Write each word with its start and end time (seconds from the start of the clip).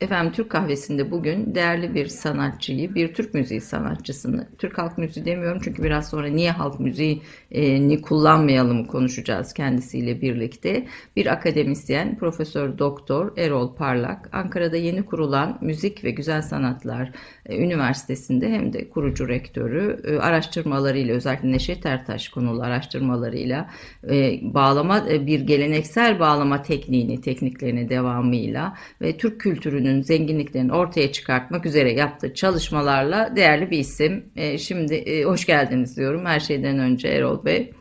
Efendim 0.00 0.32
Türk 0.32 0.50
kahvesinde 0.50 1.10
bugün 1.10 1.54
değerli 1.54 1.94
bir 1.94 2.06
sanatçıyı, 2.06 2.94
bir 2.94 3.14
Türk 3.14 3.34
müziği 3.34 3.60
sanatçısını, 3.60 4.48
Türk 4.58 4.78
halk 4.78 4.98
müziği 4.98 5.26
demiyorum 5.26 5.60
çünkü 5.64 5.82
biraz 5.82 6.08
sonra 6.10 6.26
niye 6.26 6.50
halk 6.50 6.80
müziğini 6.80 8.02
kullanmayalım 8.02 8.84
konuşacağız 8.84 9.52
kendisiyle 9.52 10.20
birlikte. 10.20 10.86
Bir 11.16 11.26
akademisyen, 11.26 12.18
Profesör 12.18 12.78
Doktor 12.78 13.36
Erol 13.36 13.74
Parlak, 13.74 14.28
Ankara'da 14.32 14.76
yeni 14.76 15.04
kurulan 15.04 15.58
Müzik 15.60 16.04
ve 16.04 16.10
Güzel 16.10 16.42
Sanatlar 16.42 17.12
e, 17.46 17.58
Üniversitesi'nde 17.58 18.48
hem 18.48 18.72
de 18.72 18.88
kurucu 18.88 19.28
rektörü 19.28 20.00
e, 20.04 20.16
araştırmalarıyla 20.16 21.14
özellikle 21.14 21.52
Neşet 21.52 21.86
Ertaş 21.86 22.28
konulu 22.28 22.62
araştırmalarıyla 22.62 23.70
e, 24.10 24.40
bağlama 24.42 25.06
bir 25.06 25.40
geleneksel 25.40 26.20
bağlama 26.20 26.62
tekniğini, 26.62 27.20
tekniklerini 27.20 27.88
devamıyla 27.88 28.76
ve 29.00 29.16
Türk 29.16 29.40
kültürünü 29.40 29.87
kültürünün 29.88 30.00
zenginliklerini 30.02 30.72
ortaya 30.72 31.12
çıkartmak 31.12 31.66
üzere 31.66 31.92
yaptığı 31.92 32.34
çalışmalarla 32.34 33.36
değerli 33.36 33.70
bir 33.70 33.78
isim. 33.78 34.24
E, 34.36 34.58
şimdi 34.58 34.94
e, 34.94 35.24
hoş 35.24 35.46
geldiniz 35.46 35.96
diyorum 35.96 36.26
her 36.26 36.40
şeyden 36.40 36.78
önce 36.78 37.08
Erol 37.08 37.44
Bey. 37.44 37.72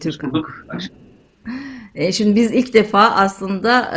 Türk 0.00 0.24
e, 1.94 2.12
şimdi 2.12 2.36
biz 2.36 2.50
ilk 2.52 2.74
defa 2.74 3.10
aslında 3.10 3.92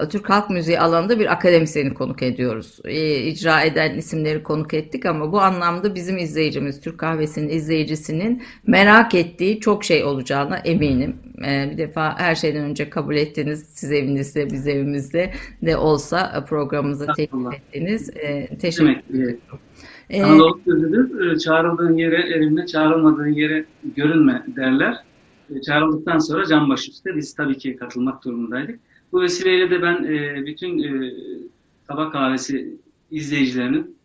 e, 0.00 0.08
Türk 0.08 0.30
halk 0.30 0.50
müziği 0.50 0.80
alanında 0.80 1.20
bir 1.20 1.32
akademisyeni 1.32 1.94
konuk 1.94 2.22
ediyoruz. 2.22 2.78
E, 2.84 3.16
icra 3.16 3.62
eden 3.62 3.94
isimleri 3.94 4.42
konuk 4.42 4.74
ettik 4.74 5.06
ama 5.06 5.32
bu 5.32 5.40
anlamda 5.40 5.94
bizim 5.94 6.18
izleyicimiz, 6.18 6.80
Türk 6.80 6.98
kahvesinin 6.98 7.48
izleyicisinin 7.48 8.42
merak 8.66 9.14
ettiği 9.14 9.60
çok 9.60 9.84
şey 9.84 10.04
olacağına 10.04 10.56
eminim. 10.56 11.16
E, 11.46 11.70
bir 11.72 11.78
defa 11.78 12.18
her 12.18 12.34
şeyden 12.34 12.64
önce 12.64 12.90
kabul 12.90 13.16
ettiniz. 13.16 13.66
Siz 13.74 13.92
evinizde, 13.92 14.50
biz 14.50 14.68
evimizde 14.68 15.30
de 15.62 15.76
olsa 15.76 16.44
programımıza 16.48 17.06
teklif 17.12 17.54
ettiniz. 17.54 18.10
E, 18.10 18.56
teşekkür 18.56 19.14
ederim. 19.14 19.40
Anadolu 20.14 20.60
sözüdür. 20.64 21.38
Çağrıldığın 21.38 21.96
yere 21.96 22.36
erinme, 22.36 22.66
çağrılmadığın 22.66 23.32
yere 23.32 23.64
görünme 23.96 24.42
derler. 24.56 24.96
E, 25.50 25.60
çağrıldıktan 25.60 26.18
sonra 26.18 26.46
can 26.46 26.68
başüstü 26.68 27.16
biz 27.16 27.34
tabii 27.34 27.58
ki 27.58 27.76
katılmak 27.76 28.24
durumundaydık. 28.24 28.80
Bu 29.12 29.20
vesileyle 29.20 29.70
de 29.70 29.82
ben 29.82 30.04
e, 30.04 30.46
bütün 30.46 30.82
e, 30.82 31.12
Tabak 31.88 32.12
Kahvesi 32.12 32.76
izleyicilerinin 33.10 33.96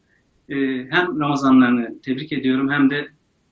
e, 0.50 0.56
hem 0.90 1.20
Ramazanlarını 1.20 2.02
tebrik 2.02 2.32
ediyorum 2.32 2.70
hem 2.70 2.90
de 2.90 3.08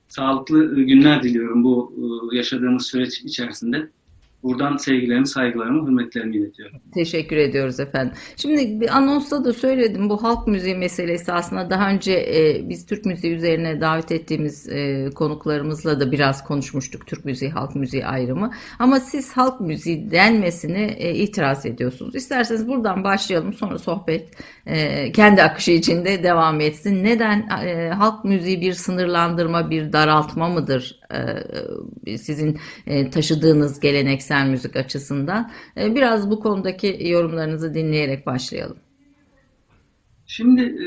sağlıklı 0.08 0.80
günler 0.80 1.22
diliyorum 1.22 1.64
bu 1.64 1.92
e, 2.32 2.36
yaşadığımız 2.36 2.86
süreç 2.86 3.20
içerisinde. 3.20 3.88
Buradan 4.42 4.76
sevgilerimi, 4.76 5.26
saygılarımı, 5.26 5.86
hürmetlerimi 5.86 6.36
iletiyorum. 6.36 6.76
Teşekkür 6.94 7.36
ediyoruz 7.36 7.80
efendim. 7.80 8.12
Şimdi 8.36 8.80
bir 8.80 8.96
anonsta 8.96 9.44
da 9.44 9.52
söyledim 9.52 10.08
bu 10.08 10.22
halk 10.22 10.46
müziği 10.48 10.74
meselesi 10.74 11.32
aslında 11.32 11.70
daha 11.70 11.90
önce 11.90 12.12
e, 12.12 12.68
biz 12.68 12.86
Türk 12.86 13.04
müziği 13.04 13.34
üzerine 13.34 13.80
davet 13.80 14.12
ettiğimiz 14.12 14.68
e, 14.68 15.10
konuklarımızla 15.14 16.00
da 16.00 16.12
biraz 16.12 16.44
konuşmuştuk 16.44 17.06
Türk 17.06 17.24
müziği, 17.24 17.50
halk 17.50 17.74
müziği 17.74 18.06
ayrımı. 18.06 18.50
Ama 18.78 19.00
siz 19.00 19.32
halk 19.32 19.60
müziği 19.60 20.10
denmesine 20.10 20.84
e, 20.84 21.14
itiraz 21.14 21.66
ediyorsunuz. 21.66 22.14
İsterseniz 22.14 22.68
buradan 22.68 23.04
başlayalım 23.04 23.52
sonra 23.52 23.78
sohbet 23.78 24.28
e, 24.66 25.12
kendi 25.12 25.42
akışı 25.42 25.70
içinde 25.70 26.22
devam 26.22 26.60
etsin. 26.60 27.04
Neden 27.04 27.48
e, 27.64 27.90
halk 27.90 28.24
müziği 28.24 28.60
bir 28.60 28.72
sınırlandırma, 28.72 29.70
bir 29.70 29.92
daraltma 29.92 30.48
mıdır 30.48 31.00
e, 32.06 32.18
sizin 32.18 32.58
e, 32.86 33.10
taşıdığınız 33.10 33.80
geleneksel 33.80 34.29
geleneksel 34.30 34.50
müzik 34.50 34.76
açısından. 34.76 35.50
E, 35.76 35.94
biraz 35.94 36.30
bu 36.30 36.40
konudaki 36.40 36.98
yorumlarınızı 37.00 37.74
dinleyerek 37.74 38.26
başlayalım. 38.26 38.78
Şimdi 40.26 40.62
e, 40.62 40.86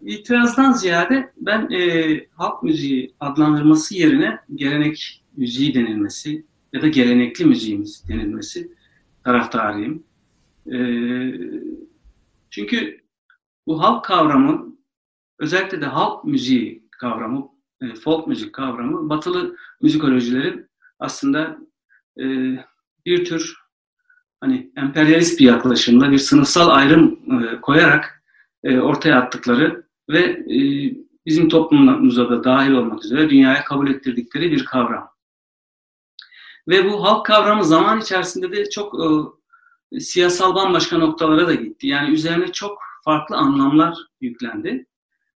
itirazdan 0.00 0.72
ziyade 0.72 1.32
ben 1.36 1.70
e, 1.70 2.20
halk 2.34 2.62
müziği 2.62 3.14
adlandırması 3.20 3.94
yerine 3.94 4.38
gelenek 4.54 5.22
müziği 5.36 5.74
denilmesi 5.74 6.44
ya 6.72 6.82
da 6.82 6.88
gelenekli 6.88 7.44
müziğimiz 7.44 8.08
denilmesi 8.08 8.72
taraftarıyım. 9.24 10.02
E, 10.72 10.78
çünkü 12.50 13.00
bu 13.66 13.82
halk 13.82 14.04
kavramı 14.04 14.76
özellikle 15.38 15.80
de 15.80 15.86
halk 15.86 16.24
müziği 16.24 16.82
kavramı, 16.90 17.48
e, 17.82 17.94
folk 17.94 18.26
müzik 18.26 18.52
kavramı 18.52 19.08
batılı 19.08 19.56
müzikolojilerin 19.82 20.66
aslında 20.98 21.65
e, 22.20 22.24
bir 23.06 23.24
tür 23.24 23.56
hani 24.40 24.72
emperyalist 24.76 25.40
bir 25.40 25.44
yaklaşımla 25.44 26.10
bir 26.10 26.18
sınıfsal 26.18 26.68
ayrım 26.68 27.20
e, 27.44 27.60
koyarak 27.60 28.22
e, 28.64 28.78
ortaya 28.78 29.18
attıkları 29.20 29.86
ve 30.08 30.20
e, 30.20 30.60
bizim 31.26 31.48
toplumumuza 31.48 32.30
da 32.30 32.44
dahil 32.44 32.70
olmak 32.70 33.04
üzere 33.04 33.30
dünyaya 33.30 33.64
kabul 33.64 33.90
ettirdikleri 33.90 34.52
bir 34.52 34.64
kavram. 34.64 35.10
Ve 36.68 36.84
bu 36.84 37.04
halk 37.04 37.26
kavramı 37.26 37.64
zaman 37.64 38.00
içerisinde 38.00 38.52
de 38.52 38.70
çok 38.70 38.94
e, 39.92 40.00
siyasal 40.00 40.54
bambaşka 40.54 40.98
noktalara 40.98 41.46
da 41.46 41.54
gitti. 41.54 41.86
Yani 41.86 42.14
üzerine 42.14 42.52
çok 42.52 42.78
farklı 43.04 43.36
anlamlar 43.36 43.98
yüklendi. 44.20 44.86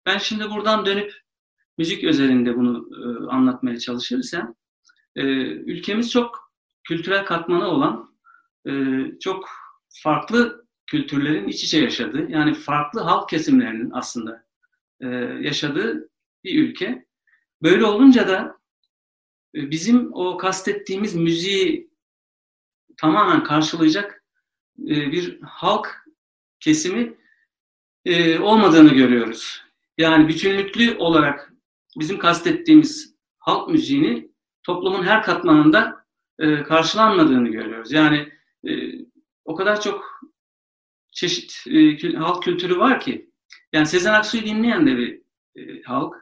Ben 0.06 0.18
şimdi 0.18 0.50
buradan 0.50 0.86
dönüp 0.86 1.12
müzik 1.78 2.04
özelinde 2.04 2.56
bunu 2.56 2.88
e, 3.02 3.30
anlatmaya 3.30 3.78
çalışırsam, 3.78 4.54
e, 5.16 5.22
ülkemiz 5.46 6.10
çok 6.10 6.39
kültürel 6.90 7.24
katmanı 7.24 7.68
olan 7.68 8.14
e, 8.66 8.72
çok 9.20 9.48
farklı 10.02 10.66
kültürlerin 10.86 11.48
iç 11.48 11.64
içe 11.64 11.78
yaşadığı, 11.78 12.30
yani 12.30 12.54
farklı 12.54 13.00
halk 13.00 13.28
kesimlerinin 13.28 13.90
aslında 13.90 14.44
e, 15.00 15.06
yaşadığı 15.40 16.08
bir 16.44 16.62
ülke. 16.62 17.06
Böyle 17.62 17.84
olunca 17.84 18.28
da 18.28 18.58
e, 19.54 19.70
bizim 19.70 20.10
o 20.12 20.36
kastettiğimiz 20.36 21.14
müziği 21.14 21.90
tamamen 22.96 23.44
karşılayacak 23.44 24.24
e, 24.78 25.12
bir 25.12 25.40
halk 25.40 26.06
kesimi 26.60 27.14
e, 28.04 28.38
olmadığını 28.38 28.94
görüyoruz. 28.94 29.62
Yani 29.98 30.28
bütünlüklü 30.28 30.96
olarak 30.98 31.52
bizim 31.98 32.18
kastettiğimiz 32.18 33.14
halk 33.38 33.68
müziğini 33.68 34.30
toplumun 34.62 35.02
her 35.02 35.22
katmanında 35.22 35.99
e, 36.40 36.62
karşılanmadığını 36.62 37.48
görüyoruz. 37.48 37.92
Yani 37.92 38.28
e, 38.68 38.70
o 39.44 39.54
kadar 39.54 39.80
çok 39.80 40.20
çeşit 41.12 41.64
e, 41.66 42.12
halk 42.12 42.42
kültürü 42.42 42.78
var 42.78 43.00
ki. 43.00 43.30
Yani 43.72 43.86
Sezen 43.86 44.14
Aksu'yu 44.14 44.44
dinleyen 44.44 44.86
de 44.86 44.96
bir 44.96 45.20
e, 45.56 45.82
halk. 45.82 46.14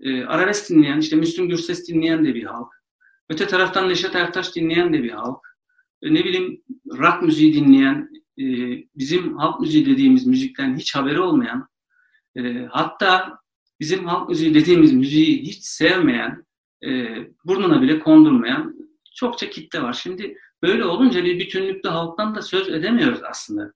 E, 0.00 0.24
arabesk 0.24 0.70
dinleyen, 0.70 0.98
işte 0.98 1.16
Müslüm 1.16 1.48
Gürses 1.48 1.88
dinleyen 1.88 2.24
de 2.24 2.34
bir 2.34 2.44
halk. 2.44 2.68
Öte 3.28 3.46
taraftan 3.46 3.88
Neşet 3.88 4.14
Ertaş 4.14 4.56
dinleyen 4.56 4.92
de 4.92 5.02
bir 5.02 5.10
halk. 5.10 5.46
E, 6.02 6.14
ne 6.14 6.24
bileyim 6.24 6.62
rock 6.98 7.22
müziği 7.22 7.54
dinleyen, 7.54 8.10
e, 8.38 8.44
bizim 8.96 9.36
halk 9.36 9.60
müziği 9.60 9.86
dediğimiz 9.86 10.26
müzikten 10.26 10.76
hiç 10.76 10.94
haberi 10.94 11.20
olmayan, 11.20 11.68
e, 12.36 12.66
hatta 12.70 13.38
bizim 13.80 14.06
halk 14.06 14.28
müziği 14.28 14.54
dediğimiz 14.54 14.92
müziği 14.92 15.42
hiç 15.42 15.64
sevmeyen, 15.64 16.46
e, 16.86 17.16
burnuna 17.44 17.82
bile 17.82 17.98
kondurmayan 17.98 18.75
çokça 19.16 19.50
kitle 19.50 19.82
var. 19.82 19.92
Şimdi 19.92 20.38
böyle 20.62 20.84
olunca 20.84 21.24
bir 21.24 21.38
bütünlüklü 21.38 21.88
halktan 21.88 22.34
da 22.34 22.42
söz 22.42 22.68
edemiyoruz 22.68 23.20
aslında. 23.30 23.72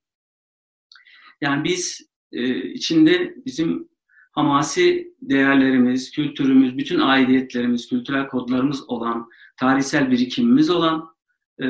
Yani 1.41 1.65
biz 1.65 2.09
e, 2.33 2.73
içinde 2.73 3.35
bizim 3.47 3.89
hamasi 4.33 5.15
değerlerimiz, 5.23 6.11
kültürümüz, 6.11 6.79
bütün 6.79 7.01
aidiyetlerimiz, 7.01 7.89
kültürel 7.89 8.29
kodlarımız 8.29 8.91
olan, 8.91 9.29
tarihsel 9.57 10.11
birikimimiz 10.11 10.71
olan, 10.71 11.15
e, 11.63 11.67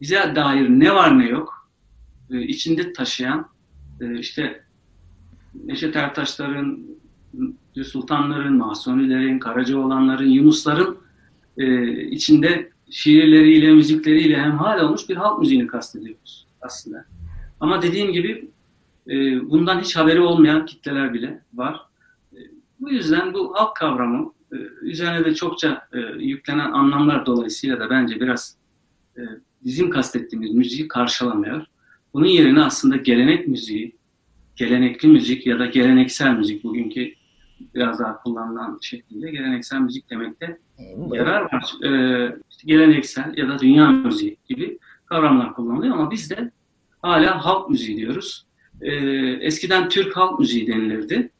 bize 0.00 0.32
dair 0.36 0.68
ne 0.68 0.94
var 0.94 1.18
ne 1.18 1.28
yok, 1.28 1.70
e, 2.30 2.42
içinde 2.42 2.92
taşıyan, 2.92 3.48
e, 4.00 4.18
işte 4.18 4.64
Neşet 5.54 5.96
Ertaşların, 5.96 6.86
Sultanların, 7.84 8.56
Mahsunilerin, 8.56 9.38
Karacaoğlanların, 9.38 10.28
Yunusların 10.28 11.03
e, 11.58 11.92
içinde 12.02 12.70
şiirleriyle, 12.90 13.72
müzikleriyle 13.72 14.40
hem 14.40 14.58
hal 14.58 14.80
olmuş 14.80 15.08
bir 15.08 15.16
halk 15.16 15.40
müziğini 15.40 15.66
kastediyoruz 15.66 16.46
aslında. 16.60 17.04
Ama 17.60 17.82
dediğim 17.82 18.12
gibi 18.12 18.50
e, 19.08 19.40
bundan 19.50 19.80
hiç 19.80 19.96
haberi 19.96 20.20
olmayan 20.20 20.66
kitleler 20.66 21.14
bile 21.14 21.42
var. 21.54 21.80
E, 22.32 22.38
bu 22.80 22.90
yüzden 22.90 23.34
bu 23.34 23.54
halk 23.54 23.76
kavramı 23.76 24.32
e, 24.52 24.56
üzerine 24.82 25.24
de 25.24 25.34
çokça 25.34 25.88
e, 25.92 25.98
yüklenen 26.18 26.72
anlamlar 26.72 27.26
dolayısıyla 27.26 27.80
da 27.80 27.90
bence 27.90 28.20
biraz 28.20 28.56
e, 29.16 29.20
bizim 29.64 29.90
kastettiğimiz 29.90 30.50
müziği 30.52 30.88
karşılamıyor. 30.88 31.66
Bunun 32.14 32.26
yerine 32.26 32.62
aslında 32.62 32.96
gelenek 32.96 33.48
müziği, 33.48 33.96
gelenekli 34.56 35.08
müzik 35.08 35.46
ya 35.46 35.58
da 35.58 35.66
geleneksel 35.66 36.36
müzik 36.36 36.64
bugünkü 36.64 37.14
biraz 37.74 37.98
daha 37.98 38.22
kullanılan 38.22 38.78
şekilde 38.82 39.30
geleneksel 39.30 39.80
müzik 39.80 40.10
demekte 40.10 40.58
yarar 41.12 41.42
var. 41.42 41.74
Ee, 41.84 42.36
işte 42.50 42.62
geleneksel 42.66 43.36
ya 43.36 43.48
da 43.48 43.58
dünya 43.58 43.90
müziği 43.90 44.36
gibi 44.48 44.78
kavramlar 45.06 45.54
kullanılıyor 45.54 45.94
ama 45.94 46.10
bizde 46.10 46.50
hala 47.02 47.44
halk 47.44 47.70
müziği 47.70 47.96
diyoruz. 47.96 48.46
E, 48.80 48.94
eskiden 49.40 49.88
Türk 49.88 50.16
halk 50.16 50.40
müziği 50.40 50.66
denilirdi. 50.66 51.30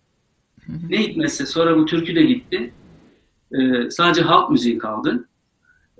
Ne 0.88 0.99
hikmetse 0.99 1.46
sonra 1.46 1.76
bu 1.76 1.87
türkü 1.87 2.14
de 2.14 2.22
gitti. 2.22 2.72
E, 3.52 3.90
sadece 3.90 4.22
halk 4.22 4.50
müziği 4.50 4.78
kaldı. 4.78 5.28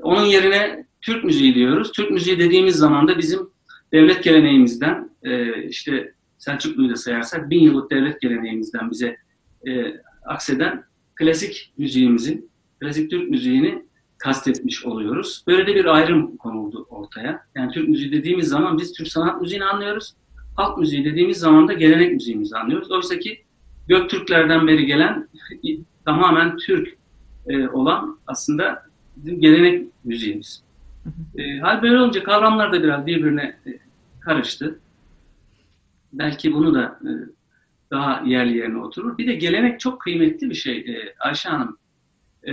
Onun 0.03 0.25
yerine 0.25 0.87
Türk 1.01 1.25
müziği 1.25 1.55
diyoruz. 1.55 1.93
Türk 1.93 2.11
müziği 2.11 2.39
dediğimiz 2.39 2.77
zaman 2.77 3.09
da 3.09 3.19
bizim 3.19 3.41
devlet 3.93 4.25
geleneğimizden 4.25 5.11
e, 5.23 5.63
işte 5.63 6.15
Selçuklu'yu 6.39 6.91
da 6.91 6.97
sayarsak 6.97 7.51
bin 7.51 7.61
yıllık 7.61 7.91
devlet 7.91 8.21
geleneğimizden 8.21 8.91
bize 8.91 9.17
e, 9.69 10.01
akseden 10.25 10.85
klasik 11.15 11.73
müziğimizin, 11.79 12.51
klasik 12.81 13.11
Türk 13.11 13.31
müziğini 13.31 13.85
kastetmiş 14.19 14.85
oluyoruz. 14.85 15.45
Böyle 15.47 15.67
de 15.67 15.75
bir 15.75 15.85
ayrım 15.85 16.37
konuldu 16.37 16.87
ortaya. 16.91 17.45
Yani 17.55 17.73
Türk 17.73 17.89
müziği 17.89 18.13
dediğimiz 18.13 18.49
zaman 18.49 18.79
biz 18.79 18.93
Türk 18.93 19.09
sanat 19.09 19.41
müziğini 19.41 19.65
anlıyoruz. 19.65 20.15
Halk 20.57 20.79
müziği 20.79 21.05
dediğimiz 21.05 21.39
zaman 21.39 21.69
da 21.69 21.73
gelenek 21.73 22.13
müziğimizi 22.13 22.57
anlıyoruz. 22.57 22.91
Oysa 22.91 23.19
ki 23.19 23.45
Göktürklerden 23.89 24.67
beri 24.67 24.87
gelen 24.87 25.29
tamamen 26.05 26.57
Türk 26.57 26.97
e, 27.47 27.69
olan 27.69 28.19
aslında 28.27 28.83
bizim 29.17 29.41
gelenek 29.41 29.89
müziğimiz. 30.05 30.63
E, 31.37 31.59
hal 31.59 31.83
böyle 31.83 31.99
olunca 31.99 32.25
kavramlar 32.25 32.73
da 32.73 32.83
biraz 32.83 33.07
birbirine 33.07 33.57
e, 33.67 33.79
karıştı. 34.21 34.79
Belki 36.13 36.53
bunu 36.53 36.75
da 36.75 36.99
e, 37.05 37.11
daha 37.95 38.23
yerli 38.27 38.59
yerine 38.59 38.79
oturur. 38.79 39.19
Bir 39.19 39.27
de 39.27 39.35
gelenek 39.35 39.81
çok 39.81 40.01
kıymetli 40.01 40.51
bir 40.51 40.55
şey 40.55 40.77
e, 40.77 41.15
Ayşe 41.21 41.49
Hanım. 41.49 41.79
E, 42.49 42.53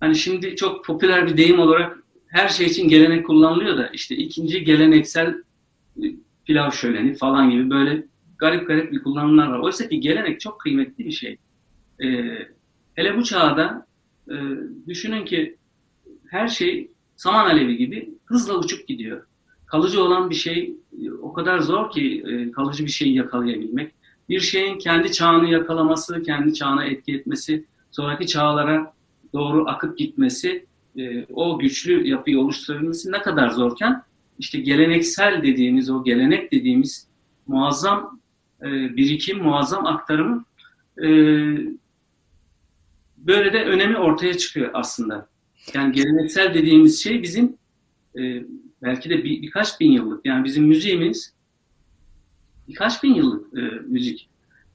hani 0.00 0.16
şimdi 0.16 0.56
çok 0.56 0.84
popüler 0.84 1.26
bir 1.26 1.36
deyim 1.36 1.58
olarak 1.58 1.98
her 2.26 2.48
şey 2.48 2.66
için 2.66 2.88
gelenek 2.88 3.26
kullanılıyor 3.26 3.76
da 3.76 3.88
işte 3.88 4.16
ikinci 4.16 4.64
geleneksel 4.64 5.34
e, 6.02 6.04
pilav 6.44 6.70
şöleni 6.70 7.14
falan 7.14 7.50
gibi 7.50 7.70
böyle 7.70 8.06
garip 8.38 8.68
garip 8.68 8.92
bir 8.92 9.02
kullanımlar 9.02 9.46
var. 9.46 9.58
Oysa 9.58 9.88
ki 9.88 10.00
gelenek 10.00 10.40
çok 10.40 10.60
kıymetli 10.60 11.04
bir 11.04 11.12
şey. 11.12 11.38
E, 12.02 12.08
hele 12.94 13.16
bu 13.16 13.24
çağda 13.24 13.86
e, 14.30 14.34
düşünün 14.86 15.24
ki 15.24 15.56
her 16.28 16.48
şey 16.48 16.90
saman 17.16 17.44
alevi 17.44 17.76
gibi 17.76 18.14
hızla 18.24 18.58
uçup 18.58 18.88
gidiyor. 18.88 19.26
Kalıcı 19.66 20.04
olan 20.04 20.30
bir 20.30 20.34
şey 20.34 20.76
o 21.22 21.32
kadar 21.32 21.58
zor 21.58 21.90
ki 21.90 22.24
e, 22.26 22.50
kalıcı 22.50 22.86
bir 22.86 22.90
şeyi 22.90 23.14
yakalayabilmek. 23.14 23.94
Bir 24.28 24.40
şeyin 24.40 24.78
kendi 24.78 25.12
çağını 25.12 25.50
yakalaması, 25.50 26.22
kendi 26.22 26.54
çağına 26.54 26.84
etki 26.84 27.14
etmesi, 27.14 27.64
sonraki 27.90 28.26
çağlara 28.26 28.94
doğru 29.32 29.68
akıp 29.68 29.98
gitmesi, 29.98 30.66
e, 30.96 31.24
o 31.24 31.58
güçlü 31.58 32.08
yapıyı 32.08 32.40
oluşturabilmesi 32.40 33.12
ne 33.12 33.22
kadar 33.22 33.48
zorken 33.48 34.02
işte 34.38 34.60
geleneksel 34.60 35.42
dediğimiz, 35.42 35.90
o 35.90 36.04
gelenek 36.04 36.52
dediğimiz 36.52 37.08
muazzam 37.46 38.20
birikim, 38.62 39.42
muazzam 39.42 39.86
aktarımın 39.86 40.46
böyle 43.16 43.52
de 43.52 43.64
önemi 43.64 43.96
ortaya 43.96 44.38
çıkıyor 44.38 44.70
aslında. 44.74 45.28
Yani 45.74 45.92
geleneksel 45.92 46.54
dediğimiz 46.54 47.02
şey 47.02 47.22
bizim 47.22 47.56
e, 48.18 48.42
belki 48.82 49.10
de 49.10 49.24
bir, 49.24 49.42
birkaç 49.42 49.80
bin 49.80 49.92
yıllık 49.92 50.26
yani 50.26 50.44
bizim 50.44 50.64
müziğimiz 50.64 51.34
birkaç 52.68 53.02
bin 53.02 53.14
yıllık 53.14 53.58
e, 53.58 53.60
müzik. 53.86 54.28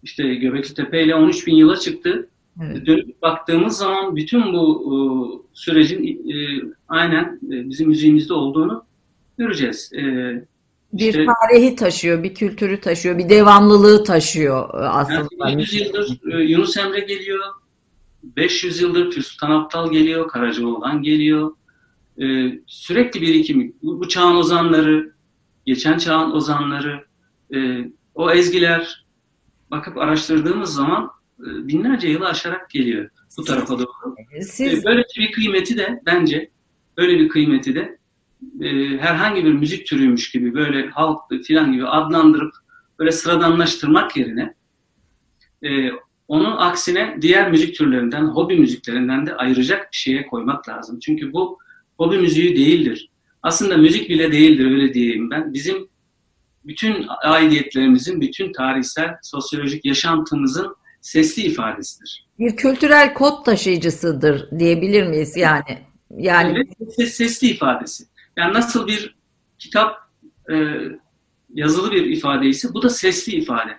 İşte 0.04 0.36
Göbekli 0.36 0.74
Tepe 0.74 1.04
ile 1.04 1.16
13 1.16 1.48
bin 1.48 1.56
yıla 1.56 1.78
çıktı. 1.78 2.30
Evet. 2.63 2.86
Dönüp 2.86 3.22
baktığımız 3.22 3.78
zaman 3.78 4.16
bütün 4.16 4.54
bu 4.54 4.84
e, 4.92 4.98
sürecin 5.54 6.30
e, 6.30 6.62
aynen 6.88 7.24
e, 7.24 7.69
bizim 7.69 7.88
müziğimizde 7.88 8.34
olduğunu 8.34 8.86
göreceğiz. 9.38 9.92
E, 9.94 10.02
bir 10.94 11.10
işte, 11.10 11.25
tarihi 11.25 11.75
taşıyor, 11.75 12.24
bir 12.24 12.34
kültürü 12.34 12.81
taşıyor, 12.81 13.18
bir 13.18 13.30
devamlılığı 13.30 14.04
taşıyor 14.04 14.74
e, 14.74 14.78
aslında. 14.78 15.28
Yani 15.40 15.62
100 15.62 15.74
yıldır 15.74 16.34
e, 16.34 16.44
Yunus 16.44 16.78
Emre 16.78 17.00
geliyor, 17.00 17.44
500 18.24 18.81
yıldır 18.81 19.22
Sultan 19.22 19.52
Abdal 19.52 19.92
geliyor, 19.92 20.28
Karacaoğlan 20.28 21.04
geliyor. 21.04 21.52
Ee, 22.21 22.59
sürekli 22.67 23.21
birikim. 23.21 23.75
Bu, 23.83 24.00
bu 24.00 24.07
çağın 24.07 24.35
ozanları, 24.35 25.13
geçen 25.65 25.97
çağın 25.97 26.31
ozanları, 26.31 27.06
e, 27.56 27.85
o 28.15 28.31
ezgiler 28.31 29.06
bakıp 29.71 29.97
araştırdığımız 29.97 30.73
zaman 30.73 31.12
e, 31.39 31.67
binlerce 31.67 32.07
yılı 32.07 32.27
aşarak 32.27 32.69
geliyor 32.69 33.09
bu 33.38 33.44
tarafa 33.44 33.79
doğru. 33.79 34.15
Siz... 34.41 34.73
E, 34.73 34.83
böyle 34.85 35.03
bir 35.17 35.31
kıymeti 35.31 35.77
de 35.77 36.01
bence 36.06 36.50
böyle 36.97 37.19
bir 37.19 37.29
kıymeti 37.29 37.75
de 37.75 37.97
e, 38.61 38.97
herhangi 38.97 39.45
bir 39.45 39.53
müzik 39.53 39.88
türüymüş 39.88 40.31
gibi 40.31 40.53
böyle 40.53 40.89
halk 40.89 41.19
filan 41.44 41.73
gibi 41.73 41.88
adlandırıp 41.88 42.53
böyle 43.00 43.11
sıradanlaştırmak 43.11 44.18
yerine 44.18 44.53
e, 45.63 45.89
onun 46.27 46.57
aksine 46.57 47.18
diğer 47.21 47.51
müzik 47.51 47.75
türlerinden, 47.75 48.25
hobi 48.25 48.59
müziklerinden 48.59 49.25
de 49.25 49.35
ayıracak 49.35 49.91
bir 49.91 49.97
şeye 49.97 50.27
koymak 50.27 50.69
lazım. 50.69 51.00
Çünkü 51.00 51.33
bu 51.33 51.59
hobi 51.97 52.18
müziği 52.18 52.56
değildir. 52.56 53.09
Aslında 53.44 53.77
müzik 53.77 54.09
bile 54.09 54.31
değildir 54.31 54.71
öyle 54.71 54.94
diyeyim 54.94 55.31
ben. 55.31 55.53
Bizim 55.53 55.89
bütün 56.65 57.06
aidiyetlerimizin, 57.24 58.21
bütün 58.21 58.53
tarihsel, 58.53 59.18
sosyolojik 59.24 59.86
yaşantımızın 59.86 60.75
sesli 61.01 61.44
ifadesidir. 61.44 62.27
Bir 62.39 62.56
kültürel 62.56 63.13
kod 63.13 63.45
taşıyıcısıdır 63.45 64.59
diyebilir 64.59 65.07
miyiz 65.07 65.38
yani? 65.38 65.81
Yani 66.18 66.63
evet, 66.80 67.12
sesli 67.12 67.47
ifadesi. 67.47 68.03
Yani 68.38 68.53
nasıl 68.53 68.88
bir 68.88 69.15
kitap 69.59 69.95
e, 70.51 70.77
yazılı 71.53 71.92
bir 71.92 72.06
ifadeyse 72.06 72.74
bu 72.74 72.81
da 72.81 72.89
sesli 72.89 73.36
ifade 73.36 73.77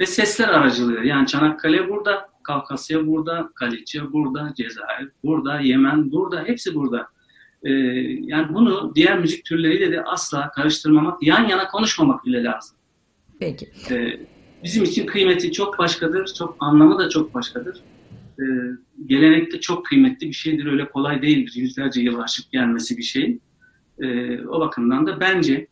ve 0.00 0.06
sesler 0.06 0.48
aracılığı. 0.48 1.04
Yani 1.04 1.26
Çanakkale 1.26 1.88
burada, 1.88 2.28
Kafkasya 2.42 3.06
burada, 3.06 3.50
Galicia 3.60 4.12
burada, 4.12 4.52
Cezayir 4.56 5.08
burada, 5.24 5.60
Yemen 5.60 6.12
burada, 6.12 6.44
hepsi 6.44 6.74
burada. 6.74 7.08
Ee, 7.64 7.70
yani 8.20 8.54
bunu 8.54 8.92
diğer 8.94 9.18
müzik 9.18 9.44
türleriyle 9.44 9.92
de 9.92 10.04
asla 10.04 10.50
karıştırmamak, 10.50 11.22
yan 11.22 11.48
yana 11.48 11.68
konuşmamak 11.68 12.24
bile 12.24 12.44
lazım. 12.44 12.76
Peki. 13.38 13.70
Ee, 13.90 14.20
bizim 14.64 14.84
için 14.84 15.06
kıymeti 15.06 15.52
çok 15.52 15.78
başkadır, 15.78 16.34
çok 16.38 16.56
anlamı 16.60 16.98
da 16.98 17.08
çok 17.08 17.34
başkadır. 17.34 17.80
Ee, 18.40 18.44
gelenekte 19.06 19.60
çok 19.60 19.86
kıymetli 19.86 20.28
bir 20.28 20.32
şeydir, 20.32 20.66
öyle 20.66 20.88
kolay 20.88 21.22
değildir. 21.22 21.52
Yüzlerce 21.56 22.00
yıl 22.00 22.18
aşıp 22.18 22.52
gelmesi 22.52 22.96
bir 22.96 23.02
şey. 23.02 23.38
O 24.48 24.60
bakımdan 24.60 25.06
da 25.06 25.20
bence 25.20 25.66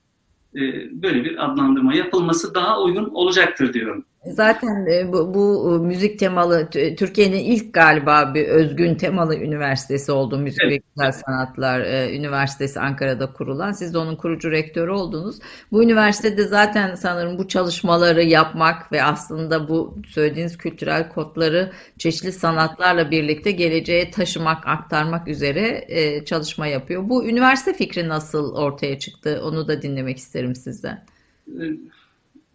e, 0.56 0.62
böyle 1.02 1.24
bir 1.24 1.44
adlandırma 1.44 1.94
yapılması 1.94 2.54
daha 2.54 2.82
uygun 2.82 3.04
olacaktır 3.04 3.74
diyorum. 3.74 4.04
Zaten 4.26 4.86
e, 4.86 5.12
bu, 5.12 5.34
bu 5.34 5.74
e, 5.74 5.86
müzik 5.86 6.18
temalı 6.18 6.70
Türkiye'nin 6.70 7.38
ilk 7.38 7.74
galiba 7.74 8.34
bir 8.34 8.48
özgün 8.48 8.94
temalı 8.94 9.36
üniversitesi 9.36 10.12
oldu. 10.12 10.38
Müzik 10.38 10.60
evet. 10.64 10.72
ve 10.72 10.82
Güzel 10.94 11.12
Sanatlar 11.12 11.80
e, 11.80 12.16
Üniversitesi 12.16 12.80
Ankara'da 12.80 13.32
kurulan. 13.32 13.72
Siz 13.72 13.94
de 13.94 13.98
onun 13.98 14.16
kurucu 14.16 14.50
rektörü 14.50 14.90
oldunuz. 14.90 15.38
Bu 15.72 15.82
üniversitede 15.82 16.44
zaten 16.44 16.94
sanırım 16.94 17.38
bu 17.38 17.48
çalışmaları 17.48 18.22
yapmak 18.22 18.92
ve 18.92 19.02
aslında 19.02 19.68
bu 19.68 19.98
söylediğiniz 20.08 20.58
kültürel 20.58 21.08
kodları 21.08 21.72
çeşitli 21.98 22.32
sanatlarla 22.32 23.10
birlikte 23.10 23.50
geleceğe 23.50 24.10
taşımak, 24.10 24.66
aktarmak 24.66 25.28
üzere 25.28 25.88
çalışma 26.24 26.66
yapıyor. 26.66 27.08
Bu 27.08 27.26
üniversite 27.26 27.72
fikri 27.74 28.08
nasıl 28.08 28.54
ortaya 28.54 28.98
çıktı? 28.98 29.40
Onu 29.44 29.68
da 29.68 29.82
dinlemek 29.82 30.18
isterim 30.18 30.54
sizden. 30.54 31.04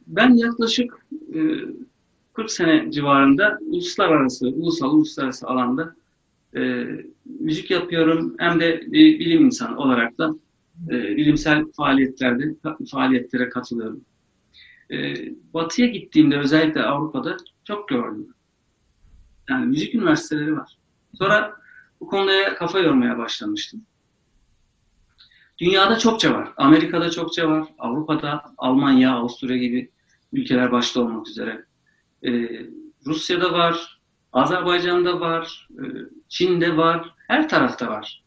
Ben 0.07 0.33
yaklaşık 0.33 1.05
40 2.33 2.51
sene 2.51 2.91
civarında 2.91 3.59
uluslararası, 3.61 4.47
ulusal, 4.47 4.91
uluslararası 4.93 5.47
alanda 5.47 5.95
e, 6.55 6.85
müzik 7.25 7.71
yapıyorum. 7.71 8.35
Hem 8.39 8.59
de 8.59 8.81
bir 8.87 9.19
bilim 9.19 9.45
insanı 9.45 9.77
olarak 9.77 10.17
da 10.17 10.31
e, 10.89 10.91
bilimsel 10.91 11.65
faaliyetlerde 11.77 12.55
faaliyetlere 12.91 13.49
katılıyorum. 13.49 14.05
E, 14.91 15.15
batı'ya 15.53 15.87
gittiğimde 15.87 16.37
özellikle 16.37 16.83
Avrupa'da 16.83 17.37
çok 17.63 17.89
gördüm. 17.89 18.27
Yani 19.49 19.65
müzik 19.65 19.95
üniversiteleri 19.95 20.57
var. 20.57 20.77
Sonra 21.17 21.53
bu 21.99 22.07
konuya 22.07 22.55
kafa 22.55 22.79
yormaya 22.79 23.17
başlamıştım. 23.17 23.81
Dünyada 25.57 25.97
çokça 25.97 26.33
var. 26.33 26.53
Amerika'da 26.57 27.11
çokça 27.11 27.49
var. 27.49 27.67
Avrupa'da, 27.79 28.43
Almanya, 28.57 29.15
Avusturya 29.15 29.57
gibi 29.57 29.91
ülkeler 30.33 30.71
başta 30.71 31.01
olmak 31.01 31.27
üzere. 31.27 31.65
Ee, 32.25 32.49
Rusya'da 33.05 33.53
var, 33.53 33.99
Azerbaycan'da 34.33 35.19
var, 35.19 35.67
e, 35.71 35.83
Çin'de 36.29 36.77
var, 36.77 37.13
her 37.27 37.49
tarafta 37.49 37.87
var. 37.87 38.23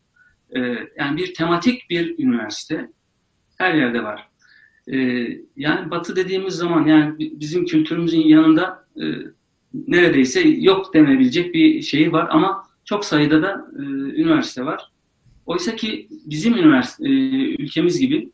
Ee, 0.56 0.60
yani 0.98 1.16
bir 1.16 1.34
tematik 1.34 1.90
bir 1.90 2.18
üniversite 2.18 2.90
her 3.58 3.74
yerde 3.74 4.02
var. 4.02 4.28
Ee, 4.92 5.28
yani 5.56 5.90
Batı 5.90 6.16
dediğimiz 6.16 6.54
zaman 6.54 6.86
yani 6.86 7.14
bizim 7.18 7.64
kültürümüzün 7.64 8.20
yanında 8.20 8.86
e, 9.00 9.04
neredeyse 9.74 10.48
yok 10.48 10.94
denebilecek 10.94 11.54
bir 11.54 11.82
şey 11.82 12.12
var 12.12 12.28
ama 12.30 12.62
çok 12.84 13.04
sayıda 13.04 13.42
da 13.42 13.66
e, 13.78 13.82
üniversite 14.22 14.64
var. 14.64 14.92
Oysa 15.46 15.76
ki 15.76 16.08
bizim 16.10 16.54
üniversite, 16.54 17.08
ülkemiz 17.58 18.00
gibi 18.00 18.30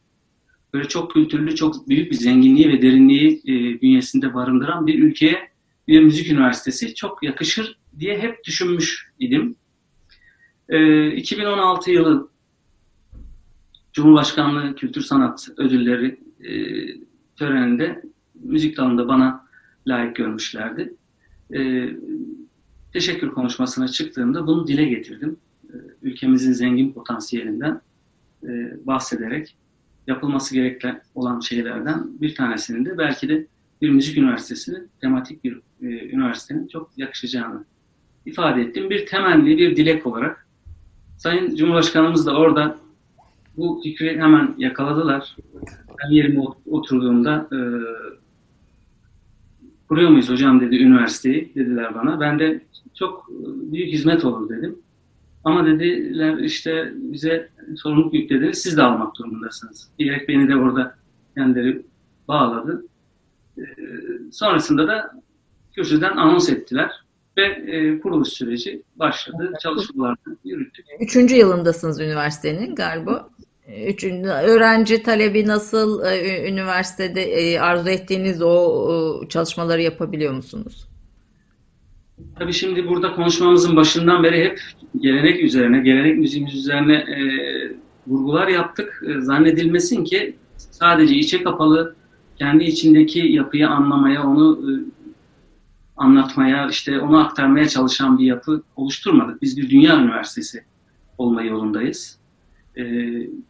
böyle 0.73 0.88
çok 0.88 1.11
kültürlü, 1.12 1.55
çok 1.55 1.88
büyük 1.88 2.11
bir 2.11 2.17
zenginliği 2.17 2.69
ve 2.69 2.83
derinliği 2.83 3.43
e, 3.45 3.81
bünyesinde 3.81 4.35
barındıran 4.35 4.87
bir 4.87 4.99
ülkeye 4.99 5.52
bir 5.88 6.02
müzik 6.02 6.31
üniversitesi 6.31 6.95
çok 6.95 7.23
yakışır 7.23 7.79
diye 7.99 8.19
hep 8.19 8.45
düşünmüş 8.45 9.11
idim. 9.19 9.57
E, 10.69 11.07
2016 11.11 11.91
yılı 11.91 12.31
Cumhurbaşkanlığı 13.93 14.75
Kültür 14.76 15.00
Sanat 15.00 15.49
Ödülleri 15.57 16.21
e, 16.41 16.52
töreninde 17.37 18.02
müzik 18.35 18.76
dalında 18.76 19.09
bana 19.09 19.47
layık 19.87 20.17
görmüşlerdi. 20.17 20.95
E, 21.55 21.88
teşekkür 22.93 23.31
konuşmasına 23.31 23.88
çıktığımda 23.88 24.47
bunu 24.47 24.67
dile 24.67 24.85
getirdim. 24.85 25.37
E, 25.64 25.75
ülkemizin 26.02 26.52
zengin 26.52 26.93
potansiyelinden 26.93 27.81
e, 28.43 28.49
bahsederek 28.87 29.57
yapılması 30.06 30.54
gereken 30.54 31.02
olan 31.14 31.40
şeylerden 31.40 32.21
bir 32.21 32.35
tanesinin 32.35 32.85
de 32.85 32.99
belki 32.99 33.28
de 33.28 33.47
bir 33.82 33.90
müzik 33.90 34.18
üniversitesinin 34.18 34.88
tematik 35.00 35.44
bir 35.44 35.61
e, 35.82 35.87
üniversitenin 35.87 36.68
çok 36.68 36.90
yakışacağını 36.97 37.64
ifade 38.26 38.62
ettim. 38.62 38.90
Bir 38.90 39.06
temenni, 39.06 39.59
bir 39.59 39.76
dilek 39.76 40.06
olarak 40.06 40.47
Sayın 41.18 41.56
Cumhurbaşkanımız 41.56 42.26
da 42.26 42.37
orada 42.37 42.76
bu 43.56 43.80
fikri 43.82 44.21
hemen 44.21 44.54
yakaladılar. 44.59 45.37
Ben 46.04 46.11
yerime 46.11 46.40
oturduğumda 46.66 47.49
e, 47.52 47.59
kuruyor 49.88 50.11
muyuz 50.11 50.30
hocam 50.30 50.61
dedi 50.61 50.76
üniversiteyi 50.76 51.52
dediler 51.54 51.94
bana. 51.94 52.21
Ben 52.21 52.38
de 52.38 52.61
çok 52.94 53.28
büyük 53.73 53.92
hizmet 53.92 54.25
olur 54.25 54.49
dedim. 54.49 54.78
Ama 55.44 55.66
dediler 55.66 56.38
işte 56.38 56.92
bize 56.94 57.49
sorumluluk 57.76 58.14
yüklediniz 58.14 58.59
siz 58.59 58.76
de 58.76 58.83
almak 58.83 59.19
durumundasınız. 59.19 59.88
Diyerek 59.99 60.28
beni 60.28 60.49
de 60.49 60.57
orada 60.57 60.95
kendileri 61.37 61.83
bağladı. 62.28 62.85
E, 63.59 63.62
sonrasında 64.33 64.88
da 64.88 65.11
kürsüden 65.75 66.16
anons 66.16 66.49
ettiler 66.49 66.90
ve 67.37 67.42
e, 67.45 68.00
kuruluş 68.00 68.28
süreci 68.28 68.83
başladı. 68.97 69.52
Çalışmalarını 69.62 70.37
yürüttük. 70.45 70.87
Üçüncü 71.00 71.35
yılındasınız 71.35 72.00
üniversitenin 72.00 72.75
galiba. 72.75 73.28
Üçüncü, 73.87 74.28
öğrenci 74.28 75.02
talebi 75.02 75.47
nasıl? 75.47 76.04
E, 76.04 76.49
üniversitede 76.50 77.23
e, 77.23 77.59
arzu 77.59 77.88
ettiğiniz 77.88 78.42
o 78.42 79.28
çalışmaları 79.28 79.83
yapabiliyor 79.83 80.35
musunuz? 80.35 80.88
Tabii 82.38 82.52
şimdi 82.52 82.88
burada 82.88 83.14
konuşmamızın 83.14 83.76
başından 83.76 84.23
beri 84.23 84.45
hep 84.45 84.61
gelenek 85.00 85.43
üzerine, 85.43 85.81
gelenek 85.81 86.19
müziğimiz 86.19 86.55
üzerine 86.55 86.95
e, 86.95 87.19
vurgular 88.07 88.49
yaptık. 88.49 89.05
E, 89.09 89.21
zannedilmesin 89.21 90.05
ki 90.05 90.37
sadece 90.57 91.14
içe 91.14 91.43
kapalı, 91.43 91.95
kendi 92.37 92.64
içindeki 92.64 93.19
yapıyı 93.19 93.69
anlamaya, 93.69 94.26
onu 94.26 94.71
e, 94.71 94.73
anlatmaya, 95.97 96.69
işte 96.69 97.00
onu 97.00 97.19
aktarmaya 97.19 97.69
çalışan 97.69 98.19
bir 98.19 98.25
yapı 98.25 98.62
oluşturmadık. 98.76 99.43
Biz 99.43 99.57
bir 99.57 99.71
dünya 99.71 100.00
üniversitesi 100.00 100.64
olma 101.19 101.43
yolundayız. 101.43 102.19
E, 102.76 102.83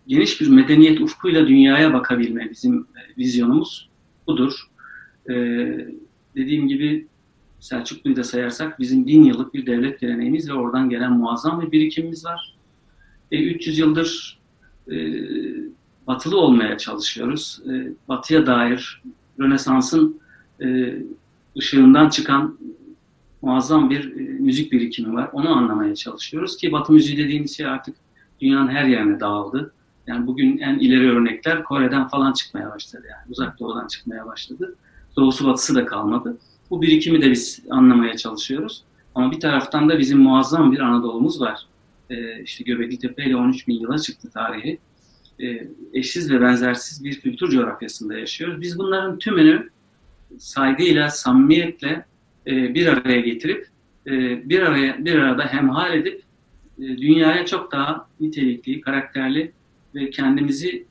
geniş 0.06 0.40
bir 0.40 0.48
medeniyet 0.48 1.00
ufkuyla 1.00 1.46
dünyaya 1.46 1.92
bakabilme 1.92 2.50
bizim 2.50 2.78
e, 2.80 3.18
vizyonumuz 3.18 3.90
budur. 4.26 4.52
E, 5.30 5.34
dediğim 6.36 6.68
gibi 6.68 7.06
Selçuklu'yu 7.62 8.16
da 8.16 8.24
sayarsak 8.24 8.78
bizim 8.80 9.06
bin 9.06 9.24
yıllık 9.24 9.54
bir 9.54 9.66
devlet 9.66 10.00
geleneğimiz 10.00 10.48
ve 10.48 10.52
oradan 10.52 10.90
gelen 10.90 11.12
muazzam 11.12 11.62
bir 11.62 11.72
birikimimiz 11.72 12.24
var. 12.24 12.56
E, 13.32 13.42
300 13.42 13.78
yıldır 13.78 14.40
e, 14.90 14.96
batılı 16.06 16.40
olmaya 16.40 16.78
çalışıyoruz. 16.78 17.60
E, 17.70 17.92
batıya 18.08 18.46
dair 18.46 19.02
Rönesans'ın 19.40 20.20
e, 20.62 20.98
ışığından 21.58 22.08
çıkan 22.08 22.58
muazzam 23.42 23.90
bir 23.90 24.16
e, 24.16 24.20
müzik 24.20 24.72
birikimi 24.72 25.14
var. 25.14 25.30
Onu 25.32 25.56
anlamaya 25.56 25.94
çalışıyoruz 25.94 26.56
ki 26.56 26.72
Batı 26.72 26.92
müziği 26.92 27.18
dediğimiz 27.18 27.56
şey 27.56 27.66
artık 27.66 27.96
dünyanın 28.40 28.68
her 28.68 28.84
yerine 28.84 29.20
dağıldı. 29.20 29.72
Yani 30.06 30.26
bugün 30.26 30.58
en 30.58 30.78
ileri 30.78 31.10
örnekler 31.10 31.64
Kore'den 31.64 32.08
falan 32.08 32.32
çıkmaya 32.32 32.70
başladı. 32.70 33.06
Yani 33.10 33.30
uzak 33.30 33.60
doğudan 33.60 33.86
çıkmaya 33.86 34.26
başladı. 34.26 34.76
Doğusu 35.16 35.46
batısı 35.46 35.74
da 35.74 35.86
kalmadı. 35.86 36.38
Bu 36.72 36.82
birikimi 36.82 37.22
de 37.22 37.30
biz 37.30 37.62
anlamaya 37.70 38.16
çalışıyoruz. 38.16 38.84
Ama 39.14 39.32
bir 39.32 39.40
taraftan 39.40 39.88
da 39.88 39.98
bizim 39.98 40.18
muazzam 40.18 40.72
bir 40.72 40.78
Anadolu'muz 40.78 41.40
var. 41.40 41.66
Ee, 42.10 42.42
işte 42.42 42.64
Göbekli 42.64 42.98
Tepe 42.98 43.24
ile 43.24 43.36
13 43.36 43.68
bin 43.68 43.80
yıla 43.80 43.98
çıktı 43.98 44.30
tarihi. 44.30 44.78
Ee, 45.42 45.68
eşsiz 45.92 46.30
ve 46.30 46.40
benzersiz 46.40 47.04
bir 47.04 47.20
kültür 47.20 47.48
coğrafyasında 47.48 48.18
yaşıyoruz. 48.18 48.60
Biz 48.60 48.78
bunların 48.78 49.18
tümünü 49.18 49.70
saygıyla, 50.38 51.10
samimiyetle 51.10 52.04
e, 52.46 52.74
bir 52.74 52.86
araya 52.86 53.20
getirip 53.20 53.68
e, 54.06 54.10
bir 54.48 54.60
araya 54.60 55.04
bir 55.04 55.14
arada 55.14 55.46
hemhal 55.46 55.94
edip 55.94 56.22
e, 56.78 56.82
dünyaya 56.82 57.46
çok 57.46 57.72
daha 57.72 58.08
nitelikli, 58.20 58.80
karakterli 58.80 59.52
ve 59.94 60.10
kendimizi 60.10 60.86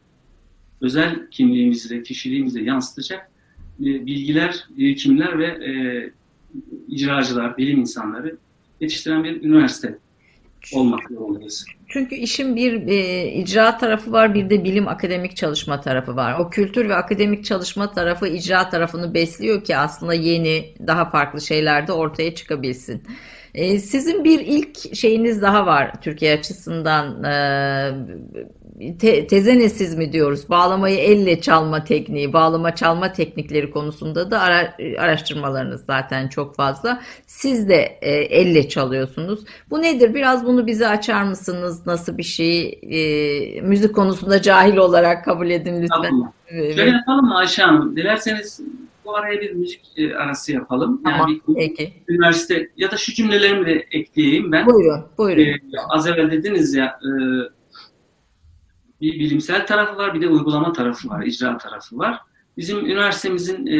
özel 0.81 1.29
kimliğimizle, 1.31 2.03
kişiliğimizle 2.03 2.63
yansıtacak 2.63 3.30
e, 3.30 3.30
bilgiler, 3.81 4.67
birikimler 4.77 5.39
ve 5.39 5.45
e, 5.45 5.73
icracılar, 6.87 7.57
bilim 7.57 7.79
insanları 7.79 8.37
yetiştiren 8.81 9.23
bir 9.23 9.43
üniversite 9.43 9.97
olmak 10.73 10.99
zorundayız. 11.09 11.65
Çünkü 11.87 12.15
işin 12.15 12.55
bir 12.55 12.87
e, 12.87 13.31
icra 13.31 13.77
tarafı 13.77 14.11
var, 14.11 14.33
bir 14.33 14.49
de 14.49 14.63
bilim 14.63 14.87
akademik 14.87 15.35
çalışma 15.35 15.81
tarafı 15.81 16.15
var. 16.15 16.39
O 16.39 16.49
kültür 16.49 16.89
ve 16.89 16.95
akademik 16.95 17.45
çalışma 17.45 17.91
tarafı 17.91 18.27
icra 18.27 18.69
tarafını 18.69 19.13
besliyor 19.13 19.63
ki 19.63 19.77
aslında 19.77 20.13
yeni, 20.13 20.73
daha 20.87 21.09
farklı 21.09 21.41
şeyler 21.41 21.87
de 21.87 21.91
ortaya 21.91 22.35
çıkabilsin. 22.35 23.03
E, 23.55 23.79
sizin 23.79 24.23
bir 24.23 24.39
ilk 24.39 24.95
şeyiniz 24.95 25.41
daha 25.41 25.65
var 25.65 26.01
Türkiye 26.01 26.37
açısından. 26.37 27.23
E, 27.23 28.97
te, 28.99 29.27
tezenesiz 29.27 29.95
mi 29.97 30.13
diyoruz? 30.13 30.49
Bağlamayı 30.49 30.97
elle 30.97 31.41
çalma 31.41 31.83
tekniği, 31.83 32.33
bağlama 32.33 32.75
çalma 32.75 33.11
teknikleri 33.11 33.71
konusunda 33.71 34.31
da 34.31 34.39
ara, 34.39 34.75
araştırmalarınız 34.97 35.85
zaten 35.85 36.27
çok 36.27 36.55
fazla. 36.55 37.01
Siz 37.27 37.69
de 37.69 37.97
e, 38.01 38.11
elle 38.11 38.69
çalıyorsunuz. 38.69 39.39
Bu 39.69 39.81
nedir? 39.81 40.13
Biraz 40.13 40.45
bunu 40.45 40.67
bize 40.67 40.87
açar 40.87 41.23
mısınız? 41.23 41.85
Nasıl 41.85 42.17
bir 42.17 42.23
şey? 42.23 42.79
E, 42.81 43.61
müzik 43.61 43.95
konusunda 43.95 44.41
cahil 44.41 44.77
olarak 44.77 45.25
kabul 45.25 45.49
edin 45.49 45.81
lütfen. 45.81 46.01
Tamam. 46.03 46.33
Şöyle 46.49 46.91
yapalım 46.91 47.25
mı 47.25 47.37
Ayşe 47.37 47.61
Hanım? 47.61 47.95
Dilerseniz 47.95 48.61
bu 49.05 49.15
araya 49.15 49.41
bir 49.41 49.51
müzik 49.51 49.81
arası 50.17 50.51
yapalım. 50.51 51.01
Yani 51.05 51.17
tamam, 51.17 51.41
bir, 51.47 51.55
peki. 51.55 52.03
Üniversite 52.07 52.71
ya 52.77 52.91
da 52.91 52.97
şu 52.97 53.13
cümlelerimi 53.13 53.65
de 53.65 53.87
ekleyeyim 53.91 54.51
ben. 54.51 54.65
Buyurun, 54.65 55.05
buyurun. 55.17 55.41
Ee, 55.41 55.59
az 55.89 56.07
evvel 56.07 56.31
dediniz 56.31 56.73
ya 56.73 56.99
e, 57.03 57.11
bir 59.01 59.19
bilimsel 59.19 59.67
tarafı 59.67 59.97
var, 59.97 60.13
bir 60.13 60.21
de 60.21 60.27
uygulama 60.27 60.73
tarafı 60.73 61.09
var, 61.09 61.25
icra 61.25 61.57
tarafı 61.57 61.97
var. 61.97 62.19
Bizim 62.57 62.85
üniversitemizin 62.85 63.67
e, 63.67 63.79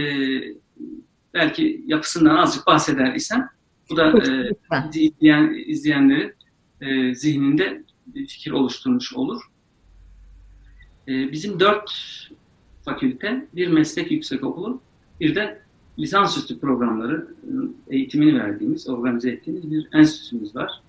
belki 1.33 1.83
yapısından 1.87 2.35
azıcık 2.35 2.67
bahseder 2.67 3.15
isem, 3.15 3.49
bu 3.89 3.97
da 3.97 4.07
e, 4.09 4.99
izleyen, 4.99 5.63
izleyenlerin 5.65 6.33
e, 6.81 7.15
zihninde 7.15 7.83
bir 8.07 8.27
fikir 8.27 8.51
oluşturmuş 8.51 9.13
olur. 9.13 9.41
E, 11.07 11.31
bizim 11.31 11.59
dört 11.59 11.91
fakülte, 12.85 13.47
bir 13.55 13.67
meslek 13.67 14.11
yüksekokulu, 14.11 14.81
bir 15.21 15.35
de 15.35 15.61
lisansüstü 15.99 16.59
programları 16.59 17.27
eğitimini 17.87 18.39
verdiğimiz, 18.39 18.89
organize 18.89 19.29
ettiğimiz 19.29 19.71
bir 19.71 19.87
enstitümüz 19.93 20.55
var. 20.55 20.81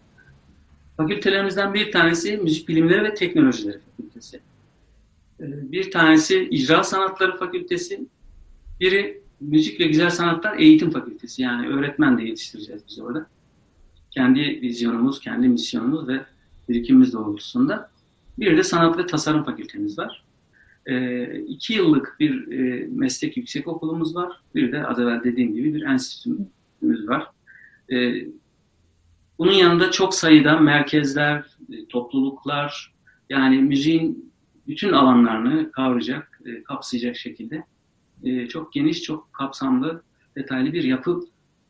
Fakültelerimizden 0.96 1.74
bir 1.74 1.92
tanesi 1.92 2.36
Müzik 2.36 2.68
Bilimleri 2.68 3.04
ve 3.04 3.14
Teknolojileri 3.14 3.78
Fakültesi. 3.78 4.40
Ee, 5.40 5.72
bir 5.72 5.90
tanesi 5.90 6.48
İcra 6.50 6.84
Sanatları 6.84 7.36
Fakültesi. 7.36 8.06
Biri 8.80 9.22
Müzik 9.40 9.80
ve 9.80 9.84
Güzel 9.84 10.10
Sanatlar 10.10 10.58
Eğitim 10.58 10.90
Fakültesi. 10.90 11.42
Yani 11.42 11.68
öğretmen 11.68 12.18
de 12.18 12.22
yetiştireceğiz 12.22 12.82
biz 12.88 12.98
orada. 12.98 13.26
Kendi 14.10 14.40
vizyonumuz, 14.40 15.20
kendi 15.20 15.48
misyonumuz 15.48 16.08
ve 16.08 16.20
birikimimiz 16.68 17.12
doğrultusunda. 17.12 17.90
Bir 18.38 18.56
de 18.56 18.62
Sanat 18.62 18.98
ve 18.98 19.06
Tasarım 19.06 19.44
Fakültemiz 19.44 19.98
var. 19.98 20.21
E, 20.86 21.24
iki 21.40 21.74
yıllık 21.74 22.16
bir 22.20 22.52
e, 22.52 22.86
meslek 22.86 23.36
yüksek 23.36 23.68
okulumuz 23.68 24.16
var. 24.16 24.40
Bir 24.54 24.72
de 24.72 24.86
az 24.86 24.98
evvel 24.98 25.24
dediğim 25.24 25.54
gibi 25.54 25.74
bir 25.74 25.82
enstitümüz 25.82 27.08
var. 27.08 27.26
E, 27.92 28.26
bunun 29.38 29.52
yanında 29.52 29.90
çok 29.90 30.14
sayıda 30.14 30.58
merkezler, 30.58 31.44
e, 31.72 31.86
topluluklar, 31.86 32.94
yani 33.30 33.58
müziğin 33.58 34.32
bütün 34.66 34.92
alanlarını 34.92 35.72
kavrayacak, 35.72 36.40
e, 36.46 36.62
kapsayacak 36.62 37.16
şekilde 37.16 37.64
e, 38.24 38.48
çok 38.48 38.72
geniş, 38.72 39.02
çok 39.02 39.32
kapsamlı, 39.32 40.02
detaylı 40.36 40.72
bir 40.72 40.84
yapı 40.84 41.20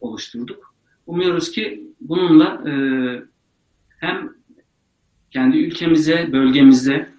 oluşturduk. 0.01 0.75
Umuyoruz 1.07 1.51
ki 1.51 1.87
bununla 2.01 2.65
hem 3.99 4.31
kendi 5.31 5.59
ülkemize, 5.59 6.33
bölgemize 6.33 7.13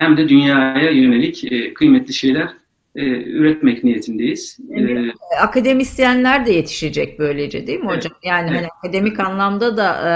hem 0.00 0.16
de 0.16 0.28
dünyaya 0.28 0.90
yönelik 0.90 1.52
kıymetli 1.74 2.12
şeyler 2.14 2.48
üretmek 2.94 3.84
niyetindeyiz. 3.84 4.58
Yani, 4.68 5.12
akademisyenler 5.42 6.46
de 6.46 6.52
yetişecek 6.52 7.18
böylece 7.18 7.66
değil 7.66 7.80
mi 7.80 7.86
hocam? 7.86 8.12
Evet, 8.12 8.24
yani 8.24 8.48
evet. 8.50 8.58
hani 8.58 8.66
akademik 8.66 9.20
anlamda 9.20 9.76
da 9.76 9.88
e, 10.08 10.12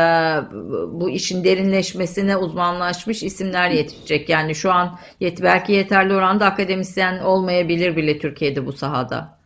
bu 1.00 1.10
işin 1.10 1.44
derinleşmesine 1.44 2.36
uzmanlaşmış 2.36 3.22
isimler 3.22 3.70
yetişecek. 3.70 4.28
Yani 4.28 4.54
şu 4.54 4.72
an 4.72 4.98
yet 5.20 5.42
belki 5.42 5.72
yeterli 5.72 6.14
oranda 6.14 6.46
akademisyen 6.46 7.18
olmayabilir 7.18 7.96
bile 7.96 8.18
Türkiye'de 8.18 8.66
bu 8.66 8.72
sahada. 8.72 9.38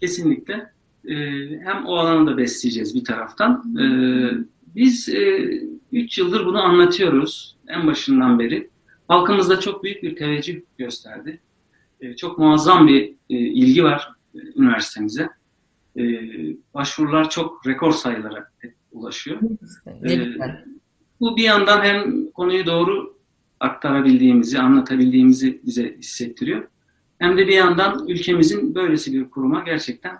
Kesinlikle. 0.00 0.54
E, 1.08 1.14
hem 1.64 1.86
o 1.86 1.96
alanı 1.96 2.26
da 2.26 2.36
besleyeceğiz 2.36 2.94
bir 2.94 3.04
taraftan. 3.04 3.76
E, 3.80 3.84
biz 4.76 5.08
3 5.92 6.18
e, 6.18 6.22
yıldır 6.22 6.46
bunu 6.46 6.62
anlatıyoruz 6.62 7.56
en 7.68 7.86
başından 7.86 8.38
beri. 8.38 8.70
Halkımızda 9.10 9.60
çok 9.60 9.84
büyük 9.84 10.02
bir 10.02 10.16
teveccüh 10.16 10.60
gösterdi. 10.78 11.40
E, 12.00 12.16
çok 12.16 12.38
muazzam 12.38 12.88
bir 12.88 13.08
e, 13.30 13.36
ilgi 13.36 13.84
var 13.84 14.12
e, 14.34 14.38
üniversitemize. 14.56 15.28
E, 15.96 16.02
başvurular 16.74 17.30
çok 17.30 17.66
rekor 17.66 17.92
sayılara 17.92 18.50
ulaşıyor. 18.92 19.40
E, 20.10 20.36
bu 21.20 21.36
bir 21.36 21.42
yandan 21.42 21.84
hem 21.84 22.30
konuyu 22.30 22.66
doğru 22.66 23.16
aktarabildiğimizi, 23.60 24.58
anlatabildiğimizi 24.58 25.60
bize 25.64 25.96
hissettiriyor. 25.98 26.68
Hem 27.18 27.38
de 27.38 27.48
bir 27.48 27.54
yandan 27.54 28.08
ülkemizin 28.08 28.74
böylesi 28.74 29.12
bir 29.12 29.30
kuruma 29.30 29.60
gerçekten 29.60 30.18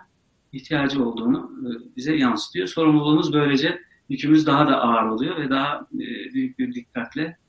ihtiyacı 0.51 1.05
olduğunu 1.05 1.51
e, 1.61 1.95
bize 1.95 2.15
yansıtıyor. 2.15 2.67
Sorumluluğumuz 2.67 3.33
böylece 3.33 3.81
yükümüz 4.09 4.47
daha 4.47 4.67
da 4.67 4.81
ağır 4.81 5.07
oluyor 5.07 5.37
ve 5.37 5.49
daha 5.49 5.87
büyük 6.33 6.59
bir 6.59 6.73
dikkatle, 6.73 7.40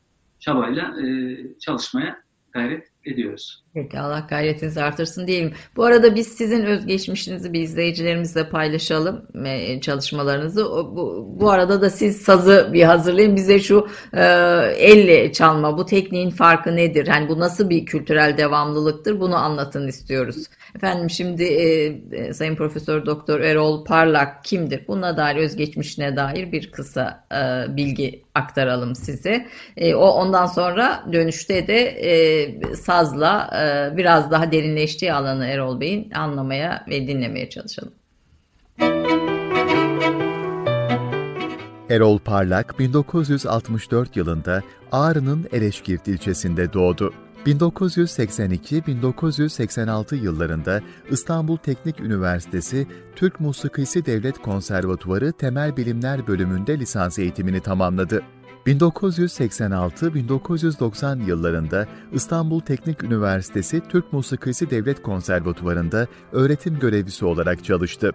çabayla 0.43 0.83
e, 0.83 1.37
çalışmaya 1.59 2.23
gayret 2.53 2.89
ediyoruz. 3.05 3.65
Peki 3.75 3.99
Allah 3.99 4.27
gayretinizi 4.31 4.83
artırsın 4.83 5.27
diyelim. 5.27 5.53
Bu 5.77 5.85
arada 5.85 6.15
biz 6.15 6.29
sizin 6.29 6.65
özgeçmişinizi 6.65 7.53
bir 7.53 7.61
izleyicilerimizle 7.61 8.49
paylaşalım 8.49 9.27
e, 9.45 9.81
çalışmalarınızı. 9.81 10.65
Bu, 10.65 11.35
bu 11.41 11.51
arada 11.51 11.83
da 11.83 11.91
siz 11.91 12.17
sazı 12.17 12.71
bir 12.73 12.83
hazırlayın. 12.83 13.37
Bize 13.37 13.61
şu 13.61 13.89
e, 14.15 14.23
elle 14.77 15.33
çalma, 15.33 15.79
bu 15.79 15.87
tekniğin 15.87 16.31
farkı 16.31 16.77
nedir? 16.77 17.07
Yani 17.07 17.29
bu 17.29 17.41
nasıl 17.41 17.71
bir 17.71 17.87
kültürel 17.87 18.39
devamlılıktır? 18.39 19.21
Bunu 19.21 19.37
anlatın 19.37 19.89
istiyoruz. 19.89 20.47
Efendim 20.77 21.11
şimdi 21.11 21.45
e, 21.45 21.85
e, 22.13 22.33
Sayın 22.33 22.57
Profesör 22.57 23.07
Doktor 23.07 23.41
Erol 23.41 23.85
Parlak 23.85 24.45
kimdir? 24.45 24.85
Buna 24.89 25.17
dair 25.17 25.37
özgeçmişine 25.37 26.17
dair 26.17 26.53
bir 26.53 26.71
kısa 26.71 27.25
e, 27.33 27.77
bilgi 27.77 28.23
aktaralım 28.35 28.95
size. 28.95 29.47
E, 29.77 29.95
o 29.95 30.07
ondan 30.07 30.47
sonra 30.47 31.05
dönüşte 31.13 31.67
de 31.67 31.79
e, 31.85 32.75
sazla 32.75 33.51
e, 33.57 33.97
biraz 33.97 34.31
daha 34.31 34.53
derinleştiği 34.53 35.13
alanı 35.13 35.47
Erol 35.47 35.81
Bey'in 35.81 36.11
anlamaya 36.11 36.85
ve 36.89 37.07
dinlemeye 37.07 37.51
çalışalım. 37.51 37.93
Erol 41.91 42.19
Parlak 42.19 42.79
1964 42.79 44.17
yılında 44.17 44.63
Ağrı'nın 44.93 45.49
Eleşkirt 45.53 46.09
ilçesinde 46.09 46.73
doğdu. 46.73 47.13
1982-1986 47.47 50.17
yıllarında 50.17 50.81
İstanbul 51.11 51.57
Teknik 51.57 52.01
Üniversitesi 52.01 52.87
Türk 53.17 53.41
Musikisi 53.41 54.07
Devlet 54.07 54.39
Konservatuvarı 54.39 55.33
Temel 55.33 55.77
Bilimler 55.77 56.27
bölümünde 56.27 56.79
lisans 56.79 57.19
eğitimini 57.19 57.61
tamamladı. 57.61 58.23
1986-1990 58.67 61.27
yıllarında 61.27 61.87
İstanbul 62.13 62.61
Teknik 62.61 63.03
Üniversitesi 63.03 63.83
Türk 63.89 64.13
Musikisi 64.13 64.71
Devlet 64.71 65.03
Konservatuvarı'nda 65.03 66.07
öğretim 66.33 66.79
görevlisi 66.79 67.25
olarak 67.25 67.65
çalıştı. 67.65 68.13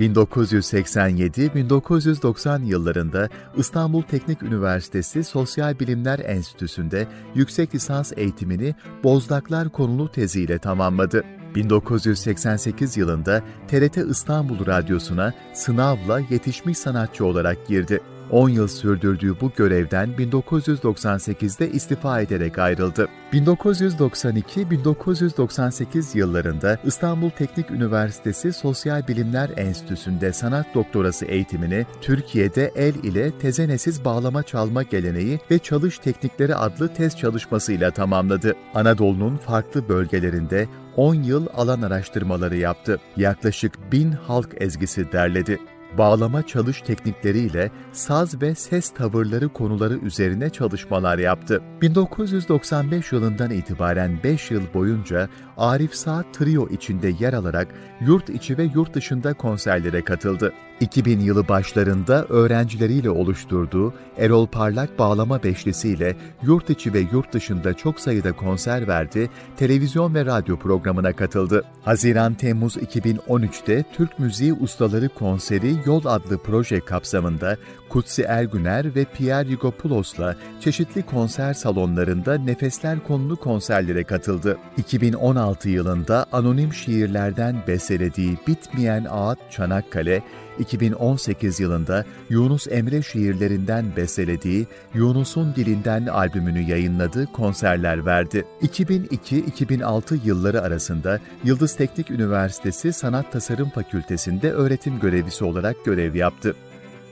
1987-1990 0.00 2.64
yıllarında 2.64 3.28
İstanbul 3.56 4.02
Teknik 4.02 4.42
Üniversitesi 4.42 5.24
Sosyal 5.24 5.78
Bilimler 5.78 6.18
Enstitüsü'nde 6.18 7.06
yüksek 7.34 7.74
lisans 7.74 8.12
eğitimini 8.16 8.74
Bozdaklar 9.04 9.68
konulu 9.68 10.12
teziyle 10.12 10.58
tamamladı. 10.58 11.24
1988 11.54 12.96
yılında 12.96 13.42
TRT 13.68 13.96
İstanbul 13.96 14.66
Radyosu'na 14.66 15.32
sınavla 15.54 16.20
yetişmiş 16.30 16.78
sanatçı 16.78 17.24
olarak 17.24 17.66
girdi. 17.66 18.00
10 18.30 18.48
yıl 18.48 18.68
sürdürdüğü 18.68 19.40
bu 19.40 19.52
görevden 19.56 20.08
1998'de 20.18 21.70
istifa 21.70 22.20
ederek 22.20 22.58
ayrıldı. 22.58 23.08
1992-1998 23.32 26.18
yıllarında 26.18 26.78
İstanbul 26.84 27.30
Teknik 27.30 27.70
Üniversitesi 27.70 28.52
Sosyal 28.52 29.08
Bilimler 29.08 29.50
Enstitüsü'nde 29.56 30.32
sanat 30.32 30.66
doktorası 30.74 31.26
eğitimini 31.26 31.86
Türkiye'de 32.00 32.72
el 32.76 32.94
ile 32.94 33.38
tezenesiz 33.38 34.04
bağlama 34.04 34.42
çalma 34.42 34.82
geleneği 34.82 35.40
ve 35.50 35.58
çalış 35.58 35.98
teknikleri 35.98 36.54
adlı 36.54 36.94
tez 36.94 37.16
çalışmasıyla 37.16 37.90
tamamladı. 37.90 38.54
Anadolu'nun 38.74 39.36
farklı 39.36 39.88
bölgelerinde 39.88 40.68
10 40.96 41.14
yıl 41.14 41.46
alan 41.54 41.82
araştırmaları 41.82 42.56
yaptı. 42.56 43.00
Yaklaşık 43.16 43.92
1000 43.92 44.12
halk 44.12 44.48
ezgisi 44.60 45.12
derledi 45.12 45.58
bağlama 45.98 46.46
çalış 46.46 46.82
teknikleriyle 46.82 47.70
saz 47.92 48.42
ve 48.42 48.54
ses 48.54 48.90
tavırları 48.90 49.48
konuları 49.48 49.98
üzerine 49.98 50.50
çalışmalar 50.50 51.18
yaptı. 51.18 51.62
1995 51.82 53.12
yılından 53.12 53.50
itibaren 53.50 54.18
5 54.24 54.50
yıl 54.50 54.62
boyunca 54.74 55.28
Arif 55.56 55.94
Saat 55.94 56.34
Trio 56.34 56.68
içinde 56.68 57.12
yer 57.20 57.32
alarak 57.32 57.68
yurt 58.00 58.30
içi 58.30 58.58
ve 58.58 58.64
yurt 58.74 58.94
dışında 58.94 59.34
konserlere 59.34 60.04
katıldı. 60.04 60.52
2000 60.80 61.20
yılı 61.20 61.48
başlarında 61.48 62.24
öğrencileriyle 62.24 63.10
oluşturduğu 63.10 63.94
Erol 64.18 64.46
Parlak 64.46 64.98
Bağlama 64.98 65.42
Beşlisiyle 65.42 66.16
yurt 66.42 66.70
içi 66.70 66.92
ve 66.92 66.98
yurt 67.12 67.32
dışında 67.32 67.74
çok 67.74 68.00
sayıda 68.00 68.32
konser 68.32 68.88
verdi, 68.88 69.30
televizyon 69.56 70.14
ve 70.14 70.24
radyo 70.24 70.56
programına 70.56 71.12
katıldı. 71.12 71.64
Haziran-Temmuz 71.84 72.76
2013'te 72.76 73.84
Türk 73.92 74.18
Müziği 74.18 74.52
Ustaları 74.52 75.08
Konseri 75.08 75.77
Yol 75.86 76.04
adlı 76.04 76.38
proje 76.38 76.80
kapsamında 76.80 77.56
Kutsi 77.88 78.22
Ergüner 78.22 78.94
ve 78.94 79.04
Pierre 79.04 79.48
Yigopoulos'la 79.48 80.36
çeşitli 80.60 81.02
konser 81.02 81.54
salonlarında 81.54 82.38
Nefesler 82.38 83.04
konulu 83.06 83.36
konserlere 83.36 84.04
katıldı. 84.04 84.58
2016 84.76 85.68
yılında 85.68 86.26
anonim 86.32 86.72
şiirlerden 86.72 87.56
bestelediği 87.66 88.38
Bitmeyen 88.46 89.06
Ağıt 89.10 89.38
Çanakkale, 89.50 90.22
2018 90.58 91.60
yılında 91.60 92.04
Yunus 92.30 92.66
Emre 92.70 93.02
şiirlerinden 93.02 93.96
bestelediği 93.96 94.66
Yunus'un 94.94 95.54
Dilinden 95.54 96.06
albümünü 96.06 96.60
yayınladı, 96.60 97.26
konserler 97.32 98.06
verdi. 98.06 98.44
2002-2006 98.62 100.18
yılları 100.24 100.62
arasında 100.62 101.20
Yıldız 101.44 101.76
Teknik 101.76 102.10
Üniversitesi 102.10 102.92
Sanat 102.92 103.32
Tasarım 103.32 103.70
Fakültesi'nde 103.70 104.52
öğretim 104.52 105.00
görevlisi 105.00 105.44
olarak 105.44 105.84
görev 105.84 106.14
yaptı. 106.14 106.54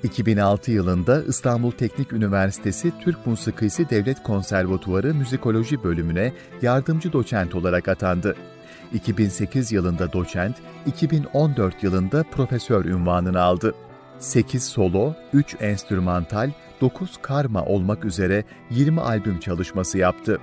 2006 0.02 0.72
yılında 0.72 1.22
İstanbul 1.22 1.70
Teknik 1.70 2.12
Üniversitesi 2.12 2.92
Türk 3.00 3.26
Musikisi 3.26 3.90
Devlet 3.90 4.22
Konservatuvarı 4.22 5.14
Müzikoloji 5.14 5.84
bölümüne 5.84 6.32
yardımcı 6.62 7.12
doçent 7.12 7.54
olarak 7.54 7.88
atandı. 7.88 8.36
2008 8.96 9.72
yılında 9.72 10.12
doçent, 10.12 10.56
2014 10.86 11.82
yılında 11.82 12.22
profesör 12.22 12.84
ünvanını 12.84 13.40
aldı. 13.40 13.74
8 14.18 14.64
solo, 14.64 15.14
3 15.32 15.56
enstrümantal, 15.60 16.50
9 16.80 17.18
karma 17.22 17.64
olmak 17.64 18.04
üzere 18.04 18.44
20 18.70 19.00
albüm 19.00 19.40
çalışması 19.40 19.98
yaptı. 19.98 20.38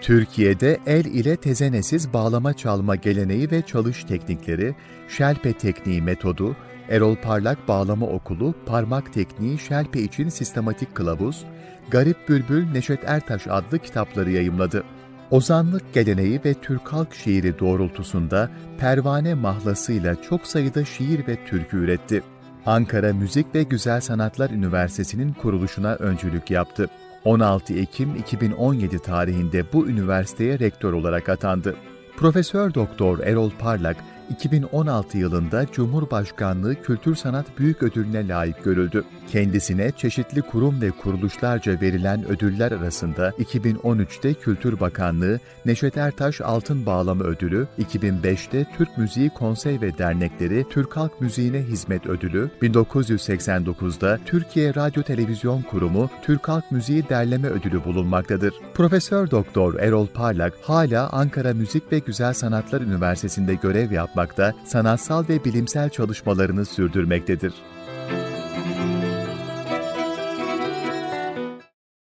Türkiye'de 0.00 0.78
el 0.86 1.04
ile 1.04 1.36
tezenesiz 1.36 2.12
bağlama 2.12 2.54
çalma 2.54 2.96
geleneği 2.96 3.50
ve 3.50 3.62
çalış 3.62 4.04
teknikleri, 4.04 4.74
şelpe 5.08 5.52
tekniği 5.52 6.02
metodu, 6.02 6.56
Erol 6.88 7.16
Parlak 7.16 7.68
Bağlama 7.68 8.06
Okulu, 8.06 8.54
Parmak 8.66 9.12
Tekniği 9.12 9.58
Şelpe 9.58 10.00
için 10.00 10.28
Sistematik 10.28 10.94
Kılavuz, 10.94 11.44
Garip 11.90 12.28
Bülbül 12.28 12.70
Neşet 12.72 13.00
Ertaş 13.06 13.46
adlı 13.46 13.78
kitapları 13.78 14.30
yayımladı. 14.30 14.84
Ozanlık 15.32 15.94
geleneği 15.94 16.40
ve 16.44 16.54
Türk 16.54 16.92
halk 16.92 17.14
şiiri 17.14 17.58
doğrultusunda 17.58 18.50
pervane 18.78 19.34
mahlasıyla 19.34 20.22
çok 20.22 20.46
sayıda 20.46 20.84
şiir 20.84 21.26
ve 21.26 21.44
türkü 21.46 21.76
üretti. 21.76 22.22
Ankara 22.66 23.12
Müzik 23.12 23.54
ve 23.54 23.62
Güzel 23.62 24.00
Sanatlar 24.00 24.50
Üniversitesi'nin 24.50 25.32
kuruluşuna 25.32 25.94
öncülük 25.94 26.50
yaptı. 26.50 26.88
16 27.24 27.74
Ekim 27.74 28.16
2017 28.16 28.98
tarihinde 28.98 29.72
bu 29.72 29.88
üniversiteye 29.88 30.58
rektör 30.58 30.92
olarak 30.92 31.28
atandı. 31.28 31.76
Profesör 32.16 32.74
Doktor 32.74 33.18
Erol 33.18 33.50
Parlak 33.50 33.96
2016 34.30 35.18
yılında 35.18 35.66
Cumhurbaşkanlığı 35.72 36.82
Kültür 36.82 37.14
Sanat 37.14 37.58
Büyük 37.58 37.82
Ödülüne 37.82 38.28
layık 38.28 38.64
görüldü. 38.64 39.04
Kendisine 39.28 39.90
çeşitli 39.90 40.42
kurum 40.42 40.80
ve 40.80 40.90
kuruluşlarca 40.90 41.80
verilen 41.80 42.28
ödüller 42.28 42.72
arasında 42.72 43.28
2013'te 43.28 44.34
Kültür 44.34 44.80
Bakanlığı 44.80 45.40
Neşet 45.66 45.96
Ertaş 45.96 46.40
Altın 46.40 46.86
Bağlama 46.86 47.24
Ödülü, 47.24 47.66
2005'te 47.78 48.66
Türk 48.78 48.98
Müziği 48.98 49.30
Konsey 49.30 49.80
ve 49.80 49.98
Dernekleri 49.98 50.66
Türk 50.70 50.96
Halk 50.96 51.20
Müziğine 51.20 51.58
Hizmet 51.62 52.06
Ödülü, 52.06 52.50
1989'da 52.62 54.18
Türkiye 54.26 54.74
Radyo 54.74 55.02
Televizyon 55.02 55.62
Kurumu 55.62 56.10
Türk 56.22 56.48
Halk 56.48 56.70
Müziği 56.70 57.08
Derleme 57.08 57.48
Ödülü 57.48 57.84
bulunmaktadır. 57.84 58.54
Profesör 58.74 59.30
Doktor 59.30 59.74
Erol 59.74 60.06
Parlak 60.06 60.54
hala 60.62 61.08
Ankara 61.08 61.54
Müzik 61.54 61.92
ve 61.92 61.98
Güzel 61.98 62.32
Sanatlar 62.32 62.80
Üniversitesi'nde 62.80 63.54
görev 63.54 63.90
yapmakta, 64.12 64.54
sanatsal 64.64 65.28
ve 65.28 65.44
bilimsel 65.44 65.90
çalışmalarını 65.90 66.64
sürdürmektedir. 66.64 67.52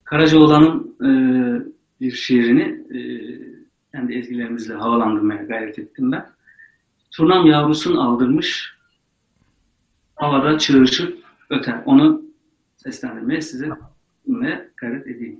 Karacaoğlan'ın 0.04 0.96
e, 1.02 1.10
bir 2.02 2.12
şiirini 2.12 2.62
e, 2.98 3.00
kendi 3.92 4.14
ezgilerimizle 4.14 4.74
havalandırmaya 4.74 5.44
gayret 5.44 5.80
ettim 5.80 6.12
ben. 6.12 6.26
Turnam 7.12 7.46
yavrusun 7.46 7.96
aldırmış, 7.96 8.74
havada 10.16 10.58
çığırışıp 10.58 11.18
öter. 11.50 11.82
Onu 11.86 12.22
seslendirmeye 12.78 13.42
size 13.42 13.70
dinlemeye 14.28 14.70
gayret 14.78 15.08
edeyim. 15.08 15.40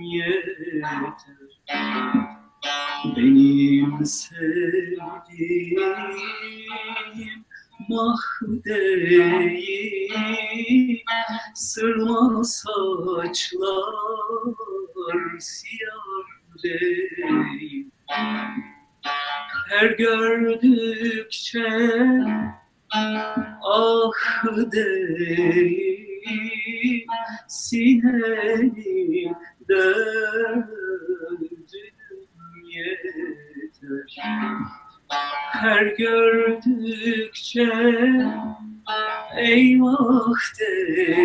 yeter 0.00 0.84
Benim 3.16 4.04
sevdiğim 4.04 5.80
mah 7.88 8.16
değil 8.64 10.12
Sırma 11.54 12.44
saçlar 12.44 13.94
siyah 15.38 16.24
değil 16.64 17.90
Her 19.68 19.86
gördükçe 19.86 21.68
ah 23.62 24.12
değil 24.72 25.84
Sineni 27.48 29.34
döndüm 29.68 31.53
yeter 32.74 34.16
Her 35.52 35.86
gördükçe 35.86 37.72
eyvah 39.36 40.34
değil 40.58 41.22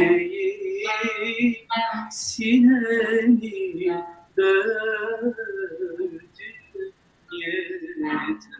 Sineni 2.11 3.93
döndüm 4.37 6.19
yeter 7.31 8.59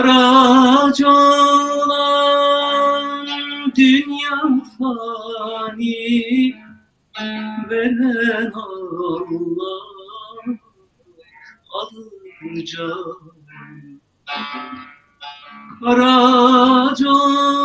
Karacalan 0.00 0.96
dünya 3.76 4.40
fani 4.78 6.54
veren 7.68 8.52
Allah 8.56 9.76
alacak 11.80 13.20
Karacalan 15.80 17.59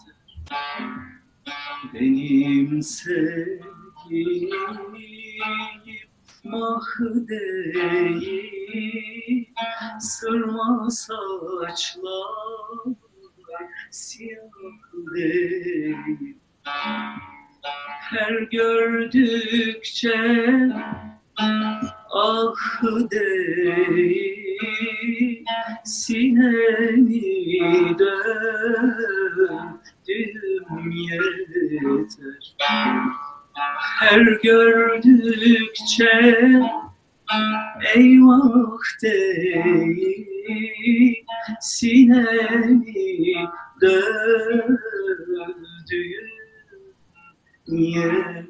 Benim 1.95 2.83
sevgilim 2.83 3.63
mah 6.45 6.87
değil 7.29 8.43
sırma 10.01 10.91
saçlar 10.91 12.43
değil 13.91 15.97
her 18.13 18.35
gördükçe 18.53 20.21
ah 22.13 22.55
değil 23.11 24.63
sineni 25.85 27.23
döndüm 27.99 29.59
yeter. 30.93 32.57
Her 34.01 34.23
gördükçe 34.43 36.13
eyvah 37.95 38.81
değil 39.03 41.25
sineni 41.61 43.47
döndüğüm 43.81 44.79
yer. 47.67 48.45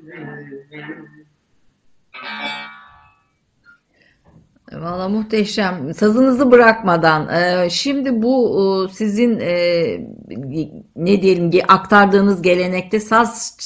Valla 4.80 5.08
muhteşem. 5.08 5.94
Sazınızı 5.94 6.50
bırakmadan. 6.50 7.28
Ee, 7.28 7.70
şimdi 7.70 8.22
bu 8.22 8.60
e, 8.90 8.92
sizin 8.92 9.40
e, 9.40 9.84
ne 10.96 11.22
diyelim 11.22 11.50
ki 11.50 11.66
aktardığınız 11.66 12.42
gelenekte 12.42 13.00
saz 13.00 13.56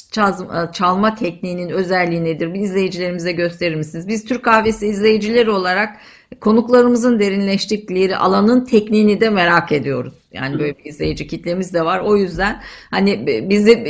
çalma 0.73 1.15
tekniğinin 1.15 1.71
özelliği 1.71 2.25
nedir? 2.25 2.55
Bir 2.55 2.61
izleyicilerimize 2.61 3.33
gösterir 3.33 3.75
misiniz? 3.75 4.09
Biz 4.09 4.25
Türk 4.25 4.45
Kahvesi 4.45 4.87
izleyicileri 4.87 5.51
olarak 5.51 5.97
konuklarımızın 6.41 7.19
derinleştikleri 7.19 8.17
alanın 8.17 8.65
tekniğini 8.65 9.21
de 9.21 9.31
merak 9.31 9.73
ediyoruz. 9.73 10.15
Yani 10.37 10.59
böyle 10.59 10.79
bir 10.79 10.85
izleyici 10.85 11.27
kitlemiz 11.27 11.75
de 11.75 11.85
var. 11.85 12.01
O 12.01 12.17
yüzden 12.17 12.63
hani 12.91 13.27
bizi 13.51 13.85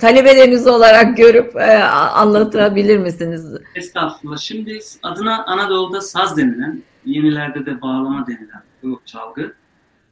talebeleriniz 0.00 0.66
olarak 0.66 1.16
görüp 1.16 1.56
e, 1.56 1.82
anlatabilir 1.84 2.98
misiniz? 2.98 3.46
Estağfurullah. 3.74 4.38
Şimdi 4.38 4.78
adına 5.02 5.44
Anadolu'da 5.44 6.00
saz 6.00 6.36
denilen, 6.36 6.82
yenilerde 7.04 7.66
de 7.66 7.80
bağlama 7.80 8.26
denilen 8.26 8.62
bu 8.82 9.00
çalgı 9.06 9.54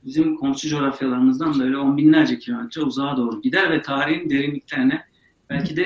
bizim 0.04 0.36
komşu 0.36 0.68
coğrafyalarımızdan 0.68 1.60
böyle 1.60 1.76
on 1.76 1.96
binlerce 1.96 2.38
kilometre 2.38 2.82
uzağa 2.82 3.16
doğru 3.16 3.42
gider 3.42 3.70
ve 3.70 3.82
tarihin 3.82 4.30
derinliklerine 4.30 5.04
belki 5.50 5.76
de 5.76 5.82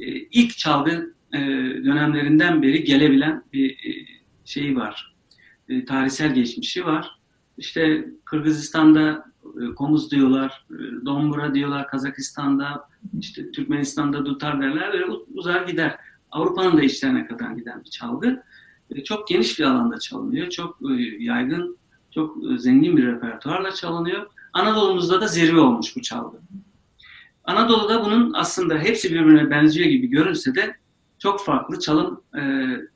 e, 0.00 0.06
ilk 0.08 0.58
çalgı 0.58 1.14
e, 1.32 1.38
dönemlerinden 1.84 2.62
beri 2.62 2.84
gelebilen 2.84 3.42
bir 3.52 3.76
şeyi 4.44 4.76
var. 4.76 5.14
Tarihsel 5.88 6.34
geçmişi 6.34 6.86
var. 6.86 7.15
İşte 7.58 8.08
Kırgızistan'da 8.24 9.24
e, 9.44 9.74
komuz 9.74 10.10
diyorlar, 10.10 10.66
e, 10.70 11.06
dombura 11.06 11.54
diyorlar 11.54 11.88
Kazakistan'da, 11.88 12.88
işte 13.20 13.52
Türkmenistan'da 13.52 14.26
dutar 14.26 14.62
derler. 14.62 14.92
Böyle 14.92 15.06
uzar 15.34 15.62
gider. 15.62 15.96
Avrupa'nın 16.30 16.76
da 16.76 16.82
içlerine 16.82 17.26
kadar 17.26 17.50
giden 17.50 17.84
bir 17.84 17.90
çalgı. 17.90 18.42
E, 18.90 19.04
çok 19.04 19.28
geniş 19.28 19.58
bir 19.58 19.64
alanda 19.64 19.98
çalınıyor. 19.98 20.50
Çok 20.50 20.78
e, 20.82 20.94
yaygın, 21.18 21.76
çok 22.10 22.36
zengin 22.58 22.96
bir 22.96 23.06
repertuarla 23.06 23.72
çalınıyor. 23.72 24.26
Anadolu'muzda 24.52 25.20
da 25.20 25.26
zirve 25.26 25.60
olmuş 25.60 25.96
bu 25.96 26.02
çalgı. 26.02 26.36
Anadolu'da 27.44 28.04
bunun 28.04 28.32
aslında 28.32 28.78
hepsi 28.78 29.14
birbirine 29.14 29.50
benziyor 29.50 29.88
gibi 29.88 30.06
görünse 30.06 30.54
de 30.54 30.76
çok 31.18 31.44
farklı 31.44 31.80
çalım 31.80 32.20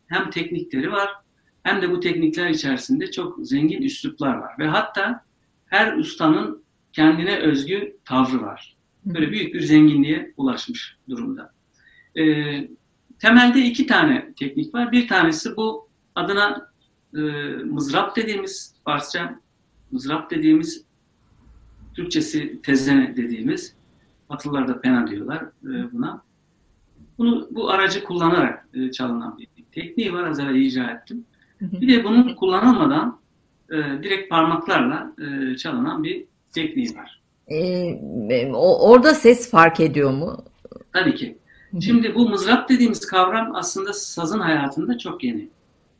hem 0.07 0.31
teknikleri 0.31 0.92
var 0.92 1.20
hem 1.62 1.83
de 1.83 1.90
bu 1.90 2.01
teknikler 2.01 2.49
içerisinde 2.49 3.11
çok 3.11 3.38
zengin 3.46 3.83
üsluplar 3.83 4.35
var. 4.35 4.53
Ve 4.59 4.66
hatta 4.66 5.25
her 5.66 5.96
ustanın 5.96 6.62
kendine 6.92 7.37
özgü 7.37 7.96
tavrı 8.05 8.42
var. 8.42 8.77
Böyle 9.05 9.31
büyük 9.31 9.55
bir 9.55 9.61
zenginliğe 9.61 10.35
ulaşmış 10.37 10.96
durumda. 11.09 11.53
E, 12.18 12.25
temelde 13.18 13.64
iki 13.64 13.87
tane 13.87 14.33
teknik 14.38 14.75
var. 14.75 14.92
Bir 14.92 15.09
tanesi 15.09 15.57
bu 15.57 15.88
adına 16.14 16.70
e, 17.14 17.18
mızrap 17.64 18.16
dediğimiz 18.16 18.75
Farsça 18.85 19.40
mızrap 19.90 20.31
dediğimiz 20.31 20.85
Türkçesi 21.94 22.62
tezene 22.62 23.16
dediğimiz 23.16 23.75
Batılılar 24.31 24.68
da 24.68 24.81
pena 24.81 25.07
diyorlar 25.07 25.42
e, 25.42 25.92
buna. 25.92 26.23
Bunu 27.18 27.49
bu 27.51 27.70
aracı 27.70 28.05
kullanarak 28.05 28.68
e, 28.75 28.90
çalınan 28.92 29.38
bir 29.38 29.49
tekniği 29.73 30.12
var. 30.12 30.25
Az 30.25 30.40
evvel 30.40 30.55
icra 30.55 30.90
ettim. 30.90 31.25
Bir 31.61 31.88
de 31.88 32.05
bunun 32.05 32.35
kullanılmadan 32.35 33.20
e, 33.70 33.77
direkt 33.77 34.31
parmaklarla 34.31 35.12
e, 35.18 35.57
çalınan 35.57 36.05
bir 36.05 36.25
tekniği 36.53 36.96
var. 36.96 37.20
Ee, 37.49 38.51
o, 38.53 38.90
orada 38.90 39.14
ses 39.14 39.51
fark 39.51 39.81
ediyor 39.81 40.11
mu? 40.11 40.44
Tabii 40.92 41.14
ki. 41.14 41.38
Şimdi 41.81 42.14
bu 42.14 42.29
mızrap 42.29 42.68
dediğimiz 42.68 43.07
kavram 43.07 43.55
aslında 43.55 43.92
sazın 43.92 44.40
hayatında 44.40 44.99
çok 44.99 45.25
yeni. 45.25 45.49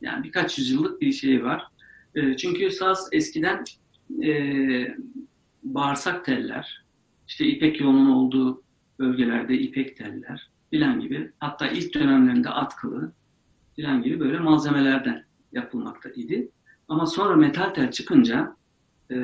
Yani 0.01 0.25
birkaç 0.25 0.59
yüzyıllık 0.59 1.01
bir 1.01 1.13
şey 1.13 1.45
var. 1.45 1.67
E, 2.15 2.37
çünkü 2.37 2.71
saz 2.71 3.09
eskiden 3.13 3.65
e, 4.25 4.33
bağırsak 5.63 6.25
teller, 6.25 6.85
işte 7.29 7.47
ipek 7.47 7.81
yolunun 7.81 8.11
olduğu 8.11 8.63
bölgelerde 8.99 9.55
ipek 9.55 9.97
teller 9.97 10.51
filan 10.71 11.01
gibi. 11.01 11.31
Hatta 11.39 11.69
ilk 11.69 11.95
dönemlerinde 11.95 12.51
atkılı 12.51 13.13
filan 13.77 14.03
gibi 14.03 14.21
böyle 14.21 14.39
malzemelerden 14.39 15.25
yapılmakta 15.53 16.11
idi. 16.11 16.51
Ama 16.89 17.07
sonra 17.07 17.37
metal 17.37 17.75
tel 17.75 17.91
çıkınca 17.91 18.57
e, 19.11 19.17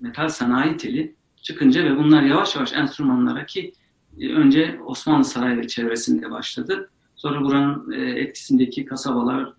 metal 0.00 0.28
sanayi 0.28 0.76
teli 0.76 1.14
çıkınca 1.36 1.84
ve 1.84 1.96
bunlar 1.96 2.22
yavaş 2.22 2.54
yavaş 2.56 2.72
enstrümanlara 2.72 3.46
ki 3.46 3.72
e, 4.18 4.32
önce 4.32 4.80
Osmanlı 4.84 5.24
Sarayı 5.24 5.66
çevresinde 5.66 6.30
başladı. 6.30 6.90
Sonra 7.16 7.44
buranın 7.44 7.92
e, 7.92 8.20
etkisindeki 8.20 8.84
kasabalar, 8.84 9.52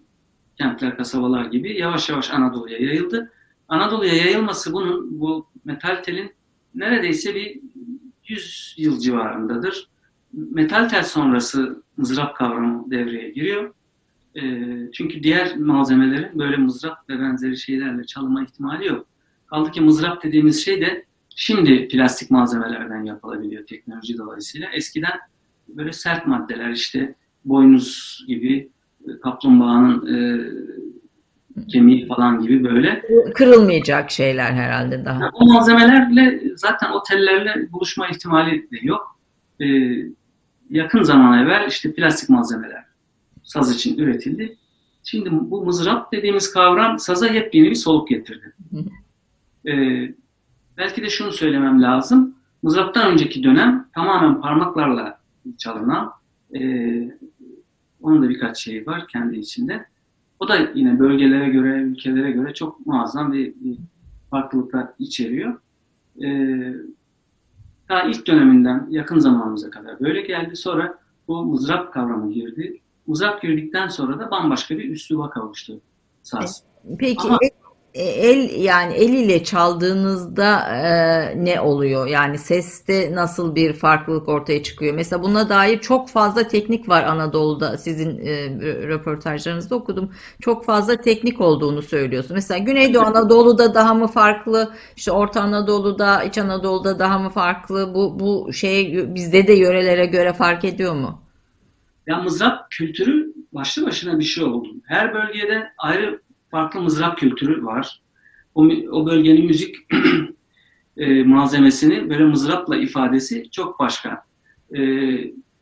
kentler, 0.58 0.98
kasabalar 0.98 1.46
gibi 1.46 1.78
yavaş 1.78 2.10
yavaş 2.10 2.32
Anadolu'ya 2.32 2.78
yayıldı. 2.78 3.32
Anadolu'ya 3.68 4.14
yayılması 4.14 4.74
bunun, 4.74 5.20
bu 5.20 5.48
metal 5.66 5.96
telin 6.04 6.34
neredeyse 6.76 7.36
bir 7.36 7.60
100 8.28 8.76
yıl 8.78 9.00
civarındadır. 9.00 9.90
Metal 10.34 10.90
tel 10.90 11.04
sonrası 11.04 11.84
mızrap 11.98 12.36
kavramı 12.36 12.92
devreye 12.92 13.30
giriyor. 13.30 13.74
E, 14.36 14.42
çünkü 14.94 15.24
diğer 15.24 15.58
malzemelerin 15.58 16.40
böyle 16.40 16.58
mızrap 16.58 17.10
ve 17.10 17.20
benzeri 17.20 17.58
şeylerle 17.58 18.04
çalınma 18.04 18.44
ihtimali 18.44 18.88
yok. 18.88 19.06
Kaldı 19.48 19.72
ki 19.72 19.82
mızrap 19.82 20.24
dediğimiz 20.24 20.66
şey 20.66 20.82
de 20.82 21.06
şimdi 21.36 21.88
plastik 21.88 22.32
malzemelerden 22.32 23.04
yapılabiliyor 23.04 23.66
teknoloji 23.66 24.18
dolayısıyla. 24.18 24.70
Eskiden 24.74 25.20
böyle 25.68 25.92
sert 25.92 26.28
maddeler 26.28 26.70
işte 26.70 27.16
boynuz 27.46 28.20
gibi, 28.28 28.70
kaplumbağanın 29.24 30.08
e, 30.16 30.18
kemiği 31.68 32.08
falan 32.08 32.42
gibi 32.42 32.64
böyle. 32.64 33.02
Kırılmayacak 33.36 34.12
şeyler 34.12 34.52
herhalde 34.52 35.06
daha. 35.06 35.30
O 35.34 35.46
malzemelerle 35.46 36.42
zaten 36.56 36.92
o 36.92 37.04
tellerle 37.04 37.72
buluşma 37.72 38.08
ihtimali 38.08 38.72
de 38.72 38.78
yok. 38.82 39.20
E, 39.62 39.66
yakın 40.70 41.04
zaman 41.04 41.40
evvel 41.46 41.68
işte 41.68 41.94
plastik 41.94 42.30
malzemeler 42.30 42.81
saz 43.52 43.76
için 43.76 43.98
üretildi. 43.98 44.58
Şimdi 45.04 45.30
bu 45.32 45.66
mızrap 45.66 46.12
dediğimiz 46.12 46.54
kavram 46.54 47.00
saza 47.00 47.28
yepyeni 47.28 47.70
bir 47.70 47.76
soluk 47.76 48.10
getirdi. 48.10 48.54
Ee, 49.68 50.16
belki 50.78 51.02
de 51.02 51.10
şunu 51.10 51.32
söylemem 51.32 51.82
lazım. 51.82 52.36
Mızraptan 52.64 53.12
önceki 53.12 53.44
dönem 53.44 53.90
tamamen 53.94 54.42
parmaklarla 54.42 55.20
çalınan, 55.58 56.12
e, 56.56 56.62
onun 58.02 58.24
da 58.24 58.30
birkaç 58.30 58.58
şeyi 58.58 58.86
var 58.86 59.08
kendi 59.08 59.38
içinde. 59.38 59.86
O 60.40 60.48
da 60.48 60.58
yine 60.76 61.00
bölgelere 61.00 61.50
göre, 61.50 61.82
ülkelere 61.82 62.32
göre 62.32 62.54
çok 62.54 62.86
muazzam 62.86 63.34
bir, 63.34 63.54
bir 63.56 63.78
farklılıklar 64.30 64.88
içeriyor. 65.00 65.60
Ee, 66.24 66.74
ta 67.88 68.02
ilk 68.02 68.28
döneminden 68.28 68.88
yakın 68.90 69.20
zamanımıza 69.20 69.70
kadar 69.70 70.00
böyle 70.00 70.22
geldi. 70.22 70.56
Sonra 70.56 70.98
bu 71.28 71.46
mızrap 71.46 71.94
kavramı 71.94 72.34
girdi. 72.34 72.81
Mızrap 73.08 73.42
girdikten 73.42 73.88
sonra 73.88 74.20
da 74.20 74.32
bambaşka 74.32 74.78
bir 74.78 74.90
üsluba 74.90 75.30
kavuştu 75.30 75.82
saz. 76.24 76.64
Peki 77.00 77.28
Ama- 77.28 77.40
el, 77.42 77.52
el 77.94 78.64
yani 78.64 78.94
el 78.94 79.14
ile 79.14 79.44
çaldığınızda 79.44 80.60
e, 80.76 81.46
ne 81.46 81.62
oluyor? 81.62 82.08
Yani 82.08 82.38
seste 82.38 83.16
nasıl 83.16 83.56
bir 83.56 83.74
farklılık 83.74 84.30
ortaya 84.30 84.64
çıkıyor? 84.64 84.94
Mesela 84.96 85.24
buna 85.24 85.50
dair 85.50 85.80
çok 85.80 86.10
fazla 86.10 86.48
teknik 86.48 86.90
var 86.90 87.04
Anadolu'da. 87.04 87.78
Sizin 87.78 88.18
e, 88.26 88.50
röportajlarınızda 88.88 89.76
okudum. 89.76 90.12
Çok 90.42 90.66
fazla 90.66 90.96
teknik 90.96 91.42
olduğunu 91.42 91.82
söylüyorsun. 91.82 92.34
Mesela 92.34 92.58
Güneydoğu 92.58 93.04
Anadolu'da 93.04 93.74
daha 93.74 93.94
mı 93.94 94.08
farklı? 94.08 94.74
İşte 94.96 95.12
Orta 95.12 95.42
Anadolu'da, 95.42 96.24
İç 96.24 96.38
Anadolu'da 96.38 97.00
daha 97.00 97.20
mı 97.20 97.30
farklı? 97.30 97.94
Bu 97.94 98.20
bu 98.20 98.54
şey 98.54 99.06
bizde 99.16 99.48
de 99.48 99.54
yörelere 99.54 100.06
göre 100.06 100.34
fark 100.34 100.66
ediyor 100.66 100.94
mu? 100.94 101.22
Ya 102.08 102.18
mızrap 102.18 102.72
kültürü 102.72 103.34
başlı 103.54 103.86
başına 103.86 104.20
bir 104.20 104.24
şey 104.24 104.44
oldu. 104.44 104.70
Her 104.86 105.14
bölgede 105.14 105.72
ayrı 105.78 106.22
farklı 106.52 106.82
mızrap 106.82 107.18
kültürü 107.18 107.66
var. 107.66 108.02
O, 108.56 108.66
o 108.92 109.06
bölgenin 109.06 109.46
müzik 109.46 109.76
e, 110.98 111.24
malzemesini 111.24 112.10
böyle 112.10 112.24
mızrapla 112.24 112.78
ifadesi 112.78 113.52
çok 113.52 113.80
başka. 113.80 114.26
E, 114.76 114.80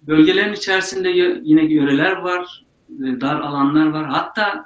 bölgelerin 0.01 0.53
içerisinde 0.53 1.09
yine 1.43 1.73
yöreler 1.73 2.11
var, 2.11 2.65
e, 2.89 3.21
dar 3.21 3.39
alanlar 3.39 3.85
var. 3.85 4.09
Hatta 4.09 4.65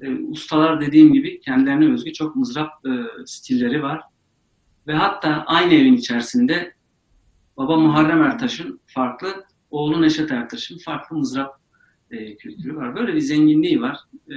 e, 0.00 0.14
ustalar 0.14 0.80
dediğim 0.80 1.12
gibi 1.12 1.40
kendilerine 1.40 1.92
özgü 1.92 2.12
çok 2.12 2.36
mızrap 2.36 2.70
e, 2.86 2.90
stilleri 3.26 3.82
var. 3.82 4.02
Ve 4.86 4.94
hatta 4.94 5.44
aynı 5.46 5.74
evin 5.74 5.94
içerisinde 5.94 6.74
baba 7.56 7.76
Muharrem 7.76 8.22
Ertaş'ın 8.22 8.80
farklı, 8.86 9.44
oğlu 9.72 10.02
Neşet 10.02 10.30
Ertaş'ın 10.32 10.78
farklı 10.78 11.16
mızrap 11.16 11.56
e, 12.10 12.36
kültürü 12.36 12.76
var. 12.76 12.96
Böyle 12.96 13.14
bir 13.14 13.20
zenginliği 13.20 13.80
var. 13.80 13.98
E, 14.30 14.34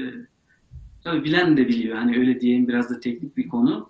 tabii 1.03 1.23
bilen 1.23 1.57
de 1.57 1.67
biliyor. 1.67 1.97
Hani 1.97 2.17
öyle 2.17 2.41
diyeyim 2.41 2.67
biraz 2.67 2.89
da 2.89 2.99
teknik 2.99 3.37
bir 3.37 3.47
konu. 3.47 3.89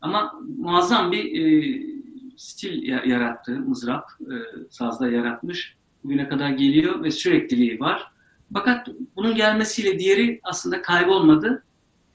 Ama 0.00 0.32
muazzam 0.58 1.12
bir 1.12 1.40
e, 1.40 1.82
stil 2.36 2.82
ya- 2.82 3.02
yarattı 3.06 3.60
mızrap. 3.60 4.04
E, 4.20 4.34
sazda 4.70 5.08
yaratmış. 5.10 5.74
Bugüne 6.04 6.28
kadar 6.28 6.50
geliyor 6.50 7.02
ve 7.04 7.10
sürekliliği 7.10 7.80
var. 7.80 8.12
Fakat 8.52 8.88
bunun 9.16 9.34
gelmesiyle 9.34 9.98
diğeri 9.98 10.40
aslında 10.42 10.82
kaybolmadı. 10.82 11.64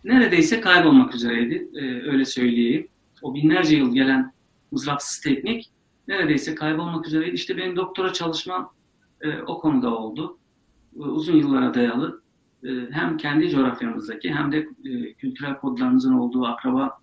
Neredeyse 0.03 0.61
kaybolmak 0.61 1.15
üzereydi. 1.15 1.67
E, 1.75 1.81
öyle 2.11 2.25
söyleyeyim. 2.25 2.87
O 3.21 3.35
binlerce 3.35 3.77
yıl 3.77 3.93
gelen 3.93 4.33
mızrapsız 4.71 5.21
teknik 5.21 5.69
neredeyse 6.07 6.55
kaybolmak 6.55 7.07
üzereydi. 7.07 7.35
İşte 7.35 7.57
benim 7.57 7.75
doktora 7.75 8.13
çalışmam 8.13 8.73
e, 9.21 9.37
o 9.41 9.59
konuda 9.59 9.97
oldu. 9.97 10.37
E, 10.95 10.99
uzun 10.99 11.35
yıllara 11.35 11.73
dayalı. 11.73 12.21
E, 12.63 12.69
hem 12.91 13.17
kendi 13.17 13.49
coğrafyamızdaki 13.49 14.33
hem 14.33 14.51
de 14.51 14.57
e, 14.85 15.13
kültürel 15.13 15.57
kodlarımızın 15.57 16.13
olduğu, 16.13 16.45
akraba 16.45 16.97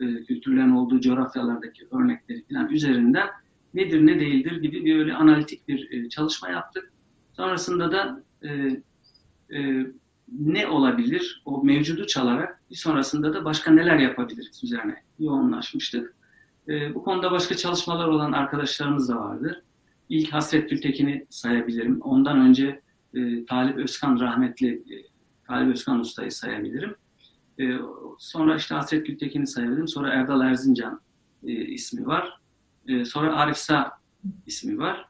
e, 0.00 0.24
kültürlerin 0.24 0.70
olduğu 0.70 1.00
coğrafyalardaki 1.00 1.88
örnekleri 1.90 2.44
falan 2.52 2.68
üzerinden 2.68 3.28
nedir 3.74 4.06
ne 4.06 4.20
değildir 4.20 4.62
gibi 4.62 4.84
bir 4.84 4.98
öyle 4.98 5.14
analitik 5.14 5.68
bir 5.68 5.90
e, 5.90 6.08
çalışma 6.08 6.48
yaptık. 6.48 6.92
Sonrasında 7.32 7.92
da 7.92 8.22
e, 8.42 8.48
e, 9.58 9.86
ne 10.32 10.66
olabilir 10.66 11.42
o 11.44 11.64
mevcudu 11.64 12.06
çalarak 12.06 12.60
bir 12.70 12.76
sonrasında 12.76 13.34
da 13.34 13.44
başka 13.44 13.70
neler 13.70 13.98
yapabiliriz 13.98 14.64
üzerine 14.64 15.02
yoğunlaşmıştık. 15.18 16.15
E, 16.68 16.94
bu 16.94 17.04
konuda 17.04 17.30
başka 17.30 17.56
çalışmalar 17.56 18.08
olan 18.08 18.32
arkadaşlarımız 18.32 19.08
da 19.08 19.16
vardı. 19.16 19.64
İlk 20.08 20.32
Hasret 20.32 20.70
Gültekin'i 20.70 21.26
sayabilirim. 21.30 22.00
Ondan 22.00 22.40
önce 22.40 22.80
e, 23.14 23.44
Talip 23.44 23.76
Özkan 23.76 24.20
rahmetli 24.20 24.68
e, 24.68 24.94
Talip 25.46 25.72
Özkan 25.72 26.00
Usta'yı 26.00 26.32
sayabilirim. 26.32 26.96
E, 27.60 27.78
sonra 28.18 28.56
işte 28.56 28.74
Hasret 28.74 29.06
Gültekin'i 29.06 29.46
sayabilirim. 29.46 29.88
Sonra 29.88 30.12
Erdal 30.12 30.40
Erzincan 30.40 31.00
e, 31.46 31.52
ismi 31.52 32.06
var. 32.06 32.40
E, 32.88 33.04
sonra 33.04 33.36
Arif 33.36 33.56
Sağ 33.56 33.92
ismi 34.46 34.78
var. 34.78 35.08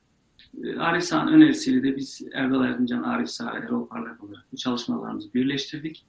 E, 0.65 0.77
Arif 0.77 1.05
Sağ'ın 1.05 1.33
önerisiyle 1.33 1.83
de 1.83 1.97
biz 1.97 2.23
Erdal 2.33 2.65
Erzincan, 2.65 3.03
Arif 3.03 3.29
Sağ 3.29 3.51
Erol 3.51 3.89
Parlak 3.89 4.25
olarak 4.25 4.47
bu 4.53 4.57
çalışmalarımızı 4.57 5.35
birleştirdik. 5.35 6.07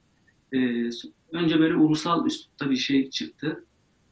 E, 0.53 0.89
önce 1.31 1.59
böyle 1.59 1.75
ulusal 1.75 2.25
üslupta 2.25 2.69
bir 2.69 2.75
şey 2.75 3.09
çıktı. 3.09 3.65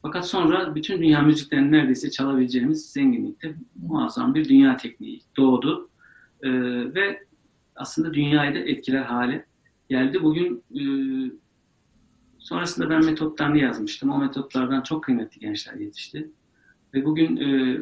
Fakat 0.06 0.28
sonra 0.28 0.74
bütün 0.74 0.98
dünya 0.98 1.22
müziklerini 1.22 1.72
neredeyse 1.72 2.10
çalabileceğimiz 2.10 2.92
zenginlikte 2.92 3.54
muazzam 3.76 4.34
bir 4.34 4.48
dünya 4.48 4.76
tekniği 4.76 5.20
doğdu. 5.36 5.90
E, 6.42 6.50
ve 6.94 7.26
aslında 7.76 8.14
dünyayı 8.14 8.54
da 8.54 8.58
etkiler 8.58 9.02
hale 9.02 9.46
geldi. 9.88 10.22
Bugün 10.22 10.62
e, 10.74 10.82
sonrasında 12.38 12.90
ben 12.90 13.04
metotlarını 13.04 13.58
yazmıştım. 13.58 14.10
O 14.10 14.18
metotlardan 14.18 14.82
çok 14.82 15.04
kıymetli 15.04 15.40
gençler 15.40 15.74
yetişti. 15.74 16.30
Ve 16.94 17.04
bugün 17.04 17.36
e, 17.36 17.80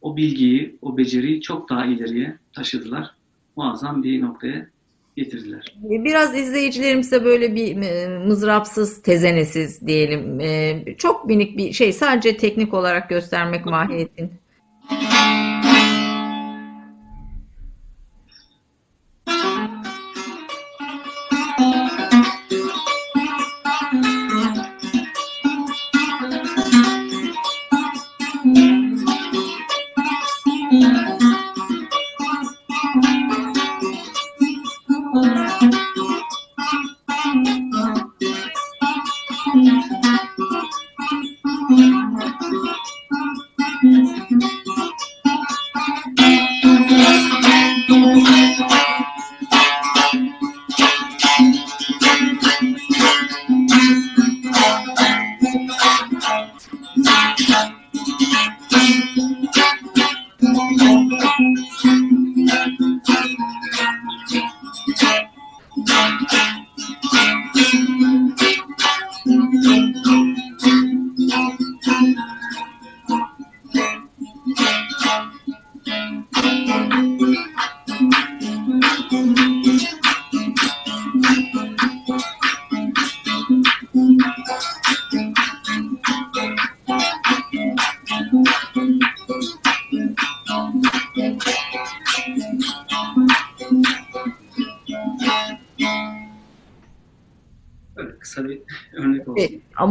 o 0.00 0.16
bilgiyi, 0.16 0.78
o 0.82 0.96
beceriyi 0.96 1.40
çok 1.40 1.70
daha 1.70 1.86
ileriye 1.86 2.38
taşıdılar. 2.52 3.14
Muazzam 3.56 4.02
bir 4.02 4.20
noktaya 4.20 4.70
getirdiler. 5.18 5.74
Biraz 5.82 6.38
izleyicilerimize 6.38 7.24
böyle 7.24 7.54
bir 7.54 7.82
e, 7.82 8.18
mızrapsız, 8.18 9.02
tezenesiz 9.02 9.86
diyelim. 9.86 10.40
e, 10.40 10.84
Çok 10.98 11.24
minik 11.26 11.58
bir 11.58 11.72
şey. 11.72 11.92
Sadece 11.92 12.36
teknik 12.36 12.74
olarak 12.74 13.08
göstermek 13.08 13.66
mahiyetin. 13.66 14.30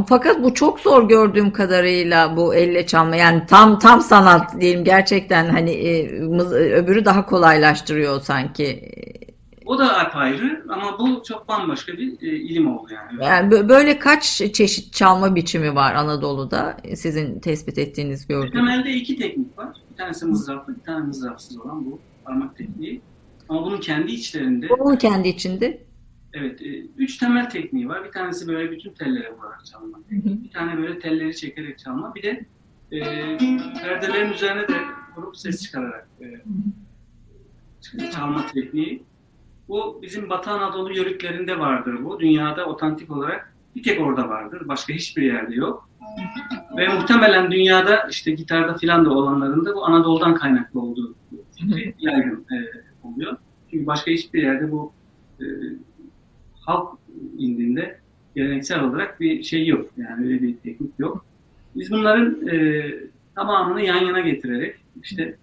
Fakat 0.07 0.43
bu 0.43 0.53
çok 0.53 0.79
zor 0.79 1.09
gördüğüm 1.09 1.51
kadarıyla 1.51 2.37
bu 2.37 2.55
elle 2.55 2.85
çalma. 2.85 3.15
Yani 3.15 3.43
tam 3.47 3.79
tam 3.79 4.01
sanat 4.01 4.61
diyelim 4.61 4.83
gerçekten 4.83 5.49
hani 5.49 5.71
e, 5.71 6.19
mız- 6.19 6.53
öbürü 6.53 7.05
daha 7.05 7.25
kolaylaştırıyor 7.25 8.21
sanki. 8.21 8.91
O 9.65 9.79
da 9.79 9.97
apayrı 9.99 10.63
ama 10.69 10.99
bu 10.99 11.23
çok 11.27 11.47
bambaşka 11.47 11.93
bir 11.93 12.21
e, 12.21 12.35
ilim 12.35 12.77
oldu 12.77 12.87
yani. 12.93 13.25
Yani 13.25 13.53
bö- 13.53 13.69
böyle 13.69 13.99
kaç 13.99 14.23
çeşit 14.53 14.93
çalma 14.93 15.35
biçimi 15.35 15.75
var 15.75 15.95
Anadolu'da 15.95 16.77
sizin 16.95 17.39
tespit 17.39 17.77
ettiğiniz 17.77 18.27
gördüğünüz? 18.27 18.53
Temelde 18.53 18.91
iki 18.91 19.15
teknik 19.17 19.57
var. 19.57 19.67
Bir 19.91 19.97
tanesi 19.97 20.25
mızraplı, 20.25 20.75
bir 20.75 20.81
tane 20.83 21.05
mızrapsız 21.05 21.57
olan 21.59 21.85
bu 21.85 21.99
parmak 22.25 22.57
tekniği. 22.57 23.01
Ama 23.49 23.65
bunun 23.65 23.79
kendi 23.79 24.11
içlerinde 24.11 24.67
Bunun 24.69 24.95
kendi 24.95 25.27
içinde. 25.27 25.86
Evet 26.33 26.61
e, 26.61 26.85
üç 26.97 27.17
temel 27.17 27.49
tekniği 27.49 27.89
var. 27.89 28.05
Bir 28.05 28.11
tanesi 28.11 28.47
böyle 28.47 28.71
bütün 28.71 28.93
tellere 28.93 29.33
vurarak 29.33 29.65
çalma. 29.65 29.99
Bir 30.09 30.51
tane 30.51 30.77
böyle 30.77 30.99
telleri 30.99 31.35
çekerek 31.35 31.79
çalma. 31.79 32.15
Bir 32.15 32.23
de 32.23 32.45
e, 32.91 33.01
perdelerin 33.81 34.33
üzerine 34.33 34.67
de 34.67 34.81
vurup 35.17 35.37
ses 35.37 35.63
çıkararak 35.63 36.07
e, 36.21 38.11
çalma 38.11 38.45
tekniği. 38.53 39.03
Bu 39.67 39.99
bizim 40.01 40.29
Batı 40.29 40.49
Anadolu 40.49 40.93
yörüklerinde 40.97 41.59
vardır 41.59 42.05
bu. 42.05 42.19
Dünyada 42.19 42.65
otantik 42.65 43.11
olarak 43.11 43.53
bir 43.75 43.83
tek 43.83 44.01
orada 44.01 44.29
vardır. 44.29 44.67
Başka 44.67 44.93
hiçbir 44.93 45.21
yerde 45.21 45.55
yok. 45.55 45.89
Ve 46.77 46.87
muhtemelen 46.87 47.51
dünyada 47.51 48.07
işte 48.09 48.31
gitarda 48.31 48.77
filan 48.77 49.05
da 49.05 49.09
olanlarında 49.09 49.75
bu 49.75 49.85
Anadolu'dan 49.85 50.35
kaynaklı 50.35 50.81
olduğu 50.81 51.15
fikri 51.55 51.95
yaygın 51.99 52.45
e, 52.51 52.55
oluyor. 53.07 53.37
Çünkü 53.71 53.87
başka 53.87 54.11
hiçbir 54.11 54.43
yerde 54.43 54.71
bu 54.71 54.93
e, 55.39 55.45
halk 56.67 56.97
indinde 57.37 57.97
geleneksel 58.35 58.83
olarak 58.83 59.19
bir 59.19 59.43
şey 59.43 59.67
yok. 59.67 59.89
Yani 59.97 60.27
öyle 60.27 60.41
bir 60.41 60.55
teknik 60.57 60.91
yok. 60.99 61.25
Biz 61.75 61.91
bunların 61.91 62.47
e, 62.47 62.85
tamamını 63.35 63.81
yan 63.81 64.05
yana 64.05 64.19
getirerek 64.19 64.75
işte 65.03 65.35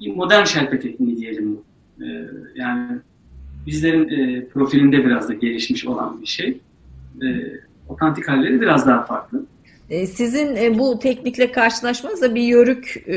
modern 0.00 0.44
şelpe 0.44 0.80
tekniği 0.80 1.16
diyelim 1.16 1.56
bu. 1.56 1.64
E, 2.04 2.28
yani 2.54 2.98
bizlerin 3.66 4.08
e, 4.08 4.44
profilinde 4.44 5.04
biraz 5.04 5.28
da 5.28 5.34
gelişmiş 5.34 5.86
olan 5.86 6.20
bir 6.20 6.26
şey. 6.26 6.60
E, 7.22 7.26
otantik 7.88 8.28
halleri 8.28 8.60
biraz 8.60 8.86
daha 8.86 9.04
farklı. 9.04 9.46
E, 9.90 10.06
sizin 10.06 10.56
e, 10.56 10.78
bu 10.78 10.98
teknikle 10.98 11.52
karşılaşmanızda 11.52 12.34
bir 12.34 12.42
yörük 12.42 13.04
e, 13.06 13.16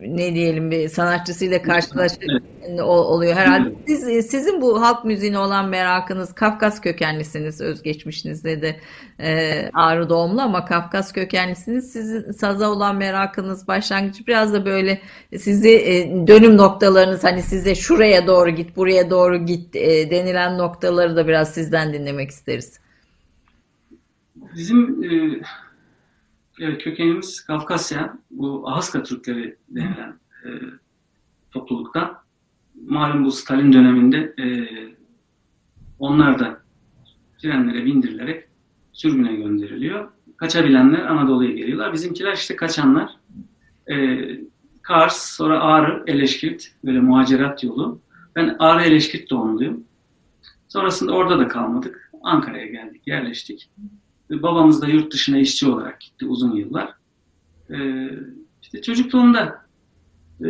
ne 0.00 0.34
diyelim 0.34 0.70
bir 0.70 0.88
sanatçısıyla 0.88 1.62
karşılaşmak 1.62 2.42
evet. 2.62 2.80
oluyor 2.80 3.34
herhalde. 3.34 3.74
Siz, 3.86 4.26
sizin 4.26 4.60
bu 4.60 4.82
halk 4.82 5.04
müziğine 5.04 5.38
olan 5.38 5.68
merakınız 5.68 6.32
Kafkas 6.32 6.80
kökenlisiniz 6.80 7.60
özgeçmişinizde 7.60 8.62
de 8.62 8.76
e, 9.20 9.70
Ağrı 9.74 10.08
doğumlu 10.08 10.40
ama 10.40 10.64
Kafkas 10.64 11.12
kökenlisiniz. 11.12 11.92
Sizin 11.92 12.32
saza 12.32 12.70
olan 12.70 12.96
merakınız 12.96 13.68
başlangıcı 13.68 14.26
biraz 14.26 14.52
da 14.52 14.66
böyle 14.66 15.00
sizi 15.38 15.70
e, 15.70 16.26
dönüm 16.26 16.56
noktalarınız 16.56 17.24
hani 17.24 17.42
size 17.42 17.74
şuraya 17.74 18.26
doğru 18.26 18.50
git 18.50 18.76
buraya 18.76 19.10
doğru 19.10 19.46
git 19.46 19.76
e, 19.76 20.10
denilen 20.10 20.58
noktaları 20.58 21.16
da 21.16 21.28
biraz 21.28 21.54
sizden 21.54 21.92
dinlemek 21.92 22.30
isteriz. 22.30 22.80
Bizim 24.56 25.04
e, 25.04 25.40
evet, 26.60 26.82
kökenimiz 26.84 27.44
Kafkasya, 27.44 28.18
bu 28.30 28.68
Ahaska 28.68 29.02
Türkleri 29.02 29.56
denilen 29.68 30.18
e, 30.44 30.48
toplulukta. 31.50 32.22
Malum 32.86 33.24
bu 33.24 33.32
Stalin 33.32 33.72
döneminde 33.72 34.34
e, 34.38 34.46
onlar 35.98 36.38
da 36.38 36.62
trenlere 37.38 37.84
bindirilerek 37.84 38.44
sürgüne 38.92 39.36
gönderiliyor. 39.36 40.08
Kaçabilenler 40.36 41.00
Anadolu'ya 41.00 41.50
geliyorlar. 41.50 41.92
Bizimkiler 41.92 42.32
işte 42.32 42.56
kaçanlar. 42.56 43.10
E, 43.90 44.18
Kars, 44.82 45.36
sonra 45.36 45.60
Ağrı, 45.60 46.04
Eleşkirt, 46.06 46.72
böyle 46.84 47.00
muhacerat 47.00 47.64
yolu. 47.64 48.00
Ben 48.36 48.56
Ağrı 48.58 48.82
Eleşkirt 48.82 49.30
doğumluyum. 49.30 49.84
Sonrasında 50.68 51.12
orada 51.12 51.38
da 51.38 51.48
kalmadık. 51.48 52.10
Ankara'ya 52.22 52.66
geldik, 52.66 53.02
yerleştik. 53.06 53.70
Babamız 54.30 54.82
da 54.82 54.88
yurt 54.88 55.12
dışına 55.12 55.38
işçi 55.38 55.68
olarak 55.68 56.00
gitti 56.00 56.26
uzun 56.26 56.56
yıllar. 56.56 56.94
Ee, 57.70 58.10
işte 58.62 58.82
çocukluğumda 58.82 59.64
e, 60.40 60.46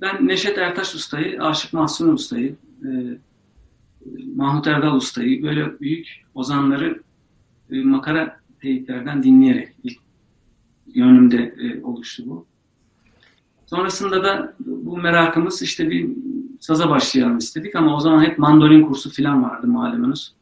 ben 0.00 0.28
Neşet 0.28 0.58
Ertaş 0.58 0.94
Usta'yı, 0.94 1.42
Aşık 1.42 1.72
Mahsun 1.72 2.08
Usta'yı, 2.08 2.56
e, 2.84 2.88
Mahmut 4.36 4.66
Erdal 4.66 4.96
Usta'yı 4.96 5.42
böyle 5.42 5.80
büyük 5.80 6.24
ozanları 6.34 7.02
e, 7.70 7.82
makara 7.82 8.40
teyitlerden 8.60 9.22
dinleyerek 9.22 9.68
ilk 9.84 9.98
yönümde 10.94 11.54
e, 11.58 11.82
oluştu 11.82 12.22
bu. 12.26 12.46
Sonrasında 13.66 14.24
da 14.24 14.54
bu 14.58 14.96
merakımız 14.96 15.62
işte 15.62 15.90
bir 15.90 16.10
saza 16.60 16.90
başlayalım 16.90 17.38
istedik 17.38 17.76
ama 17.76 17.96
o 17.96 18.00
zaman 18.00 18.24
hep 18.24 18.38
mandolin 18.38 18.82
kursu 18.82 19.10
falan 19.10 19.42
vardı 19.42 19.66
malumunuz 19.66 20.37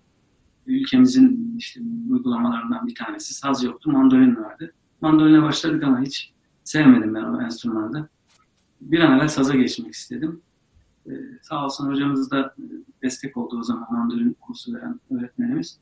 ülkemizin 0.67 1.55
işte 1.59 1.81
uygulamalarından 2.11 2.87
bir 2.87 2.95
tanesi. 2.95 3.35
Saz 3.35 3.65
yoktu, 3.65 3.91
mandolin 3.91 4.37
vardı. 4.37 4.73
Mandoline 5.01 5.43
başladık 5.43 5.83
ama 5.83 6.01
hiç 6.01 6.33
sevmedim 6.65 7.15
ben 7.15 7.23
o 7.23 7.43
enstrümanı. 7.43 8.09
Bir 8.81 9.01
an 9.01 9.19
evvel 9.19 9.29
saza 9.29 9.55
geçmek 9.55 9.95
istedim. 9.95 10.41
Ee, 11.07 11.11
sağ 11.43 11.65
olsun 11.65 11.91
hocamız 11.91 12.31
da 12.31 12.55
destek 13.03 13.37
oldu 13.37 13.59
o 13.59 13.63
zaman 13.63 13.87
mandolin 13.93 14.37
kursu 14.41 14.75
veren 14.75 15.01
öğretmenimiz. 15.11 15.79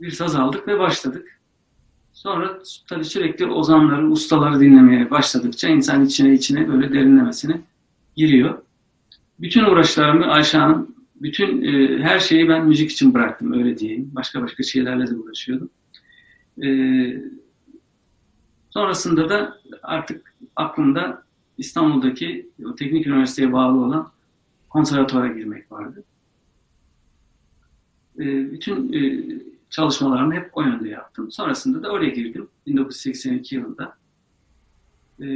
Bir 0.00 0.10
saz 0.10 0.34
aldık 0.34 0.68
ve 0.68 0.78
başladık. 0.78 1.40
Sonra 2.12 2.58
tabii 2.88 3.04
sürekli 3.04 3.46
ozanları, 3.46 4.10
ustaları 4.10 4.60
dinlemeye 4.60 5.10
başladıkça 5.10 5.68
insan 5.68 6.04
içine 6.04 6.34
içine 6.34 6.68
böyle 6.68 6.92
derinlemesine 6.92 7.60
giriyor. 8.16 8.62
Bütün 9.40 9.64
uğraşlarımı 9.64 10.26
Ayşe 10.26 10.58
Hanım 10.58 10.95
bütün 11.20 11.62
e, 11.62 11.98
her 12.02 12.18
şeyi 12.18 12.48
ben 12.48 12.66
müzik 12.66 12.90
için 12.90 13.14
bıraktım 13.14 13.52
öyle 13.52 13.78
diyeyim. 13.78 14.10
Başka 14.14 14.42
başka 14.42 14.62
şeylerle 14.62 15.06
de 15.06 15.14
uğraşıyordum. 15.14 15.70
E, 16.62 16.68
sonrasında 18.70 19.28
da 19.28 19.60
artık 19.82 20.34
aklımda 20.56 21.22
İstanbul'daki 21.58 22.50
o 22.64 22.74
teknik 22.74 23.06
üniversiteye 23.06 23.52
bağlı 23.52 23.84
olan 23.84 24.10
konservatuara 24.68 25.28
girmek 25.28 25.72
vardı. 25.72 26.04
E, 28.18 28.52
bütün 28.52 28.92
e, 28.92 29.24
çalışmalarımı 29.70 30.34
hep 30.34 30.50
o 30.52 30.62
yönde 30.62 30.88
yaptım. 30.88 31.30
Sonrasında 31.30 31.82
da 31.82 31.90
oraya 31.90 32.10
girdim 32.10 32.48
1982 32.66 33.54
yılında. 33.54 33.96
E, 35.20 35.26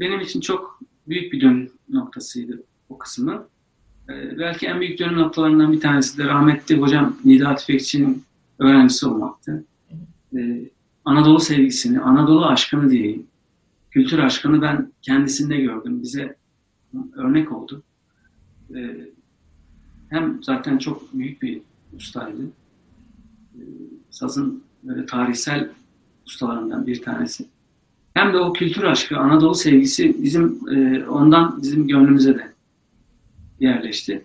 benim 0.00 0.20
için 0.20 0.40
çok 0.40 0.80
büyük 1.08 1.32
bir 1.32 1.40
dönüm 1.40 1.72
noktasıydı 1.88 2.62
o 2.88 2.98
kısmı. 2.98 3.48
Ee, 4.08 4.38
belki 4.38 4.66
en 4.66 4.80
büyük 4.80 4.98
dönüm 4.98 5.16
noktalarından 5.16 5.72
bir 5.72 5.80
tanesi 5.80 6.18
de 6.18 6.24
rahmetli 6.24 6.80
hocam 6.80 7.16
Nida 7.24 7.54
Tüfekçi'nin 7.54 8.22
öğrencisi 8.58 9.06
olmaktı. 9.06 9.64
Ee, 10.36 10.70
Anadolu 11.04 11.40
sevgisini, 11.40 12.00
Anadolu 12.00 12.46
aşkını 12.46 12.90
diyeyim, 12.90 13.26
kültür 13.90 14.18
aşkını 14.18 14.62
ben 14.62 14.92
kendisinde 15.02 15.56
gördüm. 15.56 16.02
Bize 16.02 16.36
örnek 17.14 17.52
oldu. 17.52 17.82
Ee, 18.74 18.96
hem 20.08 20.42
zaten 20.42 20.78
çok 20.78 21.14
büyük 21.14 21.42
bir 21.42 21.60
ustaydı. 21.96 22.42
Sazın 24.10 24.62
böyle 24.82 25.06
tarihsel 25.06 25.70
ustalarından 26.26 26.86
bir 26.86 27.02
tanesi. 27.02 27.44
Hem 28.14 28.32
de 28.32 28.38
o 28.38 28.52
kültür 28.52 28.82
aşkı, 28.82 29.18
Anadolu 29.18 29.54
sevgisi 29.54 30.22
bizim 30.22 30.68
e, 30.70 31.06
ondan 31.06 31.62
bizim 31.62 31.88
gönlümüze 31.88 32.34
de 32.34 32.51
yerleşti. 33.62 34.24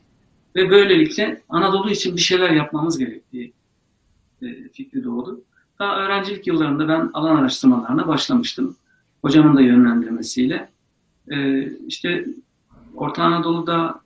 Ve 0.55 0.69
böylelikle 0.69 1.41
Anadolu 1.49 1.89
için 1.91 2.15
bir 2.15 2.21
şeyler 2.21 2.51
yapmamız 2.51 2.97
gerektiği 2.97 3.53
e, 4.41 4.69
fikri 4.69 5.03
doğdu. 5.03 5.41
Daha 5.79 5.97
öğrencilik 5.97 6.47
yıllarında 6.47 6.87
ben 6.87 7.09
alan 7.13 7.35
araştırmalarına 7.35 8.07
başlamıştım. 8.07 8.75
Hocamın 9.21 9.57
da 9.57 9.61
yönlendirmesiyle. 9.61 10.69
E, 11.31 11.67
işte 11.87 12.25
Orta 12.95 13.23
Anadolu'da, 13.23 14.01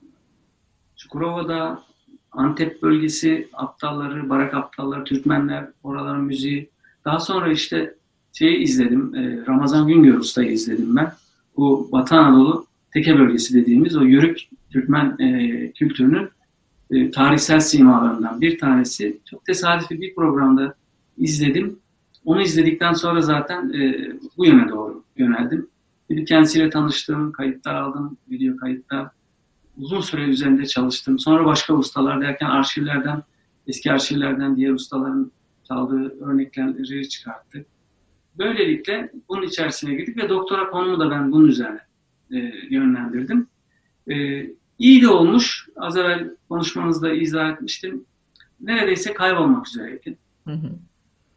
Çukurova'da, 0.95 1.83
Antep 2.31 2.81
bölgesi 2.81 3.49
aptalları, 3.53 4.29
barak 4.29 4.53
aptalları, 4.53 5.03
Türkmenler, 5.03 5.67
oraların 5.83 6.23
müziği. 6.23 6.69
Daha 7.05 7.19
sonra 7.19 7.51
işte 7.51 7.95
şeyi 8.33 8.57
izledim, 8.57 9.15
e, 9.15 9.45
Ramazan 9.47 9.87
Güngör 9.87 10.17
Usta'yı 10.17 10.51
izledim 10.51 10.95
ben. 10.95 11.13
Bu 11.57 11.89
Batı 11.91 12.15
Anadolu 12.15 12.65
Teke 12.93 13.19
bölgesi 13.19 13.53
dediğimiz 13.53 13.97
o 13.97 14.01
yörük 14.01 14.49
Türkmen 14.71 15.17
e, 15.19 15.71
kültürünün 15.71 16.29
e, 16.91 17.11
tarihsel 17.11 17.59
simalarından 17.59 18.41
bir 18.41 18.57
tanesi. 18.57 19.21
Çok 19.29 19.45
tesadüfi 19.45 20.01
bir 20.01 20.15
programda 20.15 20.75
izledim. 21.17 21.79
Onu 22.25 22.41
izledikten 22.41 22.93
sonra 22.93 23.21
zaten 23.21 23.69
e, 23.73 24.11
bu 24.37 24.45
yöne 24.45 24.69
doğru 24.69 25.03
yöneldim. 25.17 25.67
Bir 26.09 26.25
kendisiyle 26.25 26.69
tanıştım, 26.69 27.31
kayıtlar 27.31 27.75
aldım, 27.75 28.17
video 28.29 28.57
kayıtlar. 28.57 29.07
Uzun 29.77 30.01
süre 30.01 30.23
üzerinde 30.23 30.65
çalıştım. 30.65 31.19
Sonra 31.19 31.45
başka 31.45 31.73
ustalar 31.73 32.21
derken 32.21 32.45
arşivlerden, 32.45 33.23
eski 33.67 33.91
arşivlerden 33.91 34.55
diğer 34.55 34.71
ustaların 34.71 35.31
çaldığı 35.67 36.25
örnekleri 36.25 37.09
çıkarttık. 37.09 37.67
Böylelikle 38.37 39.11
bunun 39.29 39.43
içerisine 39.43 39.93
girdik 39.95 40.17
ve 40.17 40.29
doktora 40.29 40.69
konumu 40.69 40.99
da 40.99 41.11
ben 41.11 41.31
bunun 41.31 41.47
üzerine 41.47 41.79
e, 42.31 42.37
yönlendirdim. 42.69 43.47
E, 44.11 44.45
iyi 44.81 45.01
de 45.01 45.07
olmuş. 45.07 45.67
Az 45.75 45.97
evvel 45.97 46.29
konuşmanızda 46.49 47.13
izah 47.13 47.49
etmiştim. 47.49 48.05
Neredeyse 48.61 49.13
kaybolmak 49.13 49.67
üzereydi. 49.67 50.17
Hı 50.47 50.51
hı. 50.51 50.71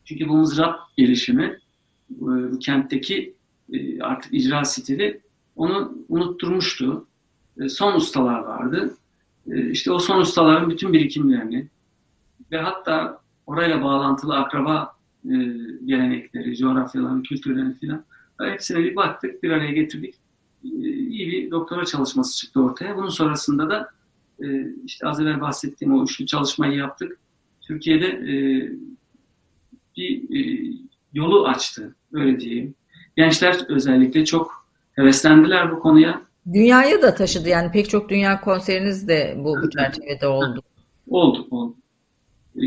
Çünkü 0.05 0.29
bu 0.29 0.37
mızrap 0.37 0.81
gelişimi, 0.97 1.59
bu, 2.11 2.53
bu 2.53 2.59
kentteki 2.59 3.35
e, 3.73 4.01
artık 4.01 4.35
icra 4.35 4.65
stili 4.65 5.21
onu 5.57 5.99
unutturmuştu. 6.09 7.07
E, 7.61 7.69
son 7.69 7.95
ustalar 7.95 8.39
vardı. 8.39 8.97
E, 9.51 9.71
işte 9.71 9.93
o 9.93 9.99
son 9.99 10.21
ustaların 10.21 10.71
bütün 10.71 10.93
birikimlerini 10.93 11.69
ve 12.53 12.59
hatta 12.59 13.21
orayla 13.47 13.83
bağlantılı 13.83 14.37
akraba 14.37 14.97
e, 15.25 15.35
gelenekleri, 15.85 16.57
coğrafyaların, 16.57 17.23
kültürlerini 17.23 17.79
filan 17.79 18.05
hepsine 18.41 18.79
bir 18.79 18.97
baktık, 18.97 19.43
bir 19.43 19.51
araya 19.51 19.73
getirdik 19.73 20.15
iyi 20.65 21.33
bir 21.33 21.51
doktora 21.51 21.85
çalışması 21.85 22.37
çıktı 22.37 22.61
ortaya. 22.61 22.97
Bunun 22.97 23.09
sonrasında 23.09 23.71
da 23.71 23.89
e, 24.43 24.47
işte 24.85 25.09
az 25.09 25.21
evvel 25.21 25.41
bahsettiğim 25.41 25.95
o 25.95 26.05
üçlü 26.05 26.27
çalışmayı 26.27 26.77
yaptık. 26.77 27.19
Türkiye'de 27.61 28.07
e, 28.07 28.35
bir 29.97 30.39
e, 30.39 30.73
yolu 31.13 31.47
açtı, 31.47 31.95
öyle 32.13 32.41
diyeyim. 32.41 32.75
Gençler 33.17 33.61
özellikle 33.69 34.25
çok 34.25 34.67
heveslendiler 34.93 35.73
bu 35.73 35.81
konuya. 35.81 36.23
Dünyaya 36.53 37.03
da 37.03 37.15
taşıdı 37.15 37.49
yani 37.49 37.73
pek 37.73 37.91
çok 37.91 38.09
dünya 38.09 38.41
konseriniz 38.41 39.09
de 39.09 39.35
bu, 39.39 39.57
bu 39.63 39.71
çerçevede 39.71 40.27
oldu. 40.27 40.63
Oldu, 41.09 41.47
oldu. 41.51 41.77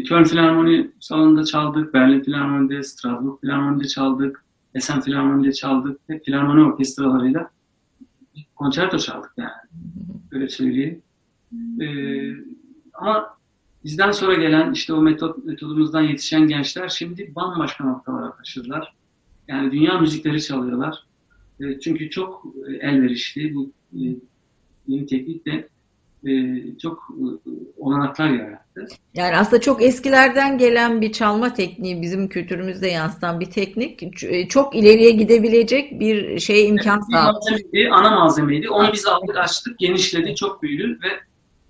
Köln 0.09 0.23
Filarmoni 0.23 0.91
salonunda 0.99 1.45
çaldık, 1.45 1.93
Berlin 1.93 2.21
Filarmoni'de, 2.21 2.83
Strasbourg 2.83 3.41
Filarmoni'de 3.41 3.87
çaldık, 3.87 4.43
Essen 4.75 5.01
Filarmoni'de 5.01 5.53
çaldık. 5.53 5.99
Hep 6.07 6.25
filarmoni 6.25 6.63
orkestralarıyla 6.63 7.49
konçerto 8.55 8.97
çaldık 8.97 9.31
yani. 9.37 9.51
Öyle 10.31 10.49
söyleyeyim. 10.49 11.01
Ee, 11.81 12.31
ama 12.93 13.37
bizden 13.83 14.11
sonra 14.11 14.33
gelen 14.33 14.71
işte 14.71 14.93
o 14.93 15.01
metot, 15.01 15.45
metodumuzdan 15.45 16.01
yetişen 16.01 16.47
gençler 16.47 16.89
şimdi 16.89 17.35
bambaşka 17.35 17.83
noktalara 17.83 18.35
taşıdılar. 18.35 18.93
Yani 19.47 19.71
dünya 19.71 19.99
müzikleri 19.99 20.41
çalıyorlar. 20.41 21.03
E, 21.59 21.79
çünkü 21.79 22.09
çok 22.09 22.45
elverişli 22.79 23.55
bu 23.55 23.71
e, 23.93 24.01
yeni 24.87 25.05
teknik 25.05 25.45
de 25.45 25.51
e, 25.51 25.69
çok 26.81 27.07
e, 27.09 27.49
olanaklar 27.77 28.29
yarattı. 28.29 28.87
Yani 29.13 29.37
aslında 29.37 29.61
çok 29.61 29.83
eskilerden 29.83 30.57
gelen 30.57 31.01
bir 31.01 31.11
çalma 31.11 31.53
tekniği 31.53 32.01
bizim 32.01 32.27
kültürümüzde 32.27 32.87
yansıtan 32.87 33.39
bir 33.39 33.51
teknik 33.51 33.99
çok 34.49 34.75
ileriye 34.75 35.11
gidebilecek 35.11 35.99
bir 35.99 36.39
şey 36.39 36.67
imkan 36.67 37.01
sağladı. 37.11 37.61
Ana 37.91 38.09
malzemeydi. 38.09 38.69
Onu 38.69 38.93
biz 38.93 39.05
aldık 39.05 39.37
açtık 39.37 39.79
genişledi 39.79 40.35
çok 40.35 40.63
büyüdü 40.63 40.99
ve 41.03 41.26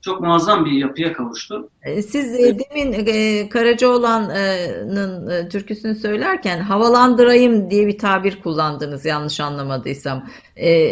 çok 0.07 0.21
muazzam 0.21 0.65
bir 0.65 0.71
yapıya 0.71 1.13
kavuştu. 1.13 1.69
E, 1.83 2.01
siz 2.01 2.35
e, 2.35 2.57
demin 2.59 2.93
e, 2.93 3.49
Karacaoğlan'ın 3.49 5.49
türküsünü 5.49 5.95
söylerken 5.95 6.59
havalandırayım 6.59 7.69
diye 7.69 7.87
bir 7.87 7.97
tabir 7.97 8.41
kullandınız 8.41 9.05
yanlış 9.05 9.39
anlamadıysam. 9.39 10.25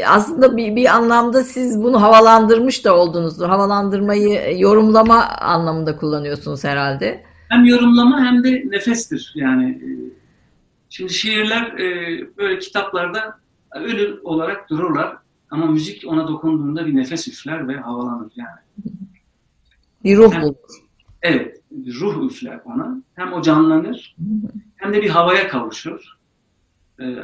Aslında 0.08 0.58
bir, 0.58 0.76
bir 0.76 0.96
anlamda 0.96 1.44
siz 1.44 1.84
bunu 1.84 2.02
havalandırmış 2.02 2.86
da 2.86 2.96
oldunuz. 2.96 3.40
Havalandırmayı 3.40 4.60
yorumlama 4.60 5.28
anlamında 5.28 5.98
kullanıyorsunuz 5.98 6.64
herhalde. 6.64 7.24
Hem 7.50 7.66
yorumlama 7.66 8.26
hem 8.26 8.44
de 8.44 8.64
nefestir. 8.66 9.34
Yani 9.36 9.82
şimdi 10.90 11.14
şiirler 11.14 11.78
böyle 12.38 12.60
kitaplarda 12.60 13.38
ölü 13.76 14.20
olarak 14.24 14.70
dururlar. 14.70 15.18
Ama 15.52 15.66
müzik 15.66 16.04
ona 16.08 16.28
dokunduğunda 16.28 16.86
bir 16.86 16.96
nefes 16.96 17.28
üfler 17.28 17.68
ve 17.68 17.78
havalanır 17.78 18.32
yani. 18.36 18.86
Bir 20.06 20.18
ruh 20.18 20.42
bulur. 20.42 20.56
Evet, 21.22 21.62
ruh 21.72 22.26
üfler 22.26 22.60
ona. 22.66 23.02
Hem 23.16 23.34
o 23.34 23.42
canlanır 23.42 24.16
hem 24.76 24.94
de 24.94 25.02
bir 25.02 25.10
havaya 25.10 25.48
kavuşur. 25.48 26.18
Ee, 27.02 27.16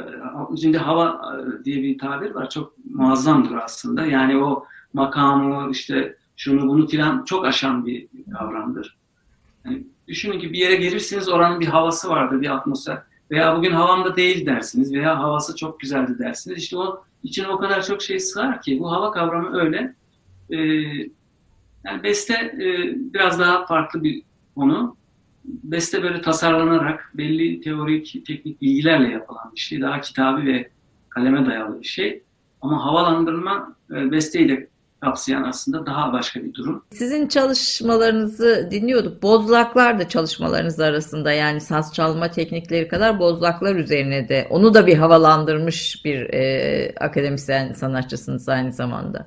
şimdi 0.60 0.78
hava 0.78 1.08
e, 1.08 1.64
diye 1.64 1.82
bir 1.82 1.98
tabir 1.98 2.30
var. 2.30 2.50
Çok 2.50 2.74
muazzamdır 2.94 3.54
aslında. 3.54 4.06
Yani 4.06 4.36
o 4.36 4.64
makamı 4.92 5.70
işte 5.70 6.16
şunu 6.36 6.68
bunu 6.68 6.86
filan 6.86 7.24
çok 7.24 7.44
aşan 7.44 7.86
bir 7.86 8.08
kavramdır. 8.38 8.98
Yani 9.64 9.86
düşünün 10.08 10.38
ki 10.38 10.52
bir 10.52 10.58
yere 10.58 10.76
gelirsiniz 10.76 11.28
oranın 11.28 11.60
bir 11.60 11.66
havası 11.66 12.08
vardır, 12.08 12.40
bir 12.40 12.54
atmosfer. 12.54 13.02
Veya 13.30 13.56
bugün 13.56 13.72
havamda 13.72 14.16
değil 14.16 14.46
dersiniz 14.46 14.92
veya 14.92 15.18
havası 15.18 15.56
çok 15.56 15.80
güzeldi 15.80 16.18
dersiniz. 16.18 16.58
İşte 16.58 16.76
o 16.76 17.04
içine 17.22 17.48
o 17.48 17.58
kadar 17.58 17.82
çok 17.82 18.02
şey 18.02 18.20
sığar 18.20 18.62
ki 18.62 18.80
bu 18.80 18.92
hava 18.92 19.12
kavramı 19.12 19.60
öyle. 19.60 19.94
Ee, 20.50 21.21
yani 21.84 22.02
beste 22.02 22.34
e, 22.34 22.94
biraz 23.14 23.38
daha 23.38 23.66
farklı 23.66 24.04
bir 24.04 24.22
konu. 24.54 24.96
Beste 25.44 26.02
böyle 26.02 26.22
tasarlanarak 26.22 27.12
belli 27.14 27.60
teorik, 27.60 28.26
teknik 28.26 28.62
bilgilerle 28.62 29.08
yapılan 29.08 29.52
bir 29.54 29.60
şey. 29.60 29.80
Daha 29.80 30.00
kitabi 30.00 30.46
ve 30.46 30.70
kaleme 31.08 31.46
dayalı 31.46 31.80
bir 31.80 31.86
şey. 31.86 32.22
Ama 32.60 32.84
havalandırma 32.84 33.76
e, 33.90 34.10
besteyi 34.10 34.48
de 34.48 34.68
kapsayan 35.00 35.42
aslında 35.42 35.86
daha 35.86 36.12
başka 36.12 36.44
bir 36.44 36.54
durum. 36.54 36.84
Sizin 36.90 37.28
çalışmalarınızı 37.28 38.68
dinliyorduk. 38.70 39.22
Bozlaklar 39.22 39.98
da 39.98 40.08
çalışmalarınız 40.08 40.80
arasında 40.80 41.32
yani 41.32 41.60
saz 41.60 41.94
çalma 41.94 42.30
teknikleri 42.30 42.88
kadar 42.88 43.18
bozlaklar 43.18 43.76
üzerine 43.76 44.28
de 44.28 44.46
onu 44.50 44.74
da 44.74 44.86
bir 44.86 44.96
havalandırmış 44.96 46.04
bir 46.04 46.34
e, 46.34 46.94
akademisyen 47.00 47.72
sanatçısınız 47.72 48.48
aynı 48.48 48.72
zamanda. 48.72 49.26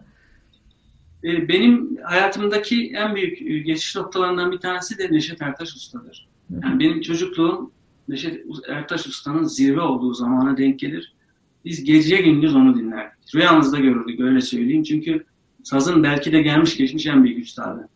E, 1.26 1.48
benim 1.48 1.98
hayatımdaki 2.04 2.92
en 2.96 3.16
büyük 3.16 3.42
e, 3.42 3.60
geçiş 3.60 3.96
noktalarından 3.96 4.52
bir 4.52 4.58
tanesi 4.58 4.98
de 4.98 5.12
Neşet 5.12 5.42
Ertaş 5.42 5.76
Usta'dır. 5.76 6.28
Yani 6.64 6.80
benim 6.80 7.02
çocukluğum 7.02 7.72
Neşet 8.08 8.46
Ertaş 8.68 9.08
Usta'nın 9.08 9.44
zirve 9.44 9.82
olduğu 9.82 10.14
zamana 10.14 10.58
denk 10.58 10.80
gelir. 10.80 11.16
Biz 11.66 11.84
gece 11.84 12.18
gündüz 12.18 12.56
onu 12.56 12.78
dinlerdik. 12.78 13.36
Rüyamızda 13.36 13.80
görürdük 13.80 14.20
öyle 14.20 14.42
söyleyeyim. 14.42 14.84
Çünkü 14.84 15.26
sazın 15.64 16.04
belki 16.04 16.32
de 16.32 16.42
gelmiş 16.42 16.78
geçmiş 16.78 17.06
en 17.06 17.24
büyük 17.24 17.40
üstadı. 17.40 17.90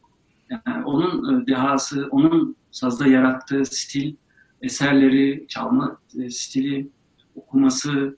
Yani 0.50 0.86
onun 0.86 1.42
e, 1.44 1.48
dehası, 1.48 2.08
onun 2.12 2.56
sazda 2.72 3.08
yarattığı 3.08 3.66
stil, 3.66 4.16
eserleri, 4.62 5.46
çalma 5.48 6.00
e, 6.20 6.30
stili, 6.30 6.90
okuması 7.36 8.18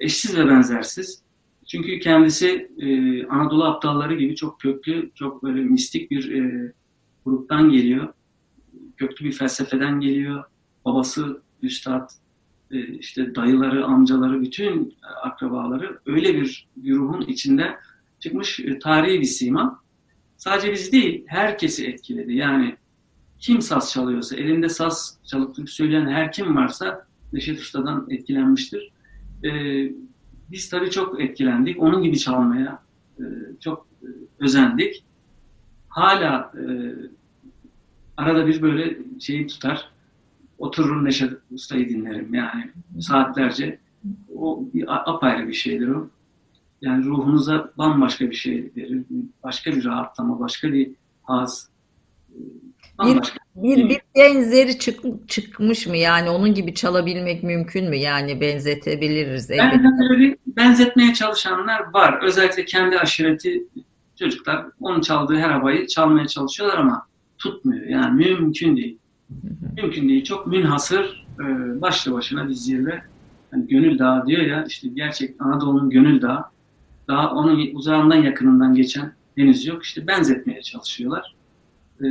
eşsiz 0.00 0.36
ve 0.36 0.48
benzersiz. 0.48 1.21
Çünkü 1.72 1.98
kendisi 1.98 2.70
Anadolu 3.30 3.64
aptalları 3.64 4.14
gibi 4.14 4.36
çok 4.36 4.60
köklü, 4.60 5.10
çok 5.14 5.42
böyle 5.42 5.60
mistik 5.60 6.10
bir 6.10 6.32
gruptan 7.24 7.70
geliyor. 7.70 8.14
Köklü 8.96 9.26
bir 9.26 9.32
felsefeden 9.32 10.00
geliyor. 10.00 10.44
Babası 10.84 11.42
üstad, 11.62 12.10
işte 12.98 13.34
dayıları, 13.34 13.84
amcaları, 13.84 14.40
bütün 14.40 14.96
akrabaları 15.22 15.98
öyle 16.06 16.34
bir 16.34 16.68
ruhun 16.86 17.20
içinde 17.20 17.76
çıkmış 18.20 18.60
e, 18.60 18.78
tarihi 18.78 19.20
bir 19.20 19.26
sima. 19.26 19.82
Sadece 20.36 20.72
biz 20.72 20.92
değil, 20.92 21.24
herkesi 21.26 21.86
etkiledi. 21.86 22.34
Yani 22.34 22.76
kim 23.38 23.62
saz 23.62 23.92
çalıyorsa, 23.92 24.36
elinde 24.36 24.68
saz 24.68 25.18
çalıp 25.24 25.70
söyleyen 25.70 26.06
her 26.06 26.32
kim 26.32 26.56
varsa 26.56 27.06
Neşet 27.32 27.60
Usta'dan 27.60 28.06
etkilenmiştir. 28.10 28.92
Ee, 29.44 29.92
biz 30.52 30.68
tabii 30.70 30.90
çok 30.90 31.20
etkilendik. 31.20 31.82
Onun 31.82 32.02
gibi 32.02 32.18
çalmaya 32.18 32.82
e, 33.18 33.24
çok 33.60 33.86
e, 34.02 34.06
özendik. 34.38 35.04
Hala 35.88 36.52
e, 36.56 36.64
arada 38.16 38.46
bir 38.46 38.62
böyle 38.62 38.98
şeyi 39.20 39.46
tutar. 39.46 39.88
Otururum 40.58 41.04
Neşet 41.04 41.32
Usta'yı 41.50 41.88
dinlerim 41.88 42.34
yani 42.34 42.70
saatlerce. 43.00 43.78
O 44.36 44.64
bir, 44.74 45.10
apayrı 45.10 45.48
bir 45.48 45.52
şeydir 45.52 45.88
o 45.88 46.08
yani 46.82 47.04
ruhunuza 47.04 47.72
bambaşka 47.78 48.30
bir 48.30 48.34
şey 48.34 48.72
verir. 48.76 49.04
Başka 49.42 49.72
bir 49.72 49.84
rahatlama, 49.84 50.40
başka 50.40 50.72
bir 50.72 50.90
haz. 51.22 51.68
Bambaşka 52.98 53.41
bir, 53.56 53.88
bir, 53.88 54.00
benzeri 54.16 54.78
çık, 54.78 55.28
çıkmış 55.28 55.86
mı? 55.86 55.96
Yani 55.96 56.30
onun 56.30 56.54
gibi 56.54 56.74
çalabilmek 56.74 57.42
mümkün 57.42 57.90
mü? 57.90 57.96
Yani 57.96 58.40
benzetebiliriz. 58.40 59.50
Ben 59.50 60.10
öyle 60.10 60.36
benzetmeye 60.46 61.14
çalışanlar 61.14 61.92
var. 61.94 62.22
Özellikle 62.22 62.64
kendi 62.64 62.98
aşireti 62.98 63.64
çocuklar 64.18 64.66
onun 64.80 65.00
çaldığı 65.00 65.36
her 65.36 65.50
havayı 65.50 65.86
çalmaya 65.86 66.26
çalışıyorlar 66.26 66.78
ama 66.78 67.06
tutmuyor. 67.38 67.86
Yani 67.86 68.24
mümkün 68.24 68.76
değil. 68.76 68.98
Mümkün 69.76 70.08
değil. 70.08 70.24
Çok 70.24 70.46
münhasır 70.46 71.26
e, 71.40 71.44
başlı 71.80 72.12
başına 72.12 72.48
bir 72.48 72.54
zirve. 72.54 73.02
Yani 73.52 73.66
gönül 73.66 73.98
dağı 73.98 74.26
diyor 74.26 74.42
ya 74.42 74.64
işte 74.68 74.88
gerçek 74.88 75.34
Anadolu'nun 75.38 75.90
gönül 75.90 76.22
dağı 76.22 76.44
daha 77.08 77.30
onun 77.30 77.74
uzağından 77.74 78.22
yakınından 78.22 78.74
geçen 78.74 79.12
henüz 79.36 79.66
yok. 79.66 79.84
İşte 79.84 80.06
benzetmeye 80.06 80.62
çalışıyorlar. 80.62 81.34
Ee, 82.00 82.06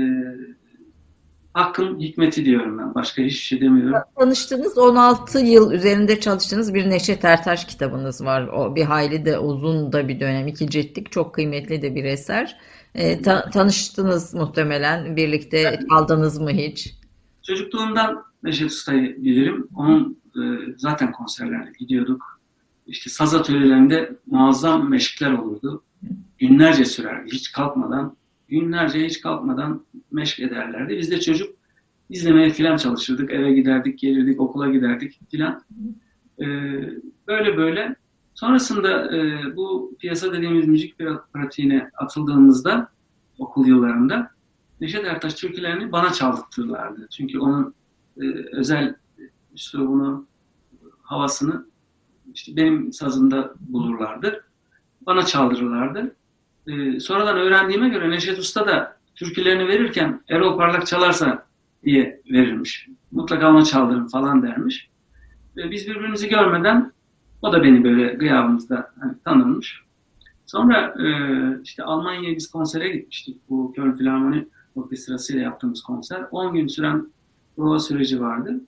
hakkın 1.54 1.99
hikmeti 1.99 2.45
diyorum 2.45 2.78
ben. 2.78 2.95
Başka 2.95 3.22
hiçbir 3.22 3.39
şey 3.39 3.62
demiyorum. 3.62 4.02
Tanıştığınız 4.20 4.78
16 4.78 5.39
yıl 5.39 5.72
üzerinde 5.72 6.20
çalıştığınız 6.20 6.74
bir 6.74 6.89
Neşet 6.89 7.26
Ertaş 7.26 7.66
kitabınız 7.66 8.26
var. 8.26 8.47
O 8.47 8.76
bir 8.76 8.84
hayli 8.84 9.26
de 9.26 9.39
uzun 9.39 9.93
da 9.93 10.08
bir 10.08 10.20
dönem. 10.20 10.47
iki 10.47 10.70
ciltlik 10.70 11.12
çok 11.12 11.36
kıymetli 11.36 11.82
de 11.82 11.95
bir 11.95 12.04
eser. 12.04 12.58
E, 12.95 13.22
ta, 13.22 13.49
tanıştınız 13.49 14.34
muhtemelen. 14.34 15.16
Birlikte 15.16 15.58
evet. 15.58 15.80
çaldınız 15.89 16.39
mı 16.39 16.52
hiç? 16.52 16.93
Çocukluğumdan 17.43 18.24
Neşet 18.43 18.72
Usta'yı 18.72 19.24
bilirim. 19.24 19.68
Onun 19.76 20.18
e, 20.36 20.41
zaten 20.78 21.12
konserlerine 21.12 21.72
gidiyorduk 21.80 22.41
işte 22.88 23.10
saz 23.10 23.36
atölyelerinde 23.36 24.18
muazzam 24.26 24.89
meşkler 24.89 25.32
olurdu. 25.32 25.84
Günlerce 26.38 26.86
sürerdi 26.86 27.32
hiç 27.32 27.52
kalkmadan. 27.52 28.16
Günlerce 28.52 29.06
hiç 29.06 29.22
kalkmadan 29.22 29.86
meşk 30.12 30.39
ederlerdi. 30.39 30.97
Biz 30.97 31.12
de 31.12 31.20
çocuk 31.20 31.56
izlemeye 32.10 32.49
filan 32.49 32.78
çalışırdık. 32.78 33.32
Eve 33.32 33.54
giderdik, 33.54 33.99
gelirdik, 33.99 34.41
okula 34.41 34.70
giderdik 34.70 35.20
filan. 35.30 35.64
Ee, 36.39 36.45
böyle 37.28 37.58
böyle 37.58 37.95
Sonrasında 38.34 39.18
e, 39.18 39.41
bu 39.56 39.95
piyasa 39.99 40.34
dediğimiz 40.34 40.68
müzik 40.68 40.99
pratiğine 41.34 41.91
atıldığımızda 41.97 42.89
okul 43.39 43.68
yıllarında 43.68 44.32
Neşet 44.82 45.06
Ertaş 45.06 45.34
türkülerini 45.34 45.91
bana 45.91 46.14
çaldırtırlardı. 46.14 47.08
Çünkü 47.12 47.39
onun 47.39 47.74
e, 48.22 48.26
özel 48.52 48.95
üslubunu, 49.54 50.28
havasını 51.02 51.66
işte 52.34 52.56
benim 52.56 52.93
sazımda 52.93 53.54
bulurlardı. 53.60 54.45
Bana 55.06 55.26
çaldırırlardı. 55.26 56.16
E, 56.68 56.99
sonradan 56.99 57.38
öğrendiğime 57.38 57.89
göre 57.89 58.09
Neşet 58.09 58.39
Usta 58.39 58.68
da 58.68 58.97
türkülerini 59.16 59.68
verirken 59.68 60.22
Erol 60.30 60.57
Parlak 60.57 60.88
çalarsa 60.88 61.45
diye 61.84 62.22
verirmiş. 62.32 62.88
Mutlaka 63.12 63.49
ona 63.49 63.64
çaldırın 63.64 64.07
falan 64.07 64.43
dermiş. 64.43 64.89
E, 65.57 65.72
biz 65.72 65.88
birbirimizi 65.88 66.30
görmeden 66.30 66.91
o 67.41 67.53
da 67.53 67.64
beni 67.64 67.84
böyle 67.84 68.14
gıyabımızda 68.14 68.91
hani, 68.99 69.14
tanınmış. 69.26 69.82
Sonra 70.45 70.95
e, 70.99 71.07
işte 71.64 71.84
Almanya'ya 71.84 72.36
biz 72.36 72.51
konsere 72.51 72.89
gitmiştik. 72.89 73.38
Bu 73.49 73.74
Köln 73.74 73.91
Filarmoni 73.91 74.47
Orkestrası 74.76 75.34
ile 75.34 75.41
yaptığımız 75.41 75.82
konser. 75.84 76.26
10 76.32 76.53
gün 76.53 76.68
süren 76.68 77.07
prova 77.55 77.80
süreci 77.80 78.22
vardı. 78.22 78.62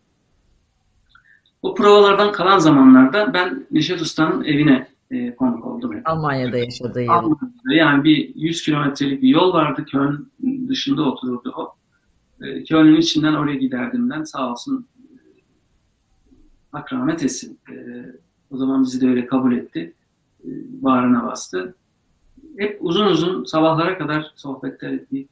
O 1.62 1.76
provalardan 1.76 2.32
kalan 2.32 2.60
zamanlarda 2.60 3.34
ben 3.34 3.66
Neşet 3.72 4.02
Usta'nın 4.02 4.44
evine 4.44 4.88
e, 5.12 5.36
konuk 5.36 5.66
oldum. 5.66 5.96
Almanya'da 6.06 6.58
yaşadığı 6.58 7.02
yıl. 7.02 7.10
Almanya'da 7.10 7.74
yani 7.74 8.04
bir 8.04 8.36
100 8.36 8.62
kilometrelik 8.62 9.22
bir 9.22 9.28
yol 9.28 9.54
vardı. 9.54 9.86
Köln 9.86 10.32
dışında 10.68 11.04
otururdu 11.04 11.54
o. 11.58 11.76
E, 12.46 12.64
Köln'ün 12.64 13.02
içinden 13.02 13.34
oraya 13.34 13.56
giderdim 13.56 14.10
ben. 14.10 14.24
Sağ 14.24 14.52
olsun 14.52 14.88
hak 16.72 16.94
rahmet 16.94 17.24
etsin. 17.24 17.60
E, 17.72 17.76
o 18.52 18.58
zaman 18.58 18.84
bizi 18.84 19.02
de 19.02 19.08
öyle 19.08 19.26
kabul 19.26 19.56
etti. 19.56 19.94
E, 20.44 20.50
bağrına 20.84 21.26
bastı. 21.26 21.76
Hep 22.58 22.78
uzun 22.82 23.06
uzun 23.06 23.44
sabahlara 23.44 23.98
kadar 23.98 24.32
sohbetler 24.36 24.94
ettik. 24.94 25.30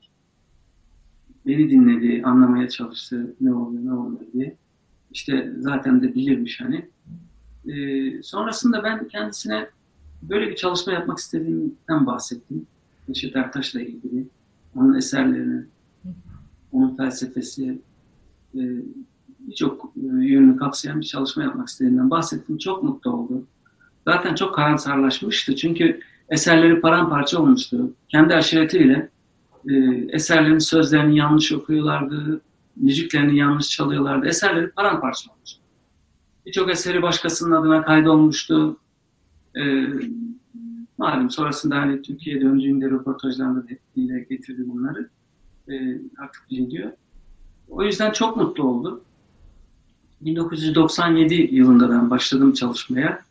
Beni 1.45 1.69
dinledi, 1.69 2.21
anlamaya 2.25 2.69
çalıştı 2.69 3.35
ne 3.41 3.53
oluyor 3.53 3.85
ne 3.85 3.93
oluyor 3.93 4.31
diye. 4.33 4.57
İşte 5.11 5.53
zaten 5.57 6.01
de 6.01 6.15
bilirmiş 6.15 6.61
hani. 6.61 6.89
Ee, 7.67 8.23
sonrasında 8.23 8.83
ben 8.83 9.07
kendisine 9.07 9.69
böyle 10.21 10.49
bir 10.49 10.55
çalışma 10.55 10.93
yapmak 10.93 11.17
istediğimden 11.17 12.05
bahsettim. 12.05 12.67
Neşet 13.07 13.35
Ertaş'la 13.35 13.81
ilgili. 13.81 14.27
Onun 14.75 14.93
eserlerini, 14.93 15.65
onun 16.71 16.95
felsefesi, 16.95 17.81
e, 18.55 18.61
birçok 19.39 19.93
e, 19.95 20.01
yönünü 20.05 20.57
kapsayan 20.57 21.01
bir 21.01 21.05
çalışma 21.05 21.43
yapmak 21.43 21.67
istediğimden 21.67 22.09
bahsettim. 22.09 22.57
Çok 22.57 22.83
mutlu 22.83 23.11
oldu. 23.11 23.43
Zaten 24.07 24.35
çok 24.35 24.55
karamsarlaşmıştı. 24.55 25.55
Çünkü 25.55 25.99
eserleri 26.29 26.81
paramparça 26.81 27.39
olmuştu. 27.41 27.93
Kendi 28.09 28.35
aşiretiyle 28.35 29.09
e, 29.69 29.73
eserlerin 30.09 30.59
sözlerini 30.59 31.17
yanlış 31.17 31.51
okuyorlardı, 31.51 32.41
müziklerini 32.75 33.37
yanlış 33.37 33.69
çalıyorlardı. 33.69 34.27
Eserleri 34.27 34.69
paramparça 34.69 35.31
olmuş. 35.31 35.60
Birçok 36.45 36.69
eseri 36.69 37.01
başkasının 37.01 37.55
adına 37.55 37.85
kaydolmuştu. 37.85 38.77
E, 39.55 39.61
malum 40.97 41.29
sonrasında 41.29 41.75
hani 41.75 42.01
Türkiye'ye 42.01 42.41
döndüğünde 42.41 42.89
röportajlarında 42.89 43.63
dile 43.95 44.19
getirdi 44.29 44.63
bunları. 44.65 45.09
E, 45.69 46.01
artık 46.17 46.49
biliniyor. 46.51 46.91
O 47.69 47.83
yüzden 47.83 48.11
çok 48.11 48.37
mutlu 48.37 48.63
oldu. 48.63 49.03
1997 50.21 51.33
yılında 51.51 51.89
ben 51.89 52.09
başladım 52.09 52.53
çalışmaya. 52.53 53.21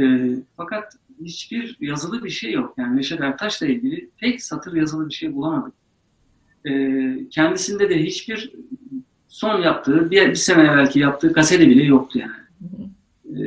E, 0.00 0.30
fakat 0.56 0.96
hiçbir 1.24 1.76
yazılı 1.80 2.24
bir 2.24 2.30
şey 2.30 2.52
yok. 2.52 2.74
Yani 2.76 2.96
Neşet 2.96 3.20
Ertaş'la 3.20 3.66
ilgili 3.66 4.10
tek 4.20 4.42
satır 4.42 4.72
yazılı 4.72 5.08
bir 5.08 5.14
şey 5.14 5.34
bulamadık. 5.34 5.74
E, 6.64 7.28
kendisinde 7.30 7.90
de 7.90 8.02
hiçbir 8.02 8.52
son 9.28 9.62
yaptığı, 9.62 10.10
bir, 10.10 10.28
bir 10.28 10.34
sene 10.34 10.62
evvelki 10.62 10.98
yaptığı 10.98 11.32
kaseti 11.32 11.68
bile 11.70 11.84
yoktu 11.84 12.18
yani. 12.18 12.39
E, 13.36 13.40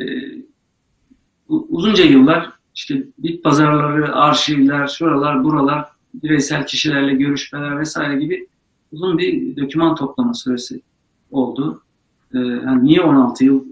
uzunca 1.47 2.03
yıllar 2.03 2.53
işte 2.75 3.03
bit 3.17 3.43
pazarları, 3.43 4.15
arşivler, 4.15 4.87
şuralar, 4.87 5.43
buralar, 5.43 5.89
bireysel 6.13 6.65
kişilerle 6.65 7.13
görüşmeler 7.13 7.79
vesaire 7.79 8.19
gibi 8.19 8.47
uzun 8.91 9.17
bir 9.17 9.57
doküman 9.57 9.95
toplama 9.95 10.33
süresi 10.33 10.81
oldu. 11.31 11.81
Ee, 12.33 12.39
yani 12.39 12.83
niye 12.83 13.01
16 13.01 13.45
yıl 13.45 13.65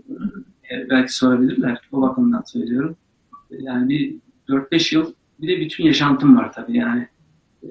e, 0.72 0.90
belki 0.90 1.16
sorabilirler. 1.16 1.82
O 1.92 2.02
bakımdan 2.02 2.42
söylüyorum. 2.42 2.96
Yani 3.50 3.90
bir 3.90 4.16
4-5 4.50 4.96
yıl 4.96 5.14
bir 5.42 5.48
de 5.48 5.62
bütün 5.62 5.84
yaşantım 5.84 6.38
var 6.38 6.54
tabii 6.54 6.78
yani. 6.78 7.08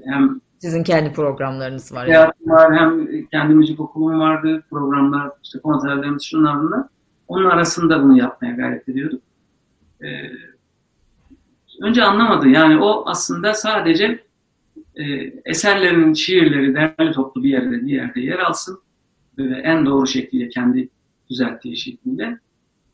Hem 0.05 0.41
sizin 0.59 0.83
kendi 0.83 1.13
programlarınız 1.13 1.93
var. 1.93 2.07
Yani. 2.07 2.33
var, 2.47 2.79
hem 2.79 3.07
kendi 3.27 3.55
müzik 3.55 3.81
okulum 3.81 4.21
vardı, 4.21 4.63
programlar, 4.71 5.31
işte 5.43 5.59
konserlerimiz, 5.59 6.23
şunlar 6.23 6.63
bunlar. 6.63 6.85
Onun 7.31 7.51
arasında 7.51 8.03
bunu 8.03 8.19
yapmaya 8.19 8.55
gayret 8.55 8.89
ediyorduk. 8.89 9.23
Ee, 10.03 10.31
önce 11.83 12.05
anlamadı. 12.05 12.49
Yani 12.49 12.83
o 12.83 13.03
aslında 13.07 13.55
sadece 13.55 14.25
e, 14.95 15.05
eserlerinin 15.45 16.15
şiirleri 16.15 16.75
derli 16.75 17.13
toplu 17.13 17.45
bir 17.45 17.51
yerde, 17.51 17.87
bir 17.87 17.93
yerde 17.93 18.21
yer 18.21 18.39
alsın. 18.39 18.81
Böyle 19.39 19.57
en 19.57 19.87
doğru 19.87 20.07
şekliyle 20.07 20.49
kendi 20.49 20.89
düzelttiği 21.31 21.77
şekilde. 21.77 22.39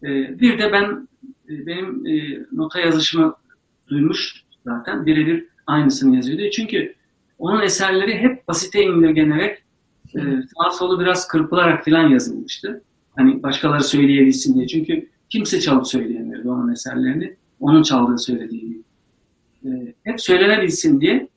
E, 0.03 0.41
bir 0.41 0.59
de 0.59 0.73
ben 0.73 1.09
e, 1.49 1.67
benim 1.67 2.07
e, 2.07 2.47
nota 2.53 2.81
yazışımı 2.81 3.35
duymuş 3.89 4.45
zaten. 4.65 5.07
Birebir 5.07 5.47
aynısını 5.67 6.17
yazıyordu. 6.17 6.51
Çünkü 6.53 6.95
onun 7.39 7.63
eserleri 7.63 8.19
hep 8.19 8.49
basite 8.49 8.83
indirgenerek 8.83 9.59
e, 10.15 10.21
sağ 10.57 10.71
solu 10.71 11.01
biraz 11.01 11.29
kırpılarak 11.29 11.85
falan 11.85 12.09
yazılmıştı. 12.09 12.83
Hani 13.17 13.43
başkaları 13.43 13.85
söyleyebilsin 13.85 14.55
diye. 14.55 14.67
Çünkü 14.67 15.09
kimse 15.29 15.61
çalıp 15.61 15.87
söyleyemiyordu 15.87 16.51
onun 16.51 16.73
eserlerini. 16.73 17.37
Onun 17.61 17.83
çaldığı 17.83 18.19
söylediği 18.19 18.61
gibi. 18.61 18.83
E, 19.65 19.95
hep 20.05 20.21
söylenebilsin 20.21 21.01
diye 21.01 21.29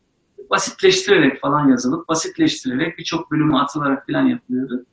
basitleştirerek 0.49 1.41
falan 1.41 1.69
yazılıp, 1.69 2.07
basitleştirerek 2.07 2.97
birçok 2.97 3.31
bölümü 3.31 3.57
atılarak 3.57 4.07
falan 4.07 4.25
yapılıyordu. 4.25 4.85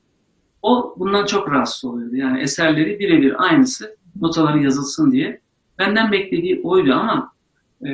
O 0.63 0.95
bundan 0.99 1.27
çok 1.27 1.51
rahatsız 1.51 1.85
oluyordu. 1.85 2.17
Yani 2.17 2.41
eserleri 2.41 2.99
birebir 2.99 3.45
aynısı 3.45 3.97
notaları 4.21 4.63
yazılsın 4.63 5.13
diye. 5.13 5.41
Benden 5.79 6.13
beklediği 6.13 6.61
oydu 6.63 6.93
ama 6.95 7.33
e, 7.87 7.91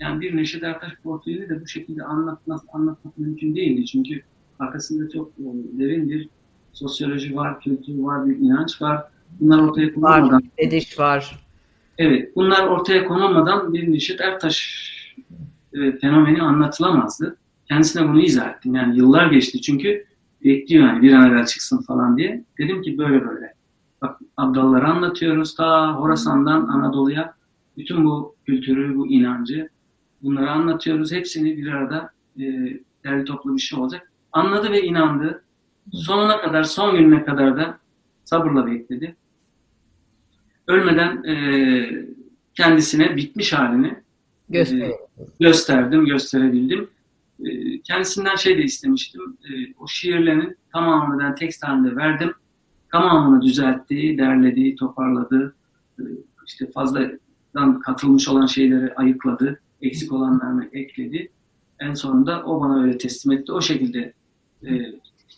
yani 0.00 0.20
bir 0.20 0.36
Neşet 0.36 0.62
Ertaş 0.62 0.92
portföyünü 1.02 1.48
de 1.48 1.62
bu 1.62 1.66
şekilde 1.66 2.02
anlatmak, 2.02 2.60
anlatmak 2.72 3.18
mümkün 3.18 3.56
değildi. 3.56 3.86
Çünkü 3.86 4.22
arkasında 4.58 5.10
çok 5.10 5.28
e, 5.28 5.44
derin 5.78 6.08
bir 6.08 6.28
sosyoloji 6.72 7.36
var, 7.36 7.60
kültür 7.60 7.98
var, 7.98 8.26
bir 8.26 8.36
inanç 8.36 8.82
var. 8.82 9.04
Bunlar 9.40 9.58
ortaya 9.58 9.94
konulmadan... 9.94 10.32
Var, 10.32 10.42
ediş 10.58 10.98
var. 10.98 11.40
Evet, 11.98 12.36
bunlar 12.36 12.66
ortaya 12.66 13.04
konulmadan 13.04 13.72
bir 13.72 13.92
Neşet 13.92 14.20
Ertaş 14.20 14.86
e, 15.72 15.92
fenomeni 15.98 16.42
anlatılamazdı. 16.42 17.36
Kendisine 17.68 18.08
bunu 18.08 18.20
izah 18.20 18.50
ettim. 18.50 18.74
Yani 18.74 18.96
yıllar 18.96 19.26
geçti 19.26 19.60
çünkü 19.60 20.04
bekliyor 20.44 20.86
yani 20.86 21.02
bir 21.02 21.12
an 21.12 21.30
evvel 21.30 21.46
çıksın 21.46 21.82
falan 21.82 22.16
diye. 22.16 22.44
Dedim 22.58 22.82
ki 22.82 22.98
böyle 22.98 23.26
böyle. 23.26 23.54
Bak 24.02 24.20
Abdalları 24.36 24.86
anlatıyoruz 24.88 25.54
ta 25.54 25.94
Horasan'dan 25.94 26.68
Anadolu'ya 26.68 27.34
bütün 27.76 28.04
bu 28.04 28.34
kültürü, 28.46 28.96
bu 28.96 29.06
inancı 29.06 29.68
bunları 30.22 30.50
anlatıyoruz. 30.50 31.12
Hepsini 31.12 31.56
bir 31.56 31.66
arada 31.66 32.10
e, 32.38 32.44
derli 33.04 33.24
toplu 33.24 33.56
bir 33.56 33.60
şey 33.60 33.78
olacak. 33.78 34.12
Anladı 34.32 34.72
ve 34.72 34.82
inandı. 34.82 35.44
Sonuna 35.92 36.40
kadar, 36.40 36.64
son 36.64 36.96
gününe 36.96 37.24
kadar 37.24 37.56
da 37.56 37.78
sabırla 38.24 38.66
bekledi. 38.66 39.16
Ölmeden 40.66 41.24
e, 41.24 41.34
kendisine 42.54 43.16
bitmiş 43.16 43.52
halini 43.52 43.96
e, 44.54 44.90
gösterdim, 45.40 46.06
gösterebildim. 46.06 46.90
E, 47.44 47.80
kendisinden 47.80 48.36
şey 48.36 48.58
de 48.58 48.62
istemiştim. 48.62 49.22
E, 49.22 49.74
o 49.78 49.86
şiirlerin 49.88 50.56
tamamını 50.72 51.22
ben 51.22 51.34
tekst 51.34 51.64
halinde 51.64 51.96
verdim 51.96 52.34
tamamını 52.92 53.42
düzeltti, 53.42 54.18
derledi, 54.18 54.74
toparladı. 54.74 55.54
Ee, 56.00 56.02
işte 56.46 56.70
fazladan 56.70 57.80
katılmış 57.80 58.28
olan 58.28 58.46
şeyleri 58.46 58.94
ayıkladı, 58.94 59.60
eksik 59.82 60.12
olanlarını 60.12 60.68
ekledi. 60.72 61.30
En 61.80 61.94
sonunda 61.94 62.44
o 62.44 62.60
bana 62.60 62.82
öyle 62.82 62.98
teslim 62.98 63.32
etti. 63.32 63.52
O 63.52 63.60
şekilde 63.60 64.12
e, 64.66 64.68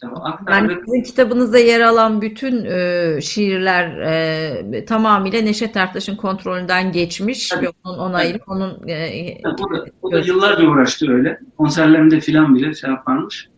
kitabı. 0.03 0.51
Yani 0.51 0.77
sizin 0.87 1.03
kitabınızda 1.03 1.59
yer 1.59 1.81
alan 1.81 2.23
bütün 2.23 2.65
e, 2.65 3.21
şiirler 3.21 3.99
e, 3.99 4.85
tamamıyla 4.85 5.41
Neşet 5.41 5.77
Ertaş'ın 5.77 6.17
kontrolünden 6.17 6.93
geçmiş 6.93 7.49
Tabii. 7.49 7.67
ve 7.67 7.71
onun 7.85 7.99
onayıyla 7.99 8.37
evet. 8.37 8.49
onun 8.49 8.89
e, 8.89 9.41
o, 9.45 9.75
da, 9.75 9.85
o 10.03 10.13
da 10.13 10.19
yıllarca 10.19 10.69
uğraştı 10.69 11.13
öyle. 11.13 11.41
Konserlerinde 11.57 12.21
filan 12.21 12.55
bile 12.55 12.75
şey 12.75 12.91
yaparmış. 12.91 13.49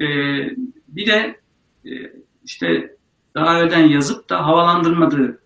E, 0.00 0.06
bir 0.88 1.06
de 1.06 1.40
e, 1.84 1.90
işte 2.44 2.96
daha 3.34 3.60
önceden 3.60 3.88
yazıp 3.88 4.30
da 4.30 4.46
havalandırmadığı 4.46 5.40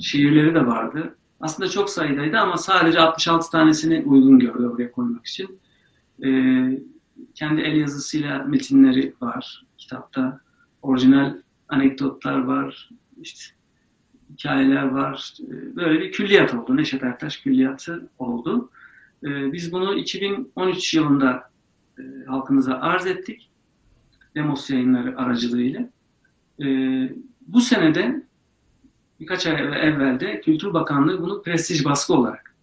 şiirleri 0.00 0.54
de 0.54 0.66
vardı. 0.66 1.16
aslında 1.40 1.68
çok 1.68 1.90
sayıdaydı 1.90 2.38
ama 2.38 2.56
sadece 2.56 3.00
66 3.00 3.50
tanesini 3.50 4.02
uygun 4.06 4.38
gördü 4.38 4.66
oraya 4.66 4.92
koymak 4.92 5.26
için. 5.26 5.60
E, 6.24 6.28
kendi 7.34 7.60
el 7.60 7.76
yazısıyla 7.76 8.38
metinleri 8.38 9.14
var 9.20 9.67
kitapta. 9.88 10.40
Orijinal 10.82 11.36
anekdotlar 11.68 12.44
var, 12.44 12.90
işte 13.22 13.54
hikayeler 14.30 14.82
var. 14.82 15.34
Böyle 15.76 16.00
bir 16.00 16.12
külliyat 16.12 16.54
oldu. 16.54 16.76
Neşet 16.76 17.02
Ertaş 17.02 17.36
külliyatı 17.36 18.08
oldu. 18.18 18.70
E, 19.24 19.52
biz 19.52 19.72
bunu 19.72 19.94
2013 19.94 20.94
yılında 20.94 21.50
e, 21.98 22.02
halkımıza 22.26 22.74
arz 22.74 23.06
ettik. 23.06 23.50
Demos 24.34 24.70
yayınları 24.70 25.18
aracılığıyla. 25.18 25.88
E, 26.60 26.66
bu 27.46 27.60
senede 27.60 28.22
birkaç 29.20 29.46
ay 29.46 29.54
evvelde 29.88 30.40
Kültür 30.40 30.74
Bakanlığı 30.74 31.22
bunu 31.22 31.42
prestij 31.42 31.84
baskı 31.84 32.14
olarak 32.14 32.54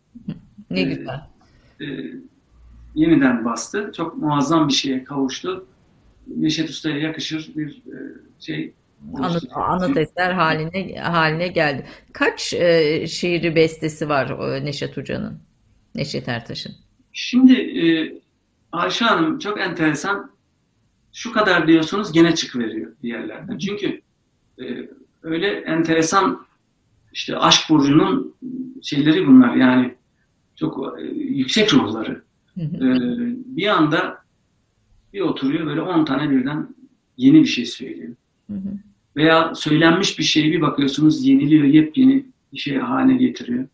ne 0.70 0.84
güzel. 0.84 1.22
E, 1.82 1.86
yeniden 2.96 3.46
bastı. 3.46 3.92
Çok 3.96 4.18
muazzam 4.18 4.68
bir 4.68 4.74
şeye 4.74 5.04
kavuştu. 5.04 5.68
Neşet 6.28 6.70
Usta'ya 6.70 6.98
yakışır 6.98 7.52
bir 7.56 7.70
e, 7.70 7.98
şey 8.40 8.74
Anıt, 9.14 9.44
anıt 9.56 9.98
eser 9.98 10.32
haline 10.32 11.00
haline 11.00 11.48
geldi. 11.48 11.86
Kaç 12.14 12.54
e, 12.54 13.08
şiiri 13.08 13.56
bestesi 13.56 14.10
var 14.10 14.56
e, 14.56 14.66
Neşet 14.66 14.98
Hoca'nın? 14.98 15.40
Neşet 15.96 16.28
Ertaş'ın. 16.28 16.76
Şimdi 17.14 17.54
e, 17.54 17.86
Ayşe 18.72 19.06
Hanım 19.06 19.40
çok 19.40 19.60
enteresan. 19.60 20.32
Şu 21.14 21.32
kadar 21.34 21.68
diyorsunuz 21.68 22.12
gene 22.12 22.36
çıkıveriyor 22.36 22.92
bir 23.04 23.10
yerlerden. 23.10 23.58
Çünkü 23.58 24.02
e, 24.62 24.90
öyle 25.24 25.48
enteresan 25.48 26.46
işte 27.14 27.38
aşk 27.38 27.70
burcunun 27.70 28.36
şeyleri 28.82 29.28
bunlar 29.28 29.56
yani 29.56 29.96
çok 30.56 31.00
e, 31.00 31.04
yüksek 31.16 31.74
ruhları. 31.74 32.24
e, 32.58 32.90
bir 33.58 33.68
anda 33.68 34.25
bir 35.16 35.22
oturuyor 35.22 35.66
böyle 35.66 35.82
10 35.82 36.06
tane 36.06 36.30
birden 36.30 36.68
yeni 37.18 37.42
bir 37.42 37.46
şey 37.46 37.66
söylüyor. 37.66 38.16
Veya 39.16 39.56
söylenmiş 39.56 40.20
bir 40.20 40.24
şeyi 40.24 40.52
bir 40.52 40.62
bakıyorsunuz 40.62 41.26
yeniliyor, 41.26 41.64
yepyeni 41.64 42.26
bir 42.54 42.58
şey 42.58 42.78
haline 42.78 43.18
getiriyor. 43.18 43.68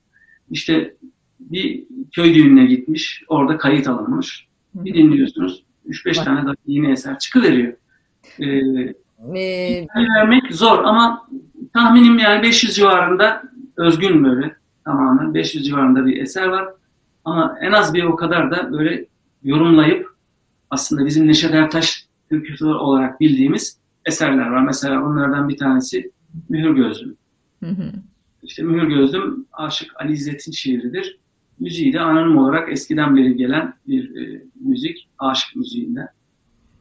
İşte 0.52 0.96
bir 1.40 1.84
köy 2.12 2.36
düğününe 2.36 2.66
gitmiş, 2.66 3.24
orada 3.28 3.58
kayıt 3.58 3.88
alınmış. 3.88 4.48
Bir 4.76 4.94
dinliyorsunuz, 4.94 5.64
3-5 5.90 6.24
tane 6.24 6.46
daha 6.46 6.54
yeni 6.68 6.92
eser 6.92 7.20
çıkıveriyor. 7.20 7.74
Ee, 8.40 8.46
ee, 9.36 9.86
vermek 9.96 10.54
zor 10.56 10.84
ama 10.84 11.28
tahminim 11.74 12.20
yani 12.20 12.44
500 12.44 12.76
civarında 12.76 13.44
özgün 13.78 14.24
böyle 14.24 14.56
tamamen 14.86 15.34
500 15.34 15.66
civarında 15.66 16.06
bir 16.06 16.22
eser 16.22 16.48
var. 16.48 16.70
Ama 17.26 17.58
en 17.62 17.72
az 17.72 17.94
bir 17.94 18.04
o 18.04 18.16
kadar 18.16 18.52
da 18.52 18.72
böyle 18.72 19.06
yorumlayıp 19.44 20.11
aslında 20.72 21.06
bizim 21.06 21.28
Neşet 21.28 21.54
Ertaş 21.54 22.06
türküsü 22.30 22.66
olarak 22.66 23.20
bildiğimiz 23.20 23.80
eserler 24.06 24.48
var. 24.48 24.64
Mesela 24.64 25.06
onlardan 25.06 25.50
bir 25.50 25.58
tanesi 25.58 26.12
Mühür 26.50 26.76
Gözlüm. 26.76 27.18
Hı 27.64 27.70
hı. 27.70 27.92
İşte 28.44 28.64
Mühür 28.64 28.88
Gözlüm 28.88 29.46
Aşık 29.54 29.92
Ali 30.02 30.14
İzzet'in 30.14 30.52
şiiridir. 30.52 31.18
Müziği 31.60 31.94
de 31.94 32.00
anonim 32.00 32.38
olarak 32.38 32.72
eskiden 32.72 33.16
beri 33.16 33.36
gelen 33.36 33.74
bir 33.88 34.16
e, 34.16 34.44
müzik, 34.60 35.10
aşık 35.20 35.56
müziğinden. 35.56 36.08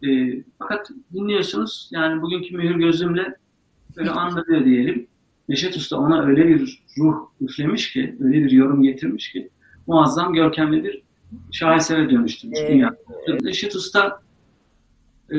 E, 0.07 0.43
fakat 0.59 0.91
dinliyorsunuz 1.13 1.89
yani 1.93 2.23
bugünkü 2.23 2.57
Mühür 2.57 2.75
Gözlüm'le 2.75 3.35
böyle 3.97 4.11
andırıyor 4.11 4.65
diyelim. 4.65 5.07
Neşet 5.49 5.77
Usta 5.77 5.97
ona 5.97 6.23
öyle 6.23 6.49
bir 6.49 6.83
ruh 6.99 7.17
üflemiş 7.41 7.93
ki, 7.93 8.17
öyle 8.21 8.45
bir 8.45 8.51
yorum 8.51 8.83
getirmiş 8.83 9.33
ki 9.33 9.51
muazzam, 9.87 10.35
görkemli 10.35 10.85
bir 10.85 11.03
şahesere 11.51 12.11
dönüştürmüş 12.11 12.59
evet. 12.61 12.71
dünya. 12.71 12.97
Neşet 13.43 13.77
Usta 13.77 14.23
e, 15.31 15.37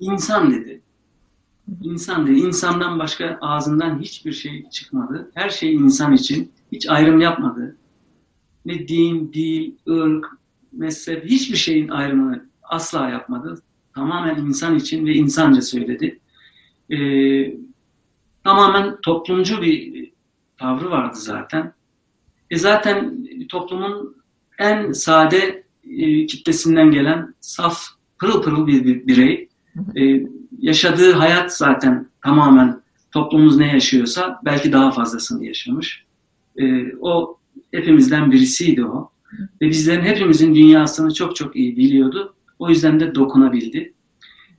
insan 0.00 0.52
dedi. 0.52 0.82
İnsan 1.82 2.26
dedi. 2.26 2.38
İnsandan 2.38 2.98
başka 2.98 3.38
ağzından 3.40 4.00
hiçbir 4.00 4.32
şey 4.32 4.68
çıkmadı. 4.70 5.30
Her 5.34 5.50
şey 5.50 5.74
insan 5.74 6.12
için. 6.12 6.52
Hiç 6.72 6.88
ayrım 6.88 7.20
yapmadı. 7.20 7.76
Ne 8.64 8.88
din, 8.88 9.32
dil, 9.32 9.72
ırk, 9.88 10.26
mezhep 10.72 11.24
hiçbir 11.24 11.56
şeyin 11.56 11.88
ayrımını 11.88 12.46
asla 12.62 13.08
yapmadı. 13.10 13.62
Tamamen 13.94 14.36
insan 14.36 14.76
için 14.76 15.06
ve 15.06 15.14
insanca 15.14 15.62
söyledi. 15.62 16.20
Ee, 16.90 17.56
tamamen 18.44 19.00
toplumcu 19.00 19.62
bir 19.62 20.12
tavrı 20.58 20.90
vardı 20.90 21.16
zaten. 21.16 21.72
E 22.50 22.58
zaten 22.58 23.26
toplumun 23.48 24.16
en 24.58 24.92
sade 24.92 25.64
e, 25.90 26.26
kitlesinden 26.26 26.90
gelen 26.90 27.34
saf, 27.40 27.82
pırıl 28.18 28.42
pırıl 28.42 28.66
bir, 28.66 28.84
bir 28.84 29.06
birey. 29.06 29.48
E, 29.96 30.26
yaşadığı 30.58 31.12
hayat 31.12 31.56
zaten 31.56 32.08
tamamen 32.22 32.80
toplumumuz 33.12 33.56
ne 33.56 33.72
yaşıyorsa 33.72 34.40
belki 34.44 34.72
daha 34.72 34.90
fazlasını 34.90 35.46
yaşamış. 35.46 36.04
E, 36.56 36.92
o 37.00 37.38
hepimizden 37.70 38.32
birisiydi 38.32 38.84
o. 38.84 39.10
Ve 39.62 39.68
bizlerin 39.68 40.04
hepimizin 40.04 40.54
dünyasını 40.54 41.14
çok 41.14 41.36
çok 41.36 41.56
iyi 41.56 41.76
biliyordu. 41.76 42.34
O 42.58 42.70
yüzden 42.70 43.00
de 43.00 43.14
dokunabildi. 43.14 43.92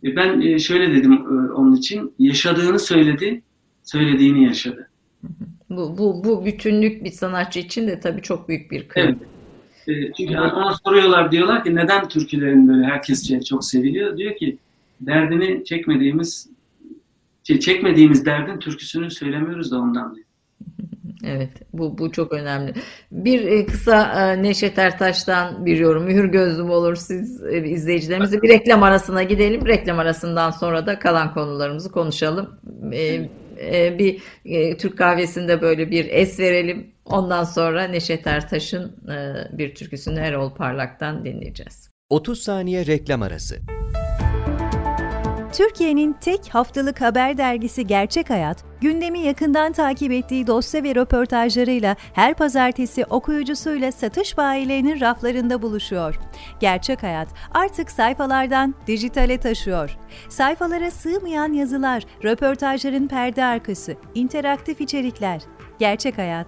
E, 0.03 0.15
ben 0.15 0.41
e, 0.41 0.59
şöyle 0.59 0.95
dedim 0.95 1.13
e, 1.13 1.51
onun 1.51 1.75
için, 1.75 2.13
yaşadığını 2.19 2.79
söyledi, 2.79 3.41
söylediğini 3.83 4.43
yaşadı. 4.43 4.89
Bu, 5.69 5.97
bu, 5.97 6.23
bu 6.23 6.45
bütünlük 6.45 7.03
bir 7.03 7.11
sanatçı 7.11 7.59
için 7.59 7.87
de 7.87 7.99
tabii 7.99 8.21
çok 8.21 8.49
büyük 8.49 8.71
bir 8.71 8.87
kıymet. 8.87 9.15
Evet. 9.19 9.36
Çünkü 10.17 10.37
ona 10.37 10.77
soruyorlar 10.85 11.31
diyorlar 11.31 11.63
ki 11.63 11.75
neden 11.75 12.07
türkülerin 12.07 12.67
böyle 12.67 12.85
herkesçe 12.85 13.41
çok 13.41 13.65
seviliyor? 13.65 14.17
Diyor 14.17 14.35
ki 14.35 14.57
derdini 15.01 15.65
çekmediğimiz 15.65 16.49
şey, 17.43 17.59
çekmediğimiz 17.59 18.25
derdin 18.25 18.59
türküsünü 18.59 19.11
söylemiyoruz 19.11 19.71
da 19.71 19.79
ondan 19.79 20.15
diyor. 20.15 20.27
Evet, 21.25 21.49
bu, 21.73 21.97
bu 21.97 22.11
çok 22.11 22.33
önemli. 22.33 22.73
Bir 23.11 23.43
e, 23.43 23.65
kısa 23.65 24.31
e, 24.33 24.43
Neşet 24.43 24.77
Ertaş'tan 24.77 25.65
bir 25.65 25.77
yorum. 25.77 26.03
Mühür 26.03 26.25
gözlüm 26.25 26.69
olur 26.69 26.95
siz 26.95 27.43
e, 27.43 27.67
izleyicilerimize. 27.69 28.41
Bir 28.41 28.49
reklam 28.49 28.83
arasına 28.83 29.23
gidelim. 29.23 29.65
Reklam 29.65 29.99
arasından 29.99 30.51
sonra 30.51 30.85
da 30.85 30.99
kalan 30.99 31.33
konularımızı 31.33 31.91
konuşalım. 31.91 32.59
Bir 33.99 34.21
Türk 34.77 34.97
kahvesinde 34.97 35.61
böyle 35.61 35.91
bir 35.91 36.05
es 36.09 36.39
verelim. 36.39 36.87
Ondan 37.09 37.43
sonra 37.43 37.83
Neşet 37.83 38.27
Ertaş'ın 38.27 38.95
bir 39.51 39.75
türküsünü 39.75 40.19
Erol 40.19 40.51
Parlak'tan 40.51 41.25
dinleyeceğiz. 41.25 41.89
30 42.09 42.41
saniye 42.41 42.85
reklam 42.85 43.21
arası. 43.21 43.55
Türkiye'nin 45.53 46.13
tek 46.13 46.49
haftalık 46.49 47.01
haber 47.01 47.37
dergisi 47.37 47.87
Gerçek 47.87 48.29
Hayat, 48.29 48.63
gündemi 48.81 49.19
yakından 49.19 49.71
takip 49.73 50.11
ettiği 50.11 50.47
dosya 50.47 50.83
ve 50.83 50.95
röportajlarıyla 50.95 51.95
her 52.13 52.33
pazartesi 52.33 53.05
okuyucusuyla 53.05 53.91
satış 53.91 54.37
bayilerinin 54.37 54.99
raflarında 54.99 55.61
buluşuyor. 55.61 56.19
Gerçek 56.59 57.03
Hayat 57.03 57.27
artık 57.51 57.91
sayfalardan 57.91 58.75
dijitale 58.87 59.37
taşıyor. 59.37 59.97
Sayfalara 60.29 60.91
sığmayan 60.91 61.53
yazılar, 61.53 62.03
röportajların 62.23 63.07
perde 63.07 63.43
arkası, 63.43 63.95
interaktif 64.15 64.81
içerikler. 64.81 65.41
Gerçek 65.79 66.17
Hayat 66.17 66.47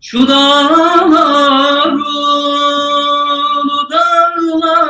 Şu 0.00 0.28
dağlar 0.28 1.92
ulu 1.92 3.90
dağlar 3.90 4.86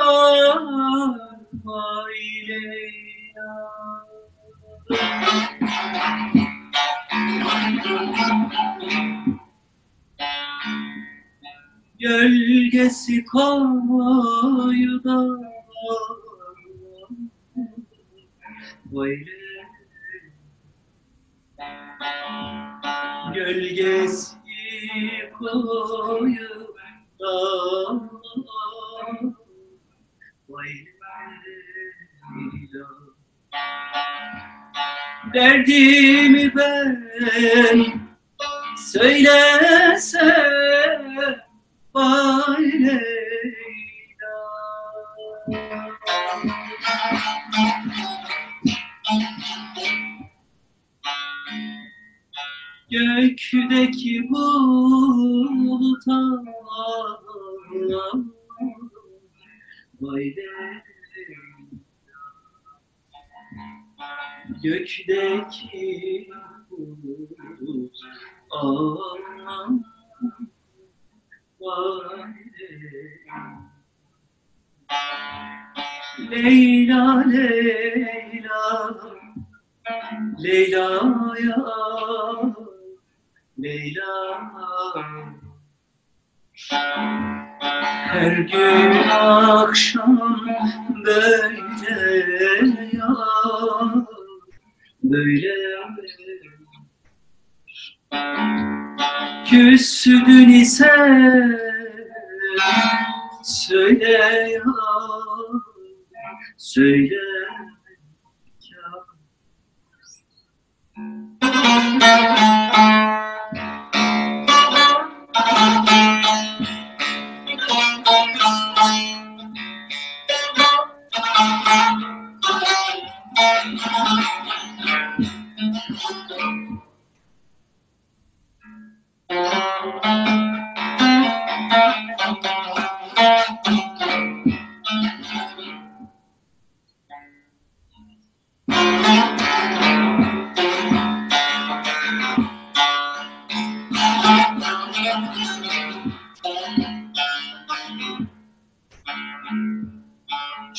gölgesi 11.98 13.24
koyuda 13.24 15.18
Böyle 18.92 19.24
gölgesi 23.34 24.36
koyuda 25.38 26.36
Leyla 30.48 30.86
Derdimi 35.34 36.52
ben 36.56 37.06
söylesem 38.92 40.26
Vay 41.94 42.66
Gökteki 52.90 54.28
bulutlar 54.30 55.86
Vay 60.00 60.36
Leyla 60.36 60.82
Gökteki 64.62 66.28
bulut 66.70 67.98
Aman 68.50 69.84
Vay 71.60 72.34
Leyla 76.30 77.24
Leyla. 77.32 78.16
Leyla'ya 80.38 81.56
Leyla. 83.58 84.42
Her 88.12 88.36
gün 88.36 89.08
akşam 89.08 90.40
böyle 91.04 91.60
ya 92.92 93.16
Böyle 95.02 95.54
Küstün 99.46 100.48
ise 100.48 100.92
söyle 103.42 104.10
ya 104.50 104.62
söyle 106.56 107.14
ya 108.60 109.16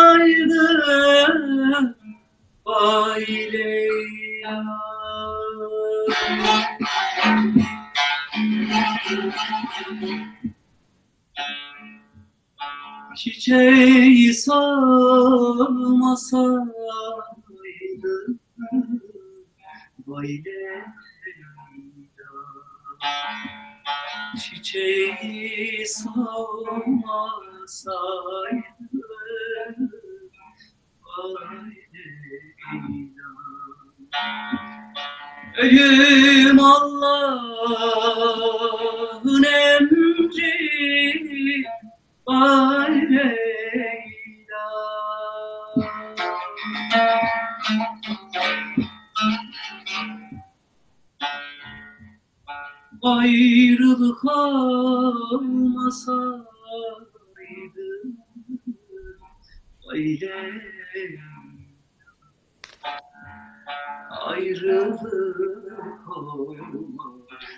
Vay 2.65 3.25
Leyla 3.53 4.65
Çiçeği 13.15 14.33
salmasaydı 14.33 15.17
Vay 20.07 20.43
Leyla 20.45 20.97
Çiçeği 24.39 25.46
Christmas. 25.87 27.85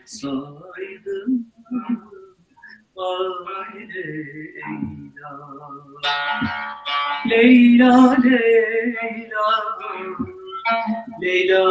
Olmasaydı 0.09 1.25
vay 2.95 3.87
Leyla. 3.95 5.31
Leyla 7.29 8.17
Leyla. 8.23 9.45
Leyla 11.21 11.61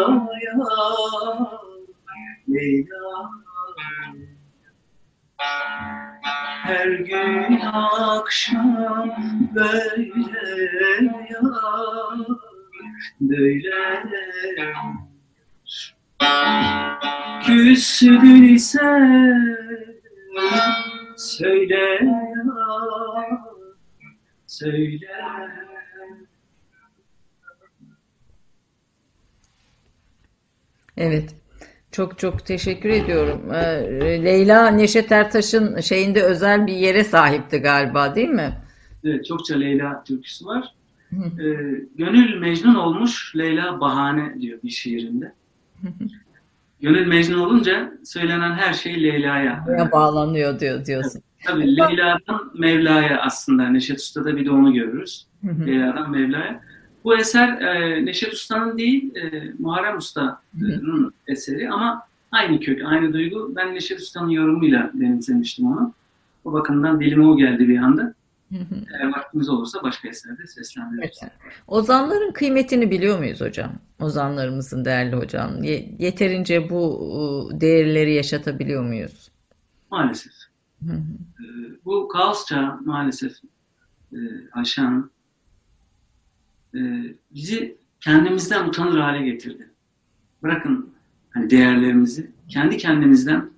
ya 0.42 0.54
Leyla. 2.48 3.30
Her 6.62 6.88
gün 6.88 7.60
akşam 7.60 9.10
böyle 9.54 10.02
ya 11.30 11.40
böyle 13.20 14.74
küsdün 17.46 18.54
ise 18.54 18.78
söyle 21.16 22.00
söyle 24.46 24.98
Evet. 30.96 31.34
Çok 31.92 32.18
çok 32.18 32.46
teşekkür 32.46 32.88
ediyorum. 32.88 33.54
Ee, 33.54 34.24
Leyla 34.24 34.70
Neşet 34.70 35.12
Ertaş'ın 35.12 35.80
şeyinde 35.80 36.22
özel 36.22 36.66
bir 36.66 36.72
yere 36.72 37.04
sahipti 37.04 37.58
galiba 37.58 38.14
değil 38.14 38.28
mi? 38.28 38.52
Evet, 39.04 39.26
çokça 39.26 39.56
Leyla 39.56 40.04
türküsü 40.04 40.46
var. 40.46 40.74
Ee, 41.12 41.16
Gönül 41.96 42.38
Mecnun 42.38 42.74
olmuş, 42.74 43.36
Leyla 43.36 43.80
bahane 43.80 44.40
diyor 44.40 44.58
bir 44.64 44.70
şiirinde. 44.70 45.32
Gönül 46.80 47.06
Mecnun 47.06 47.38
olunca 47.38 47.92
söylenen 48.04 48.52
her 48.52 48.72
şey 48.72 49.02
Leyla'ya. 49.02 49.64
Buraya 49.66 49.92
bağlanıyor 49.92 50.60
diyor 50.60 50.86
diyorsun. 50.86 51.22
Tabii 51.44 51.76
Leyla'dan 51.76 52.50
Mevla'ya 52.58 53.20
aslında 53.20 53.68
Neşet 53.68 53.98
Usta'da 53.98 54.36
bir 54.36 54.46
de 54.46 54.50
onu 54.50 54.72
görürüz. 54.72 55.26
Hı 55.44 55.50
hı. 55.50 55.66
Leyla'dan 55.66 56.10
Mevla'ya. 56.10 56.60
Bu 57.04 57.16
eser 57.16 57.60
e, 57.60 58.04
Neşet 58.04 58.32
Usta'nın 58.32 58.78
değil, 58.78 59.16
e, 59.16 59.52
Muharrem 59.58 59.96
Usta'nın 59.96 61.12
eseri 61.26 61.70
ama 61.70 62.02
aynı 62.32 62.60
kök, 62.60 62.82
aynı 62.84 63.12
duygu. 63.12 63.52
Ben 63.56 63.74
Neşet 63.74 64.00
Usta'nın 64.00 64.28
yorumuyla 64.28 64.90
benimsemiştim 64.94 65.66
onu. 65.66 65.92
O 66.44 66.52
bakımdan 66.52 67.00
dilime 67.00 67.26
o 67.26 67.36
geldi 67.36 67.68
bir 67.68 67.78
anda. 67.78 68.14
Eğer 68.52 69.08
vaktimiz 69.16 69.48
olursa 69.48 69.82
başka 69.82 70.08
eserde 70.08 70.46
seslendiririz. 70.46 71.18
Evet. 71.22 71.32
Ozanların 71.66 72.32
kıymetini 72.32 72.90
biliyor 72.90 73.18
muyuz 73.18 73.40
hocam? 73.40 73.72
Ozanlarımızın 74.00 74.84
değerli 74.84 75.16
hocam. 75.16 75.62
Yeterince 75.98 76.70
bu 76.70 77.50
değerleri 77.52 78.14
yaşatabiliyor 78.14 78.82
muyuz? 78.84 79.30
Maalesef. 79.90 80.32
Hı 80.86 80.92
hı. 80.92 81.02
Bu 81.84 82.08
kaos 82.08 82.46
çağı 82.46 82.80
maalesef 82.80 83.32
Ayşe 84.52 84.82
Hanım 84.82 85.10
bizi 87.30 87.76
kendimizden 88.00 88.68
utanır 88.68 88.98
hale 88.98 89.24
getirdi. 89.24 89.70
Bırakın 90.42 90.94
hani 91.30 91.50
değerlerimizi, 91.50 92.30
kendi 92.48 92.76
kendimizden 92.76 93.50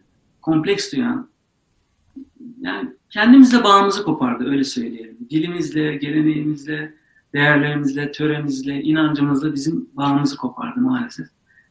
kompleks 0.42 0.92
duyan, 0.92 1.29
yani 2.60 2.88
kendimizle 3.10 3.64
bağımızı 3.64 4.04
kopardı 4.04 4.50
öyle 4.50 4.64
söyleyelim. 4.64 5.18
Dilimizle, 5.30 5.96
geleneğimizle, 5.96 6.94
değerlerimizle, 7.34 8.12
töremizle, 8.12 8.82
inancımızla 8.82 9.54
bizim 9.54 9.88
bağımızı 9.92 10.36
kopardı 10.36 10.80
maalesef. 10.80 11.26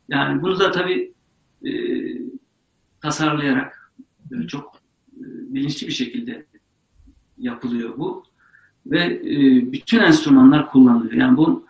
Yani 0.10 0.42
bunu 0.42 0.60
da 0.60 0.72
tabii 0.72 1.14
e, 1.66 1.72
tasarlayarak 3.02 3.92
böyle 4.32 4.48
çok 4.48 4.76
e, 5.18 5.24
bilinçli 5.54 5.88
bir 5.88 5.92
şekilde 5.92 6.46
yapılıyor 7.38 7.98
bu. 7.98 8.24
Ve 8.86 9.00
e, 9.04 9.72
bütün 9.72 10.00
enstrümanlar 10.00 10.70
kullanılıyor. 10.70 11.14
Yani 11.14 11.38
bu 11.38 11.66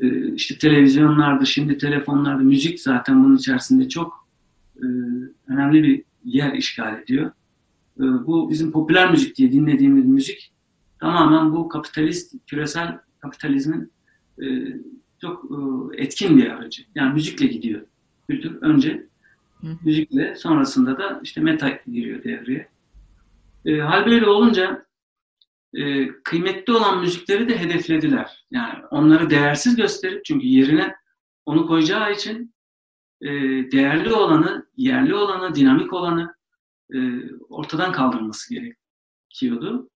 e, 0.00 0.34
işte 0.34 0.58
televizyonlarda, 0.58 1.44
şimdi 1.44 1.78
telefonlarda, 1.78 2.42
müzik 2.42 2.80
zaten 2.80 3.24
bunun 3.24 3.36
içerisinde 3.36 3.88
çok 3.88 4.28
e, 4.76 4.86
önemli 5.46 5.82
bir 5.82 6.04
yer 6.24 6.52
işgal 6.52 7.02
ediyor. 7.02 7.30
E, 8.02 8.26
bu 8.26 8.50
bizim 8.50 8.72
popüler 8.72 9.10
müzik 9.10 9.36
diye 9.36 9.52
dinlediğimiz 9.52 10.06
müzik 10.06 10.52
tamamen 11.00 11.52
bu 11.52 11.68
kapitalist, 11.68 12.34
küresel 12.46 12.98
kapitalizmin 13.18 13.92
e, 14.42 14.46
çok 15.20 15.44
e, 15.44 15.56
etkin 16.02 16.36
bir 16.36 16.50
aracı. 16.50 16.82
Yani 16.94 17.14
müzikle 17.14 17.46
gidiyor 17.46 17.86
kültür. 18.28 18.62
Önce 18.62 19.06
müzikle, 19.84 20.34
sonrasında 20.36 20.98
da 20.98 21.20
işte 21.22 21.40
meta 21.40 21.80
giriyor 21.86 22.24
devreye. 22.24 22.68
E, 23.64 23.78
hal 23.78 24.06
böyle 24.06 24.26
olunca 24.26 24.86
e, 25.74 26.08
kıymetli 26.08 26.72
olan 26.72 27.00
müzikleri 27.00 27.48
de 27.48 27.58
hedeflediler. 27.58 28.44
Yani 28.50 28.84
onları 28.90 29.30
değersiz 29.30 29.76
gösterip 29.76 30.24
çünkü 30.24 30.46
yerine 30.46 30.94
onu 31.46 31.66
koyacağı 31.66 32.12
için 32.12 32.54
e, 33.20 33.30
değerli 33.72 34.12
olanı, 34.12 34.66
yerli 34.76 35.14
olanı, 35.14 35.54
dinamik 35.54 35.92
olanı 35.92 36.34
e, 36.94 36.98
ortadan 37.48 37.92
kaldırılması 37.92 38.54
gerekiyordu. 38.54 39.90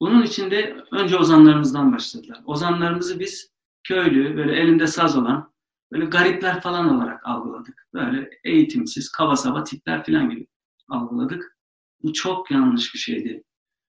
Bunun 0.00 0.22
için 0.22 0.50
de 0.50 0.84
önce 0.92 1.16
ozanlarımızdan 1.16 1.92
başladılar. 1.92 2.40
Ozanlarımızı 2.44 3.20
biz 3.20 3.52
köylü, 3.82 4.36
böyle 4.36 4.56
elinde 4.56 4.86
saz 4.86 5.16
olan, 5.16 5.52
böyle 5.92 6.04
garipler 6.04 6.60
falan 6.60 6.96
olarak 6.96 7.26
algıladık. 7.26 7.88
Böyle 7.94 8.30
eğitimsiz, 8.44 9.12
kaba 9.12 9.36
saba 9.36 9.64
tipler 9.64 10.04
falan 10.06 10.30
gibi 10.30 10.46
algıladık. 10.88 11.58
Bu 12.02 12.12
çok 12.12 12.50
yanlış 12.50 12.94
bir 12.94 12.98
şeydi. 12.98 13.44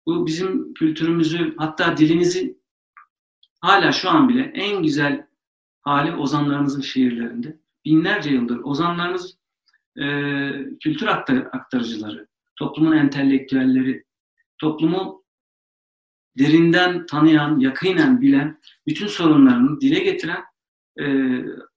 Bu 0.05 0.27
bizim 0.27 0.73
kültürümüzü, 0.73 1.55
hatta 1.57 1.97
dilimizi 1.97 2.57
hala 3.61 3.91
şu 3.91 4.09
an 4.09 4.29
bile 4.29 4.41
en 4.41 4.83
güzel 4.83 5.27
hali 5.81 6.15
ozanlarımızın 6.15 6.81
şiirlerinde. 6.81 7.59
Binlerce 7.85 8.29
yıldır 8.29 8.59
ozanlarımız 8.63 9.37
e, 9.97 10.05
kültür 10.79 11.07
aktar, 11.07 11.37
aktarıcıları, 11.37 12.27
toplumun 12.55 12.97
entelektüelleri, 12.97 14.03
toplumu 14.57 15.23
derinden 16.37 17.05
tanıyan, 17.05 17.59
yakinen 17.59 18.21
bilen, 18.21 18.59
bütün 18.87 19.07
sorunlarını 19.07 19.81
dile 19.81 19.99
getiren, 19.99 20.43
e, 20.99 21.05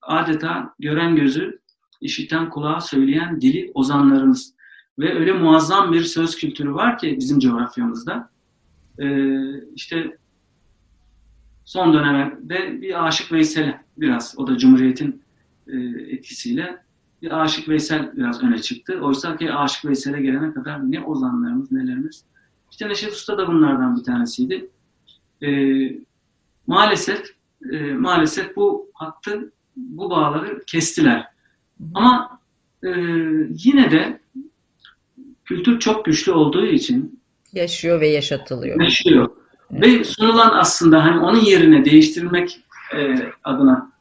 adeta 0.02 0.74
gören 0.78 1.16
gözü, 1.16 1.60
işiten 2.00 2.50
kulağa 2.50 2.80
söyleyen 2.80 3.40
dili 3.40 3.70
ozanlarımız. 3.74 4.56
Ve 4.98 5.14
öyle 5.18 5.32
muazzam 5.32 5.92
bir 5.92 6.02
söz 6.02 6.36
kültürü 6.36 6.74
var 6.74 6.98
ki 6.98 7.16
bizim 7.20 7.38
coğrafyamızda. 7.38 8.30
Ee, 8.98 9.70
işte 9.74 10.18
son 11.64 11.94
dönemde 11.94 12.82
bir 12.82 13.06
Aşık 13.06 13.32
Veysel'e 13.32 13.80
biraz, 13.96 14.34
o 14.38 14.46
da 14.46 14.58
Cumhuriyet'in 14.58 15.22
e, 15.66 15.76
etkisiyle 16.14 16.85
bir 17.26 17.42
Aşık 17.42 17.68
Veysel 17.68 18.16
biraz 18.16 18.42
öne 18.42 18.58
çıktı. 18.58 18.98
Oysa 19.02 19.36
ki 19.36 19.52
Aşık 19.52 19.84
Veysel'e 19.84 20.20
gelene 20.20 20.54
kadar 20.54 20.92
ne 20.92 21.04
ozanlarımız, 21.04 21.72
nelerimiz. 21.72 22.24
İşte 22.70 22.88
Neşet 22.88 23.12
Usta 23.12 23.38
da 23.38 23.48
bunlardan 23.48 23.96
bir 23.96 24.04
tanesiydi. 24.04 24.70
Ee, 25.42 25.48
maalesef 26.66 27.34
e, 27.72 27.78
maalesef 27.92 28.56
bu 28.56 28.90
hattı, 28.94 29.52
bu 29.76 30.10
bağları 30.10 30.64
kestiler. 30.66 31.26
Ama 31.94 32.40
e, 32.82 32.90
yine 33.48 33.90
de 33.90 34.20
kültür 35.44 35.78
çok 35.78 36.04
güçlü 36.04 36.32
olduğu 36.32 36.66
için 36.66 37.20
yaşıyor 37.52 38.00
ve 38.00 38.08
yaşatılıyor. 38.08 38.80
Yaşıyor. 38.82 39.30
Evet. 39.70 39.84
Ve 39.84 40.04
sunulan 40.04 40.50
aslında 40.54 41.04
hani 41.04 41.20
onun 41.20 41.40
yerine 41.40 41.84
değiştirmek 41.84 42.60
e, 42.96 43.14
adına 43.44 43.95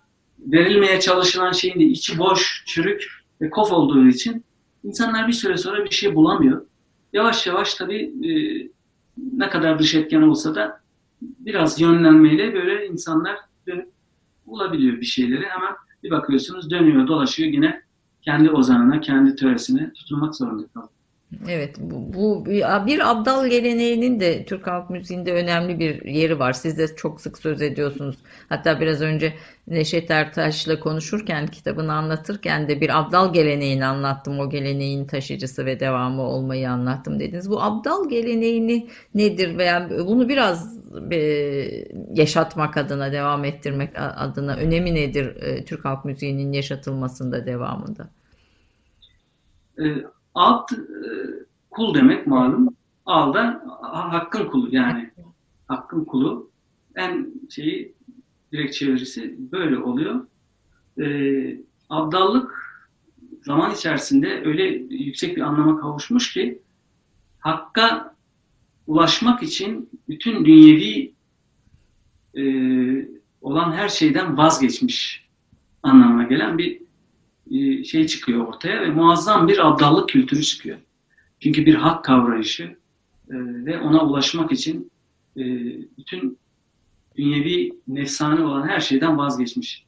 verilmeye 0.46 1.00
çalışılan 1.00 1.52
şeyin 1.52 1.80
de 1.80 1.84
içi 1.84 2.18
boş, 2.18 2.64
çürük 2.66 3.08
ve 3.41 3.50
kof 3.50 3.72
olduğu 3.72 4.08
için 4.08 4.43
insanlar 4.84 5.28
bir 5.28 5.34
süre 5.34 5.58
sonra 5.58 5.86
bir 5.86 5.89
şey 5.89 6.16
bulamıyor. 6.16 6.66
Yavaş 7.14 7.48
yavaş 7.48 7.74
tabii 7.74 8.14
e, 8.24 8.32
ne 9.34 9.50
kadar 9.50 9.80
dış 9.80 9.96
etken 9.96 10.22
olsa 10.22 10.56
da 10.56 10.82
biraz 11.22 11.82
yönlenmeyle 11.82 12.54
böyle 12.54 12.88
insanlar 12.88 13.38
dönüp 13.68 13.89
bulabiliyor 14.46 15.02
bir 15.02 15.06
şeyleri. 15.06 15.46
Hemen 15.46 15.74
bir 16.04 16.12
bakıyorsunuz 16.12 16.70
dönüyor, 16.70 17.08
dolaşıyor 17.08 17.50
yine 17.50 17.82
kendi 18.22 18.52
ozanına, 18.52 19.02
kendi 19.02 19.36
töresine 19.36 19.93
tutulmak 19.93 20.36
zorunda 20.36 20.68
kalıyor. 20.68 20.95
Evet, 21.49 21.75
bu, 21.79 22.13
bu 22.13 22.45
bir 22.88 23.11
abdal 23.11 23.47
geleneğinin 23.47 24.19
de 24.19 24.45
Türk 24.45 24.67
halk 24.67 24.89
müziğinde 24.89 25.33
önemli 25.33 25.79
bir 25.79 26.05
yeri 26.05 26.39
var. 26.39 26.53
Siz 26.53 26.77
de 26.77 26.95
çok 26.95 27.21
sık 27.21 27.38
söz 27.38 27.61
ediyorsunuz. 27.61 28.15
Hatta 28.49 28.79
biraz 28.81 29.01
önce 29.01 29.33
Neşet 29.67 30.11
Ertaş'la 30.11 30.79
konuşurken, 30.79 31.47
kitabını 31.47 31.93
anlatırken 31.93 32.67
de 32.67 32.81
bir 32.81 32.99
abdal 32.99 33.33
geleneğini 33.33 33.86
anlattım. 33.86 34.39
O 34.39 34.49
geleneğin 34.49 35.05
taşıyıcısı 35.05 35.65
ve 35.65 35.79
devamı 35.79 36.21
olmayı 36.21 36.69
anlattım 36.69 37.19
dediniz. 37.19 37.49
Bu 37.49 37.61
abdal 37.61 38.09
geleneğini 38.09 38.88
nedir 39.15 39.57
veya 39.57 39.89
bunu 39.89 40.29
biraz 40.29 40.79
e, 41.11 41.17
yaşatmak 42.13 42.77
adına, 42.77 43.11
devam 43.11 43.45
ettirmek 43.45 43.89
adına 43.95 44.55
önemi 44.55 44.95
nedir 44.95 45.36
e, 45.36 45.65
Türk 45.65 45.86
halk 45.86 46.05
müziğinin 46.05 46.51
yaşatılmasında, 46.51 47.45
devamında? 47.45 48.09
Alt 50.36 50.71
e, 50.71 50.77
kul 51.71 51.95
demek 51.95 52.27
malum. 52.27 52.75
Al 53.05 53.33
da 53.33 53.63
hakkın 53.81 54.47
kulu 54.47 54.75
yani. 54.75 55.11
Hakkın 55.67 56.05
kulu. 56.05 56.49
En 56.95 57.33
şeyi 57.49 57.93
direkt 58.51 58.73
çevirisi 58.73 59.36
böyle 59.51 59.77
oluyor. 59.77 60.27
E, 61.01 61.05
abdallık 61.89 62.65
zaman 63.41 63.73
içerisinde 63.73 64.43
öyle 64.45 64.63
yüksek 64.89 65.38
bir 65.38 65.41
anlama 65.41 65.81
kavuşmuş 65.81 66.33
ki 66.33 66.61
hakka 67.39 68.15
ulaşmak 68.88 69.43
için 69.43 69.89
bütün 70.09 70.45
dünyevi 70.45 71.13
e, 72.38 72.43
olan 73.41 73.71
her 73.71 73.89
şeyden 73.89 74.38
vazgeçmiş 74.38 75.27
anlamına 75.83 76.23
gelen 76.23 76.57
bir 76.57 76.84
şey 77.84 78.08
çıkıyor 78.08 78.48
ortaya 78.48 78.82
ve 78.82 78.89
muazzam 78.89 79.48
bir 79.48 79.68
abdallık 79.68 80.10
kültürü 80.10 80.43
çıkıyor. 80.43 80.78
Çünkü 81.39 81.66
bir 81.66 81.76
hak 81.76 82.04
kavrayışı 82.04 82.64
e, 82.64 83.36
ve 83.66 83.80
ona 83.80 84.06
ulaşmak 84.06 84.52
için 84.52 84.91
e, 85.38 85.43
bütün 85.98 86.38
dünyevi 87.18 87.72
nefsane 87.88 88.41
olan 88.41 88.68
her 88.68 88.80
şeyden 88.80 89.18
vazgeçmiş. 89.18 89.86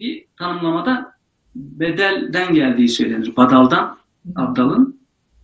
Bir 0.00 0.24
tanımlamada 0.38 1.12
bedelden 1.54 2.54
geldiği 2.54 2.88
söylenir. 2.88 3.36
Badaldan, 3.36 3.98
abdalın 4.36 5.00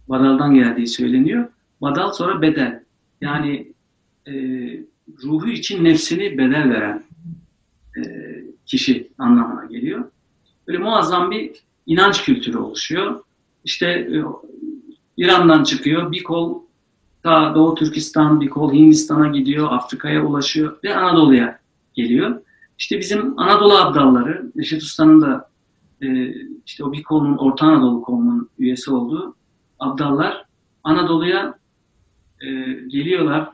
badaldan 0.08 0.54
geldiği 0.54 0.86
söyleniyor. 0.86 1.48
Badal 1.80 2.12
sonra 2.12 2.42
bedel. 2.42 2.84
Yani 3.20 3.72
e, 4.26 4.32
ruhu 5.24 5.48
için 5.48 5.84
nefsini 5.84 6.38
bedel 6.38 6.70
veren 6.70 7.04
e, 7.96 8.02
kişi 8.66 9.12
anlamına 9.18 9.64
geliyor 9.64 10.10
böyle 10.68 10.78
muazzam 10.78 11.30
bir 11.30 11.52
inanç 11.86 12.24
kültürü 12.24 12.58
oluşuyor. 12.58 13.20
İşte 13.64 13.86
e, 13.86 14.22
İran'dan 15.16 15.64
çıkıyor, 15.64 16.12
bir 16.12 16.22
kol 16.22 16.60
ta 17.22 17.54
Doğu 17.54 17.74
Türkistan, 17.74 18.40
bir 18.40 18.48
kol 18.48 18.72
Hindistan'a 18.72 19.28
gidiyor, 19.28 19.68
Afrika'ya 19.72 20.26
ulaşıyor 20.26 20.78
ve 20.84 20.96
Anadolu'ya 20.96 21.58
geliyor. 21.94 22.42
İşte 22.78 22.98
bizim 22.98 23.38
Anadolu 23.38 23.74
abdalları, 23.74 24.52
Neşet 24.54 24.82
Usta'nın 24.82 25.20
da 25.20 25.50
e, 26.02 26.34
işte 26.66 26.84
o 26.84 26.92
bir 26.92 27.02
kolun, 27.02 27.36
Orta 27.36 27.66
Anadolu 27.66 28.02
kolunun 28.02 28.48
üyesi 28.58 28.90
olduğu 28.90 29.36
abdallar 29.78 30.44
Anadolu'ya 30.84 31.58
e, 32.40 32.46
geliyorlar. 32.88 33.48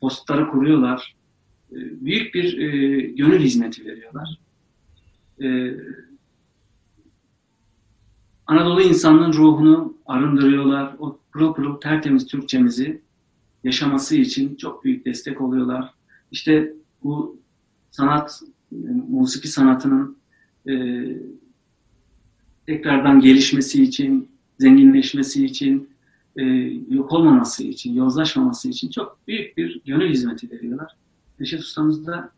postları 0.00 0.48
kuruyorlar. 0.50 1.16
Büyük 1.70 2.34
bir 2.34 2.58
e, 2.58 3.00
gönül 3.00 3.40
hizmeti 3.40 3.84
veriyorlar. 3.84 4.38
Anadolu 8.46 8.82
insanının 8.82 9.32
ruhunu 9.32 9.96
arındırıyorlar. 10.06 10.96
O 10.98 11.18
pırıl 11.32 11.54
pırıl 11.54 11.76
tertemiz 11.76 12.26
Türkçemizi 12.26 13.02
yaşaması 13.64 14.16
için 14.16 14.56
çok 14.56 14.84
büyük 14.84 15.06
destek 15.06 15.40
oluyorlar. 15.40 15.94
İşte 16.30 16.74
bu 17.04 17.40
sanat, 17.90 18.40
musiki 19.08 19.48
sanatının 19.48 20.16
e, 20.68 20.72
tekrardan 22.66 23.20
gelişmesi 23.20 23.82
için, 23.82 24.28
zenginleşmesi 24.58 25.44
için, 25.44 25.90
e, 26.36 26.42
yok 26.88 27.12
olmaması 27.12 27.64
için, 27.64 27.94
yozlaşmaması 27.94 28.68
için 28.68 28.90
çok 28.90 29.18
büyük 29.28 29.56
bir 29.56 29.80
gönül 29.84 30.10
hizmeti 30.10 30.50
veriyorlar. 30.50 30.96
Neşet 31.40 31.60
Ustamız 31.60 32.06
da 32.06 32.30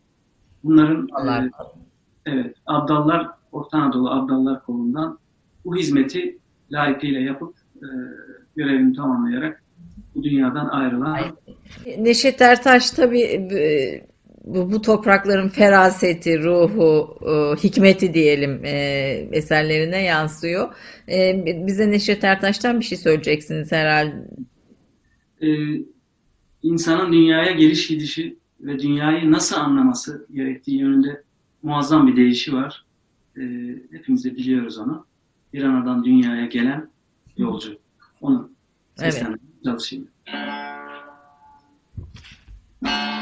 bunların 0.65 1.09
Allah 1.13 1.45
e, 1.45 1.51
evet, 2.27 2.57
Abdallar, 2.67 3.31
Orta 3.53 3.79
Anadolu 3.79 4.11
Abdallar 4.11 4.65
kolundan 4.65 5.19
bu 5.65 5.77
hizmeti 5.77 6.39
layıkıyla 6.71 7.21
yapıp 7.21 7.55
e, 7.77 7.87
görevini 8.57 8.97
tamamlayarak 8.97 9.63
bu 10.15 10.23
dünyadan 10.23 10.69
ayrılan 10.69 11.19
Neşet 11.99 12.41
Ertaş 12.41 12.91
tabii 12.91 13.23
e, 13.23 14.07
bu, 14.45 14.73
bu 14.73 14.83
toprakların 14.83 15.49
feraseti, 15.49 16.43
ruhu, 16.43 17.19
e, 17.27 17.63
hikmeti 17.63 18.15
diyelim 18.15 18.65
e, 18.65 18.79
eserlerine 19.33 20.03
yansıyor. 20.03 20.75
E, 21.09 21.45
bize 21.67 21.91
Neşet 21.91 22.25
Ertaş'tan 22.25 22.81
bir 22.81 22.85
şey 22.85 22.99
söyleyeceksiniz 22.99 23.73
herhalde. 23.73 24.29
e, 25.41 25.49
insanın 26.63 27.13
dünyaya 27.13 27.53
geliş 27.53 27.87
gidişi 27.87 28.37
ve 28.61 28.79
dünyayı 28.79 29.31
nasıl 29.31 29.57
anlaması 29.57 30.27
gerektiği 30.33 30.79
yönünde 30.79 31.23
muazzam 31.63 32.07
bir 32.07 32.17
deyişi 32.17 32.53
var. 32.53 32.85
E, 33.37 33.43
hepimiz 33.91 34.25
de 34.25 34.37
biliyoruz 34.37 34.79
onu. 34.79 35.07
Bir 35.55 35.63
anadan 35.63 36.05
dünyaya 36.05 36.47
gelen 36.47 36.91
yolcu. 37.37 37.79
Onu 38.21 38.51
seslendirmeye 38.97 39.63
çalışayım. 39.65 40.09
Bir 42.83 43.14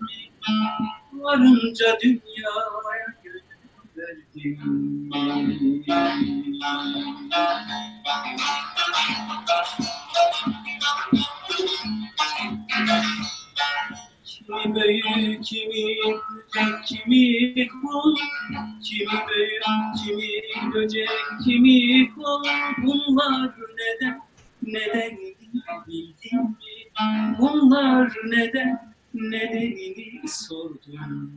mi? 0.00 0.16
Varınca 1.12 1.98
dünyaya 2.02 3.14
gönül 3.24 3.40
verdin 3.96 4.60
mi? 4.66 5.82
Kimi 14.24 14.74
büyük, 14.74 15.44
kimi 15.44 15.86
böcek, 16.54 16.84
kimi 16.86 17.68
kul 17.68 18.16
Kimi 18.84 19.18
büyük, 19.28 19.64
kimi 19.96 20.72
böcek, 20.74 21.08
kimi 21.44 22.10
kul 22.14 22.42
Bunlar 22.82 23.54
neden, 23.76 24.20
neden 24.62 25.18
bildin 25.88 26.42
mi? 26.42 27.36
Bunlar 27.38 28.12
neden, 28.24 28.95
nedenini 29.16 30.28
sordum 30.28 31.32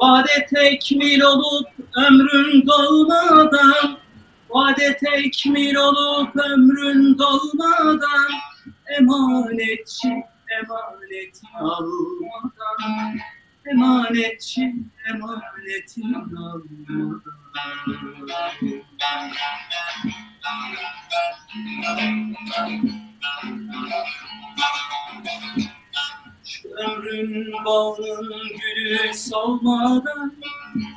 Vade 0.00 0.46
tekmil 0.54 1.20
olup 1.20 1.68
ömrün 1.96 2.66
dolmadan 2.66 3.98
Vade 4.50 4.96
tekmil 4.96 5.74
olup 5.74 6.36
ömrün 6.36 7.18
dolmadan 7.18 8.30
Emanetçi 8.98 10.08
emanetin 10.58 11.48
almadan 11.54 13.18
Emanetçi 13.70 14.74
emanetin 15.10 16.12
almadan 16.14 16.62
Şu 26.44 26.68
ömrün 26.68 27.52
bağının 27.64 28.42
gülü 28.48 29.14
solmadan 29.14 30.34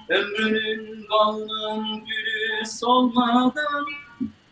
Ömrünün 0.09 1.05
bağının 1.09 2.05
gülü 2.05 2.65
solmadan 2.65 3.85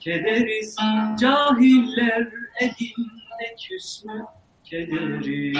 Kederiz 0.00 0.76
Cahiller 1.20 2.28
elinde 2.60 3.56
küsmü 3.68 4.24
kederiz 4.64 5.56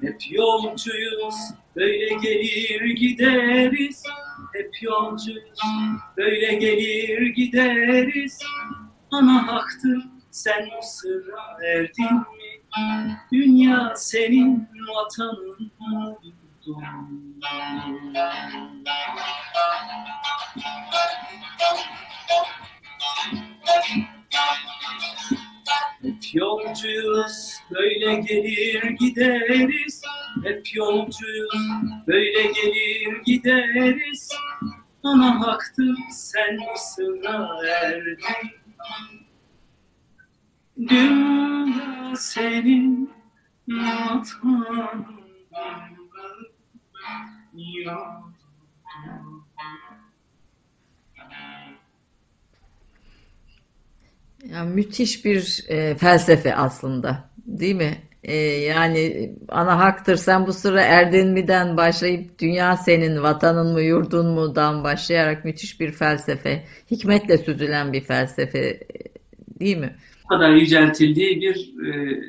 Hep 0.00 0.30
yolcuyuz, 0.30 1.34
böyle 1.76 2.14
gelir 2.14 2.90
gideriz. 2.90 4.02
Hep 4.54 4.82
yolcuyuz, 4.82 5.58
böyle 6.16 6.54
gelir 6.54 7.26
gideriz. 7.26 8.38
Ana 9.10 9.46
haktır, 9.46 10.04
sen 10.30 10.68
o 10.78 10.82
sırra 10.82 11.58
erdin? 11.64 12.37
Dünya 13.32 13.92
senin 13.96 14.68
vatanın 14.88 15.72
yurdun. 16.22 16.84
Hep 26.02 26.34
yolcuyuz, 26.34 27.54
böyle 27.70 28.14
gelir 28.14 28.82
gideriz. 28.82 30.02
Hep 30.44 30.74
yolcuyuz, 30.74 31.70
böyle 32.06 32.42
gelir 32.42 33.22
gideriz. 33.24 34.28
Ana 35.02 35.40
haktır, 35.40 35.96
sen 36.10 36.58
sıra 36.76 37.48
erdin. 37.68 38.18
Dünya 40.78 42.16
senin 42.16 43.10
vatanın 43.68 45.06
müthiş 54.64 55.24
bir 55.24 55.64
e, 55.68 55.94
felsefe 55.94 56.56
aslında, 56.56 57.30
değil 57.46 57.74
mi? 57.74 58.02
E, 58.22 58.34
yani 58.36 59.32
ana 59.48 59.78
haktır 59.78 60.16
sen 60.16 60.46
bu 60.46 60.52
sıra 60.52 60.82
erdin 60.82 61.28
mi'den 61.28 61.76
başlayıp 61.76 62.38
dünya 62.38 62.76
senin 62.76 63.22
vatanın 63.22 63.72
mı 63.72 63.80
yurdun 63.80 64.26
mu'dan 64.26 64.84
başlayarak 64.84 65.44
müthiş 65.44 65.80
bir 65.80 65.92
felsefe, 65.92 66.64
hikmetle 66.90 67.38
süzülen 67.38 67.92
bir 67.92 68.00
felsefe, 68.00 68.58
e, 68.58 68.80
değil 69.60 69.76
mi? 69.76 69.96
Bu 70.28 70.34
kadar 70.34 70.50
yüceltildiği 70.50 71.40
bir 71.40 71.86
e, 71.86 72.20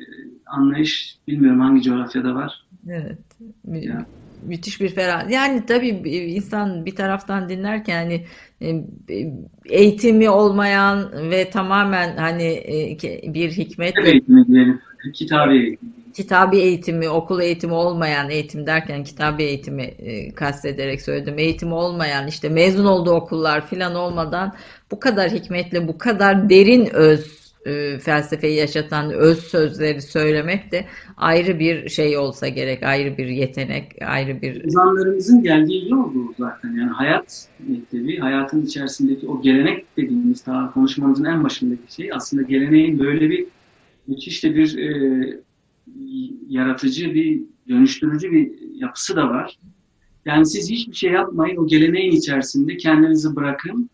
anlayış 0.46 1.16
bilmiyorum 1.28 1.60
hangi 1.60 1.82
coğrafyada 1.82 2.34
var. 2.34 2.66
Evet. 2.88 3.18
Ya. 3.64 4.06
Müthiş 4.46 4.80
bir 4.80 4.88
ferah. 4.88 5.30
Yani 5.30 5.66
tabii 5.66 5.88
insan 6.10 6.86
bir 6.86 6.94
taraftan 6.94 7.48
dinlerken 7.48 7.96
hani 7.96 8.24
e, 8.62 8.84
eğitimi 9.66 10.30
olmayan 10.30 11.12
ve 11.30 11.50
tamamen 11.50 12.16
hani 12.16 12.44
e, 12.44 12.96
bir 13.34 13.50
Kitap 13.50 13.66
hikmetle 13.66 14.10
eğitimi 14.10 14.46
diyelim. 14.46 14.80
Kitabi 15.14 15.56
eğitimi. 15.56 15.90
Kitabi 16.14 16.56
eğitimi, 16.56 17.08
okul 17.08 17.40
eğitimi 17.40 17.72
olmayan 17.72 18.30
eğitim 18.30 18.66
derken 18.66 19.04
kitabi 19.04 19.42
eğitimi 19.42 19.82
e, 19.82 20.34
kastederek 20.34 21.02
söyledim. 21.02 21.38
Eğitimi 21.38 21.74
olmayan 21.74 22.26
işte 22.26 22.48
mezun 22.48 22.84
olduğu 22.84 23.12
okullar 23.12 23.66
filan 23.66 23.94
olmadan 23.94 24.52
bu 24.90 25.00
kadar 25.00 25.30
hikmetle, 25.30 25.88
bu 25.88 25.98
kadar 25.98 26.50
derin 26.50 26.86
öz 26.92 27.39
e, 27.66 27.98
felsefeyi 27.98 28.56
yaşatan 28.56 29.10
öz 29.10 29.38
sözleri 29.38 30.02
söylemek 30.02 30.72
de 30.72 30.84
ayrı 31.16 31.58
bir 31.58 31.88
şey 31.88 32.18
olsa 32.18 32.48
gerek, 32.48 32.82
ayrı 32.82 33.18
bir 33.18 33.26
yetenek, 33.26 33.92
ayrı 34.06 34.42
bir 34.42 34.64
Ozanlarımızın 34.64 35.42
geldiği 35.42 35.90
yol 35.90 36.14
bu 36.14 36.34
zaten. 36.38 36.72
Yani 36.72 36.90
hayat 36.90 37.48
mektebi, 37.68 38.18
hayatın 38.18 38.62
içerisindeki 38.62 39.28
o 39.28 39.42
gelenek 39.42 39.96
dediğimiz 39.96 40.46
daha 40.46 40.72
konuşmamızın 40.72 41.24
en 41.24 41.44
başındaki 41.44 41.94
şey 41.94 42.12
aslında 42.12 42.42
geleneğin 42.42 42.98
böyle 42.98 43.30
bir 43.30 43.46
müthiş 44.06 44.44
de 44.44 44.54
bir 44.54 44.78
e, 44.78 45.40
yaratıcı, 46.48 47.14
bir 47.14 47.42
dönüştürücü 47.68 48.32
bir 48.32 48.52
yapısı 48.74 49.16
da 49.16 49.28
var. 49.28 49.58
Yani 50.24 50.46
siz 50.46 50.70
hiçbir 50.70 50.94
şey 50.94 51.12
yapmayın, 51.12 51.56
o 51.56 51.66
geleneğin 51.66 52.12
içerisinde 52.12 52.76
kendinizi 52.76 53.36
bırakın. 53.36 53.90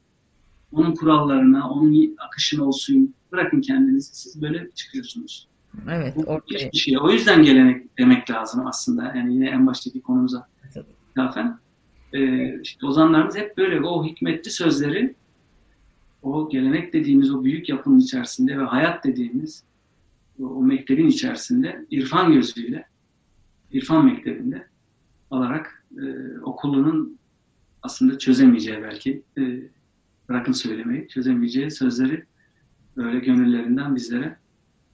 Onun 0.72 0.94
kurallarına, 0.94 1.70
onun 1.70 2.16
akışına 2.18 2.64
olsun. 2.64 3.14
Bırakın 3.32 3.60
kendinizi. 3.60 4.16
Siz 4.16 4.42
böyle 4.42 4.70
çıkıyorsunuz. 4.70 5.48
evet 5.90 6.16
ortaya 6.18 6.66
hiçbir 6.66 6.78
şey. 6.78 6.98
O 6.98 7.10
yüzden 7.10 7.42
gelenek 7.42 7.98
demek 7.98 8.30
lazım 8.30 8.66
aslında. 8.66 9.12
Yani 9.16 9.34
yine 9.34 9.48
en 9.48 9.66
baştaki 9.66 10.02
konumuza 10.02 10.48
ithafen. 11.10 11.58
Ee, 12.12 12.60
işte 12.60 12.86
ozanlarımız 12.86 13.36
hep 13.36 13.56
böyle 13.56 13.80
o 13.80 14.04
hikmetli 14.04 14.50
sözleri 14.50 15.14
o 16.22 16.48
gelenek 16.48 16.92
dediğimiz 16.92 17.34
o 17.34 17.44
büyük 17.44 17.68
yapının 17.68 17.98
içerisinde 17.98 18.58
ve 18.58 18.62
hayat 18.62 19.04
dediğimiz 19.04 19.64
o, 20.42 20.44
o 20.44 20.62
mektebin 20.62 21.08
içerisinde 21.08 21.86
irfan 21.90 22.32
gözüyle 22.32 22.86
irfan 23.72 24.04
mektebinde 24.04 24.66
alarak 25.30 25.84
e, 25.98 26.38
okulunun 26.40 27.18
aslında 27.82 28.18
çözemeyeceği 28.18 28.82
belki 28.82 29.22
e, 29.38 29.42
bırakın 30.28 30.52
söylemeyi 30.52 31.08
çözemeyeceği 31.08 31.70
sözleri 31.70 32.24
böyle 32.96 33.18
gönüllerinden 33.18 33.96
bizlere 33.96 34.36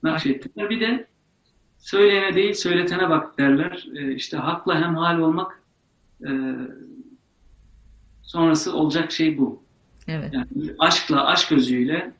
nakşettiler. 0.03 0.69
Bir 0.69 0.79
de 0.79 1.07
söyleyene 1.77 2.35
değil 2.35 2.53
söyletene 2.53 3.09
bak 3.09 3.37
derler. 3.37 3.87
E, 3.95 4.15
işte 4.15 4.37
hakla 4.37 4.81
hemhal 4.81 5.19
olmak 5.19 5.61
e, 6.27 6.55
sonrası 8.21 8.75
olacak 8.75 9.11
şey 9.11 9.37
bu. 9.37 9.63
evet. 10.07 10.33
Yani 10.33 10.47
aşkla, 10.79 11.25
aşk 11.25 11.49
gözüyle 11.49 12.13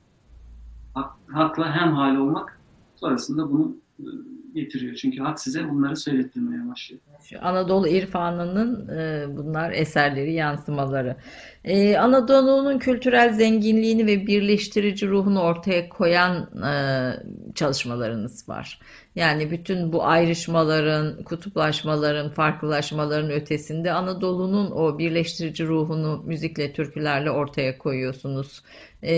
hak, 0.93 1.11
hakla 1.31 1.75
hemhal 1.75 2.15
olmak 2.15 2.59
sonrasında 2.95 3.51
bunu 3.51 3.75
e, 3.99 4.07
getiriyor. 4.53 4.95
Çünkü 4.95 5.19
hak 5.19 5.39
size 5.39 5.69
bunları 5.69 5.97
söylettirmeye 5.97 6.69
başlıyor. 6.69 7.01
Şu 7.23 7.45
Anadolu 7.45 7.87
irfanının 7.87 8.87
e, 8.87 9.25
bunlar 9.37 9.71
eserleri, 9.71 10.33
yansımaları. 10.33 11.15
E, 11.63 11.97
Anadolu'nun 11.97 12.79
kültürel 12.79 13.33
zenginliğini 13.33 14.07
ve 14.07 14.27
birleştirici 14.27 15.07
ruhunu 15.07 15.41
ortaya 15.41 15.89
koyan 15.89 16.63
e, 16.63 16.73
çalışmalarınız 17.55 18.49
var. 18.49 18.79
Yani 19.15 19.51
bütün 19.51 19.93
bu 19.93 20.03
ayrışmaların, 20.03 21.23
kutuplaşmaların, 21.23 22.29
farklılaşmaların 22.29 23.31
ötesinde 23.31 23.91
Anadolu'nun 23.91 24.71
o 24.71 24.99
birleştirici 24.99 25.65
ruhunu 25.65 26.23
müzikle, 26.25 26.73
türkülerle 26.73 27.31
ortaya 27.31 27.77
koyuyorsunuz. 27.77 28.63
E, 29.01 29.15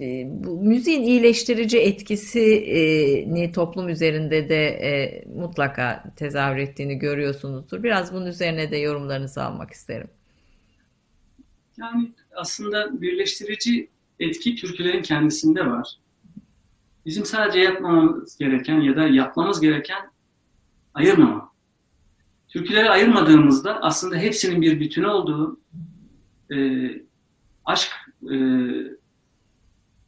e, 0.00 0.26
bu 0.28 0.62
müziğin 0.62 1.02
iyileştirici 1.02 1.78
etkisini 1.78 3.52
toplum 3.52 3.88
üzerinde 3.88 4.48
de 4.48 4.66
e, 4.66 5.24
mutlaka 5.28 6.04
tezahür 6.16 6.56
ettiğini 6.56 6.98
görüyorsunuzdur. 6.98 7.82
Biraz 7.82 8.12
bunun 8.12 8.26
üzerine 8.26 8.70
de 8.70 8.76
yorumlarınızı 8.76 9.42
almak 9.42 9.70
isterim. 9.70 10.08
Yani 11.78 12.12
aslında 12.36 13.00
birleştirici 13.00 13.88
etki 14.20 14.54
türkülerin 14.54 15.02
kendisinde 15.02 15.66
var. 15.66 15.88
Bizim 17.06 17.24
sadece 17.24 17.58
yapmamamız 17.58 18.38
gereken 18.38 18.80
ya 18.80 18.96
da 18.96 19.06
yapmamız 19.08 19.60
gereken 19.60 20.10
ayırmama. 20.94 21.52
Türküleri 22.48 22.90
ayırmadığımızda 22.90 23.82
aslında 23.82 24.16
hepsinin 24.16 24.62
bir 24.62 24.80
bütünü 24.80 25.06
olduğu 25.06 25.60
e, 26.54 26.56
aşk 27.64 27.92
e, 28.32 28.36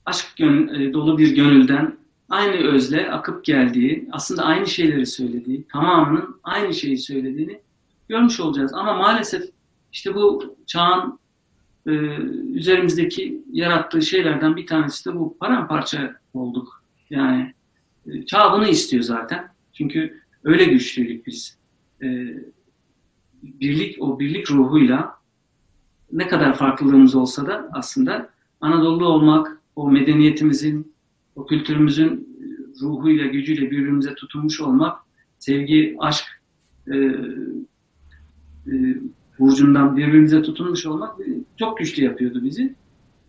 aşk 0.06 0.26
gön- 0.36 0.68
e, 0.68 0.92
dolu 0.92 1.18
bir 1.18 1.34
gönülden 1.36 1.98
aynı 2.28 2.52
özle 2.52 3.10
akıp 3.10 3.44
geldiği, 3.44 4.08
aslında 4.12 4.42
aynı 4.42 4.66
şeyleri 4.66 5.06
söylediği, 5.06 5.66
tamamının 5.72 6.40
aynı 6.42 6.74
şeyi 6.74 6.98
söylediğini 6.98 7.60
görmüş 8.08 8.40
olacağız. 8.40 8.74
Ama 8.74 8.94
maalesef 8.94 9.50
işte 9.92 10.14
bu 10.14 10.56
çağın 10.66 11.18
e, 11.86 11.90
üzerimizdeki 12.54 13.42
yarattığı 13.52 14.02
şeylerden 14.02 14.56
bir 14.56 14.66
tanesi 14.66 15.10
de 15.10 15.14
bu 15.14 15.38
paramparça 15.38 16.20
olduk. 16.34 16.77
Yani 17.10 17.54
e, 18.06 18.26
çağ 18.26 18.52
bunu 18.52 18.66
istiyor 18.66 19.02
zaten. 19.02 19.48
Çünkü 19.72 20.20
öyle 20.44 20.64
güçlüydük 20.64 21.26
biz. 21.26 21.58
E, 22.02 22.06
birlik 23.42 24.02
o 24.02 24.20
birlik 24.20 24.50
ruhuyla 24.50 25.18
ne 26.12 26.28
kadar 26.28 26.56
farklılığımız 26.56 27.14
olsa 27.14 27.46
da 27.46 27.70
aslında 27.72 28.30
Anadolu 28.60 29.06
olmak, 29.06 29.60
o 29.76 29.90
medeniyetimizin, 29.90 30.92
o 31.36 31.46
kültürümüzün 31.46 32.28
ruhuyla, 32.80 33.26
gücüyle 33.26 33.70
birbirimize 33.70 34.14
tutunmuş 34.14 34.60
olmak, 34.60 34.98
sevgi, 35.38 35.96
aşk 35.98 36.24
e, 36.86 36.96
e, 36.96 38.74
burcundan 39.38 39.96
birbirimize 39.96 40.42
tutunmuş 40.42 40.86
olmak 40.86 41.16
çok 41.56 41.78
güçlü 41.78 42.04
yapıyordu 42.04 42.44
bizi. 42.44 42.74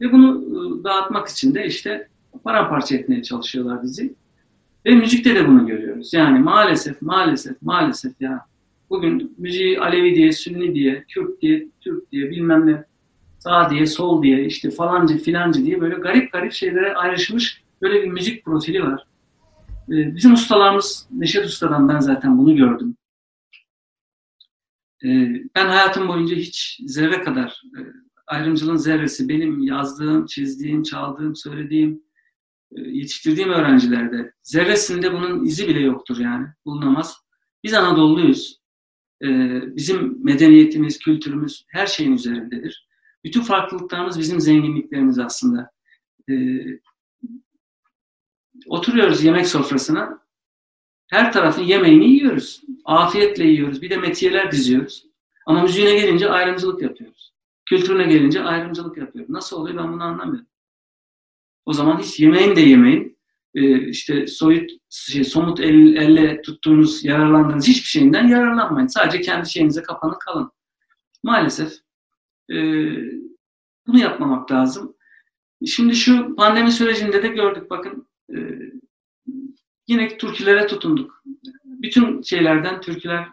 Ve 0.01 0.11
bunu 0.11 0.43
e, 0.43 0.83
dağıtmak 0.83 1.27
için 1.27 1.55
de 1.55 1.65
işte 1.65 2.08
paramparça 2.43 2.95
etmeye 2.95 3.23
çalışıyorlar 3.23 3.83
bizi. 3.83 4.13
Ve 4.85 4.91
müzikte 4.91 5.35
de 5.35 5.47
bunu 5.47 5.67
görüyoruz. 5.67 6.13
Yani 6.13 6.39
maalesef, 6.39 7.01
maalesef, 7.01 7.61
maalesef 7.61 8.21
ya 8.21 8.49
Bugün 8.89 9.35
müziği 9.37 9.79
Alevi 9.79 10.15
diye, 10.15 10.31
Sünni 10.31 10.75
diye, 10.75 11.05
Kürt 11.07 11.41
diye, 11.41 11.67
Türk 11.81 12.11
diye 12.11 12.29
bilmem 12.29 12.67
ne 12.67 12.85
sağ 13.39 13.69
diye, 13.69 13.85
sol 13.85 14.23
diye, 14.23 14.45
işte 14.45 14.71
falancı 14.71 15.17
filancı 15.17 15.65
diye 15.65 15.81
böyle 15.81 15.95
garip 15.95 16.31
garip 16.31 16.53
şeylere 16.53 16.95
ayrışmış 16.95 17.63
böyle 17.81 18.03
bir 18.03 18.07
müzik 18.07 18.45
profili 18.45 18.83
var. 18.83 19.07
Ee, 19.89 20.15
bizim 20.15 20.33
ustalarımız, 20.33 21.07
Neşet 21.11 21.45
Usta'dan 21.45 21.89
ben 21.89 21.99
zaten 21.99 22.37
bunu 22.37 22.55
gördüm. 22.55 22.95
Ee, 25.03 25.43
ben 25.55 25.65
hayatım 25.65 26.07
boyunca 26.07 26.35
hiç 26.35 26.79
zerre 26.85 27.21
kadar 27.21 27.61
e, 27.77 27.79
ayrımcılığın 28.27 28.75
zerresi 28.75 29.29
benim 29.29 29.59
yazdığım, 29.59 30.25
çizdiğim, 30.25 30.83
çaldığım, 30.83 31.35
söylediğim, 31.35 32.03
yetiştirdiğim 32.71 33.49
öğrencilerde 33.49 34.33
zerresinde 34.43 35.13
bunun 35.13 35.45
izi 35.45 35.67
bile 35.67 35.79
yoktur 35.79 36.17
yani 36.19 36.47
bulunamaz. 36.65 37.17
Biz 37.63 37.73
Anadolu'luyuz. 37.73 38.59
Ee, 39.23 39.61
bizim 39.75 40.25
medeniyetimiz, 40.25 40.99
kültürümüz 40.99 41.65
her 41.67 41.87
şeyin 41.87 42.13
üzerindedir. 42.13 42.87
Bütün 43.23 43.41
farklılıklarımız 43.41 44.19
bizim 44.19 44.39
zenginliklerimiz 44.39 45.19
aslında. 45.19 45.71
Ee, 46.29 46.33
oturuyoruz 48.67 49.23
yemek 49.23 49.47
sofrasına. 49.47 50.19
Her 51.09 51.33
tarafın 51.33 51.63
yemeğini 51.63 52.09
yiyoruz. 52.09 52.61
Afiyetle 52.85 53.43
yiyoruz. 53.43 53.81
Bir 53.81 53.89
de 53.89 53.97
metiyeler 53.97 54.51
diziyoruz. 54.51 55.05
Ama 55.45 55.61
müziğine 55.61 55.93
gelince 55.93 56.29
ayrımcılık 56.29 56.81
yapıyoruz. 56.81 57.33
Kültürüne 57.65 58.03
gelince 58.03 58.43
ayrımcılık 58.43 58.97
yapıyoruz. 58.97 59.29
Nasıl 59.29 59.57
oluyor 59.57 59.77
ben 59.77 59.93
bunu 59.93 60.03
anlamıyorum. 60.03 60.48
O 61.69 61.73
zaman 61.73 61.99
hiç 61.99 62.19
yemeğin 62.19 62.55
de 62.55 62.61
yemeyin. 62.61 63.17
Ee, 63.55 63.89
işte 63.89 64.27
soyut, 64.27 64.71
şey, 64.89 65.23
somut 65.23 65.59
el, 65.59 65.95
elle 65.95 66.41
tuttuğunuz, 66.41 67.05
yararlandığınız 67.05 67.67
hiçbir 67.67 67.87
şeyinden 67.87 68.27
yararlanmayın. 68.27 68.87
Sadece 68.87 69.21
kendi 69.21 69.49
şeyinize 69.49 69.81
kapanık 69.81 70.21
kalın. 70.21 70.51
Maalesef 71.23 71.73
e, 72.51 72.55
bunu 73.87 73.99
yapmamak 73.99 74.51
lazım. 74.51 74.95
Şimdi 75.65 75.95
şu 75.95 76.35
pandemi 76.35 76.71
sürecinde 76.71 77.23
de 77.23 77.27
gördük 77.27 77.69
bakın 77.69 78.07
e, 78.35 78.37
yine 79.87 80.17
türkülere 80.17 80.67
tutunduk. 80.67 81.23
Bütün 81.65 82.21
şeylerden 82.21 82.81
türküler 82.81 83.27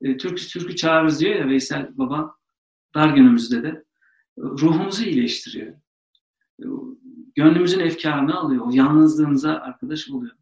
e, 0.00 0.16
türkü 0.16 0.48
türkü 0.48 0.76
çağırırız 0.76 1.20
diyor 1.20 1.34
ya 1.36 1.48
Veysel 1.48 1.88
Baba 1.92 2.36
dar 2.94 3.08
günümüzde 3.08 3.62
de 3.62 3.84
ruhumuzu 4.38 5.04
iyileştiriyor. 5.04 5.74
Gönlümüzün 7.36 7.80
efkarını 7.80 8.38
alıyor. 8.38 8.66
O 8.66 8.70
yalnızlığımıza 8.72 9.50
arkadaş 9.52 10.10
oluyor. 10.10 10.36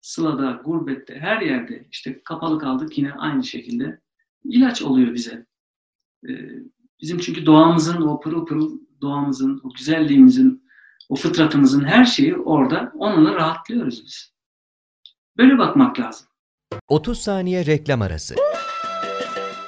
Sılada, 0.00 0.62
gurbette, 0.64 1.18
her 1.20 1.40
yerde 1.40 1.86
işte 1.90 2.22
kapalı 2.22 2.58
kaldık 2.58 2.98
yine 2.98 3.12
aynı 3.12 3.44
şekilde 3.44 4.00
ilaç 4.44 4.82
oluyor 4.82 5.14
bize. 5.14 5.46
Bizim 7.00 7.18
çünkü 7.18 7.46
doğamızın, 7.46 8.02
o 8.02 8.20
pırıl 8.20 8.46
pırıl 8.46 8.80
doğamızın, 9.00 9.60
o 9.64 9.70
güzelliğimizin, 9.70 10.68
o 11.08 11.16
fıtratımızın 11.16 11.84
her 11.84 12.04
şeyi 12.04 12.36
orada. 12.36 12.92
Onunla 12.94 13.34
rahatlıyoruz 13.34 14.04
biz. 14.04 14.32
Böyle 15.36 15.58
bakmak 15.58 16.00
lazım. 16.00 16.26
30 16.88 17.18
saniye 17.18 17.66
reklam 17.66 18.02
arası. 18.02 18.34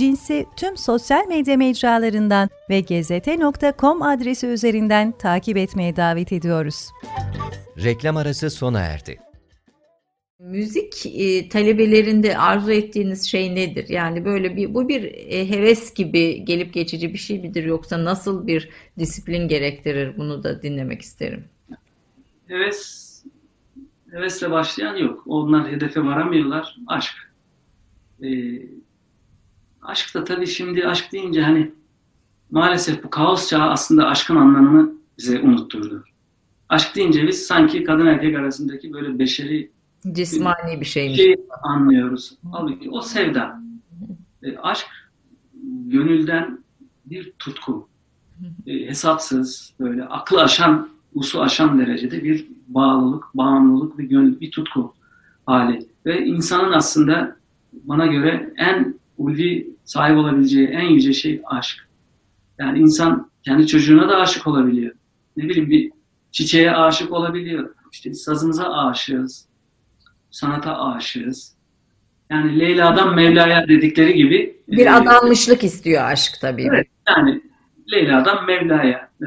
Cins'i 0.00 0.46
tüm 0.56 0.76
sosyal 0.76 1.26
medya 1.28 1.56
mecralarından 1.56 2.48
ve 2.70 2.80
gezete.com 2.80 4.02
adresi 4.02 4.46
üzerinden 4.46 5.12
takip 5.12 5.56
etmeye 5.56 5.96
davet 5.96 6.32
ediyoruz. 6.32 6.88
Reklam 7.84 8.16
arası 8.16 8.50
sona 8.50 8.80
erdi. 8.80 9.18
Müzik 10.38 11.06
e, 11.06 11.48
talebelerinde 11.48 12.38
arzu 12.38 12.72
ettiğiniz 12.72 13.30
şey 13.30 13.54
nedir? 13.54 13.88
Yani 13.88 14.24
böyle 14.24 14.56
bir 14.56 14.74
bu 14.74 14.88
bir 14.88 15.04
e, 15.04 15.50
heves 15.50 15.94
gibi 15.94 16.44
gelip 16.44 16.74
geçici 16.74 17.12
bir 17.12 17.18
şey 17.18 17.40
midir 17.40 17.64
yoksa 17.64 18.04
nasıl 18.04 18.46
bir 18.46 18.68
disiplin 18.98 19.48
gerektirir? 19.48 20.16
Bunu 20.16 20.42
da 20.42 20.62
dinlemek 20.62 21.02
isterim. 21.02 21.44
Heves 22.46 23.10
hevesle 24.10 24.50
başlayan 24.50 24.96
yok. 24.96 25.22
Onlar 25.26 25.72
hedefe 25.72 26.04
varamıyorlar. 26.04 26.76
Aşk. 26.86 27.14
Ee, 28.22 28.26
aşk 29.82 30.14
da 30.14 30.24
tabii 30.24 30.46
şimdi 30.46 30.86
aşk 30.86 31.12
deyince 31.12 31.42
hani 31.42 31.72
maalesef 32.50 33.04
bu 33.04 33.10
kaos 33.10 33.48
çağı 33.48 33.70
aslında 33.70 34.06
aşkın 34.06 34.36
anlamını 34.36 34.92
bize 35.18 35.40
unutturdu. 35.40 36.04
Aşk 36.68 36.96
deyince 36.96 37.26
biz 37.26 37.46
sanki 37.46 37.84
kadın 37.84 38.06
erkek 38.06 38.36
arasındaki 38.36 38.92
böyle 38.92 39.18
beşeri 39.18 39.70
Cismani 40.12 40.80
bir 40.80 40.84
şeymiş. 40.84 41.16
Şey 41.16 41.36
anlıyoruz. 41.62 42.38
Halbuki 42.52 42.90
o 42.90 43.00
sevda. 43.00 43.60
E, 44.42 44.56
aşk 44.56 44.86
gönülden 45.86 46.64
bir 47.06 47.32
tutku. 47.38 47.88
E, 48.66 48.86
hesapsız, 48.86 49.74
böyle 49.80 50.04
aklı 50.04 50.42
aşan, 50.42 50.88
usu 51.14 51.42
aşan 51.42 51.78
derecede 51.78 52.24
bir 52.24 52.46
bağlılık, 52.68 53.24
bağımlılık 53.34 53.98
ve 53.98 54.04
gönül, 54.04 54.40
bir 54.40 54.50
tutku 54.50 54.94
hali. 55.46 55.86
Ve 56.06 56.24
insanın 56.24 56.72
aslında 56.72 57.36
bana 57.72 58.06
göre 58.06 58.54
en 58.56 58.99
ulvi 59.20 59.70
sahip 59.84 60.18
olabileceği 60.18 60.66
en 60.66 60.88
yüce 60.88 61.12
şey 61.12 61.42
aşk. 61.44 61.88
Yani 62.58 62.78
insan 62.78 63.30
kendi 63.42 63.66
çocuğuna 63.66 64.08
da 64.08 64.16
aşık 64.16 64.46
olabiliyor. 64.46 64.94
Ne 65.36 65.48
bileyim 65.48 65.70
bir 65.70 65.92
çiçeğe 66.32 66.72
aşık 66.76 67.12
olabiliyor. 67.12 67.74
İşte 67.92 68.14
sazımıza 68.14 68.72
aşığız 68.72 69.48
sanata 70.30 70.78
aşığız. 70.84 71.54
Yani 72.30 72.58
Leyla'dan 72.58 73.14
Mevla'ya 73.14 73.68
dedikleri 73.68 74.14
gibi 74.14 74.56
bir 74.68 74.86
e, 74.86 74.92
adanmışlık 74.92 75.64
istiyor 75.64 76.04
aşk 76.04 76.32
tabii. 76.40 76.66
Evet, 76.70 76.86
yani 77.08 77.42
Leyla'dan 77.92 78.46
Mevla'ya 78.46 79.08
e, 79.22 79.26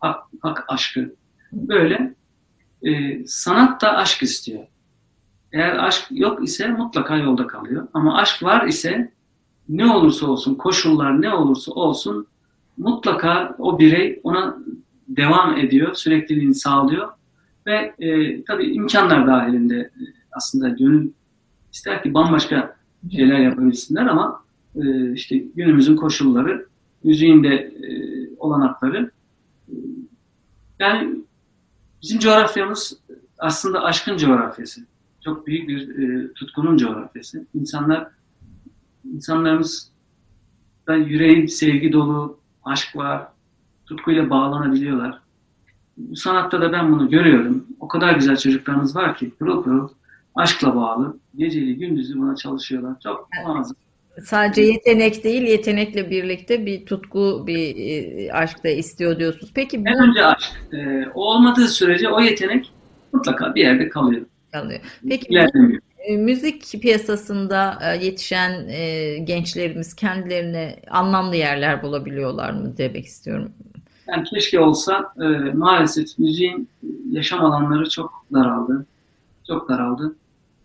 hak, 0.00 0.22
hak 0.40 0.64
aşkı. 0.68 1.14
Böyle 1.52 2.14
e, 2.82 3.24
sanat 3.26 3.82
da 3.82 3.96
aşk 3.96 4.22
istiyor. 4.22 4.64
Eğer 5.52 5.76
aşk 5.76 6.04
yok 6.10 6.44
ise 6.44 6.68
mutlaka 6.68 7.16
yolda 7.16 7.46
kalıyor. 7.46 7.88
Ama 7.94 8.16
aşk 8.18 8.42
var 8.42 8.66
ise 8.66 9.15
ne 9.68 9.92
olursa 9.92 10.26
olsun, 10.26 10.54
koşullar 10.54 11.22
ne 11.22 11.34
olursa 11.34 11.72
olsun 11.72 12.26
mutlaka 12.76 13.56
o 13.58 13.78
birey 13.78 14.20
ona 14.22 14.58
devam 15.08 15.56
ediyor, 15.56 15.94
sürekliliğini 15.94 16.54
sağlıyor 16.54 17.08
ve 17.66 17.94
e, 17.98 18.44
tabii 18.44 18.72
imkanlar 18.72 19.26
dahilinde 19.26 19.90
aslında 20.32 20.68
gönül 20.68 21.10
ister 21.72 22.02
ki 22.02 22.14
bambaşka 22.14 22.76
şeyler 23.12 23.38
yapabilsinler 23.38 24.06
ama 24.06 24.44
e, 24.76 25.12
işte 25.12 25.36
günümüzün 25.38 25.96
koşulları, 25.96 26.66
müziğin 27.04 27.44
e, 27.44 27.70
olanakları 28.38 29.10
e, 29.68 29.74
yani 30.78 31.16
bizim 32.02 32.18
coğrafyamız 32.18 32.98
aslında 33.38 33.82
aşkın 33.82 34.16
coğrafyası. 34.16 34.80
Çok 35.24 35.46
büyük 35.46 35.68
bir 35.68 35.98
e, 35.98 36.32
tutkunun 36.32 36.76
coğrafyası. 36.76 37.46
İnsanlar 37.54 38.08
insanlarımız 39.14 39.90
da 40.88 40.94
yüreği 40.94 41.48
sevgi 41.48 41.92
dolu, 41.92 42.38
aşk 42.64 42.96
var, 42.96 43.28
tutkuyla 43.86 44.30
bağlanabiliyorlar. 44.30 45.18
Bu 45.96 46.16
sanatta 46.16 46.60
da 46.60 46.72
ben 46.72 46.92
bunu 46.92 47.10
görüyorum. 47.10 47.66
O 47.80 47.88
kadar 47.88 48.14
güzel 48.14 48.36
çocuklarımız 48.36 48.96
var 48.96 49.16
ki 49.16 49.30
pırıl 49.30 49.62
pırıl 49.62 49.88
aşkla 50.34 50.76
bağlı. 50.76 51.18
Geceli 51.36 51.76
gündüzü 51.76 52.18
buna 52.18 52.36
çalışıyorlar. 52.36 53.00
Çok 53.02 53.28
muazzam. 53.44 53.76
Sadece 54.22 54.62
yetenek 54.62 55.24
değil, 55.24 55.42
yetenekle 55.42 56.10
birlikte 56.10 56.66
bir 56.66 56.86
tutku, 56.86 57.44
bir 57.46 57.76
e, 57.76 58.32
aşk 58.32 58.64
da 58.64 58.68
istiyor 58.68 59.18
diyorsunuz. 59.18 59.52
Peki 59.54 59.84
bu... 59.84 59.88
En 59.88 60.08
önce 60.08 60.24
aşk. 60.24 60.52
E, 60.72 61.08
o 61.14 61.24
olmadığı 61.24 61.68
sürece 61.68 62.08
o 62.08 62.20
yetenek 62.20 62.72
mutlaka 63.12 63.54
bir 63.54 63.60
yerde 63.60 63.88
kalıyor. 63.88 64.26
Kalıyor. 64.52 64.80
Peki 65.08 65.26
bu, 65.30 65.34
müzik 66.08 66.82
piyasasında 66.82 67.78
e, 67.82 68.04
yetişen 68.04 68.68
e, 68.68 69.18
gençlerimiz 69.18 69.94
kendilerine 69.94 70.76
anlamlı 70.90 71.36
yerler 71.36 71.82
bulabiliyorlar 71.82 72.50
mı 72.50 72.76
demek 72.78 73.04
istiyorum. 73.04 73.52
Yani 74.08 74.24
keşke 74.24 74.60
olsa 74.60 75.12
e, 75.20 75.26
maalesef 75.52 76.18
müziğin 76.18 76.68
yaşam 77.10 77.44
alanları 77.44 77.90
çok 77.90 78.26
daraldı. 78.32 78.86
Çok 79.46 79.68
daraldı. 79.68 80.16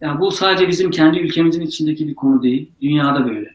Yani 0.02 0.20
bu 0.20 0.32
sadece 0.32 0.68
bizim 0.68 0.92
kendi 0.92 1.20
ülkemizin 1.20 1.62
içindeki 1.62 2.08
bir 2.08 2.16
konu 2.16 2.44
değil. 2.44 2.72
Dünyada 2.82 3.26
böyle. 3.26 3.50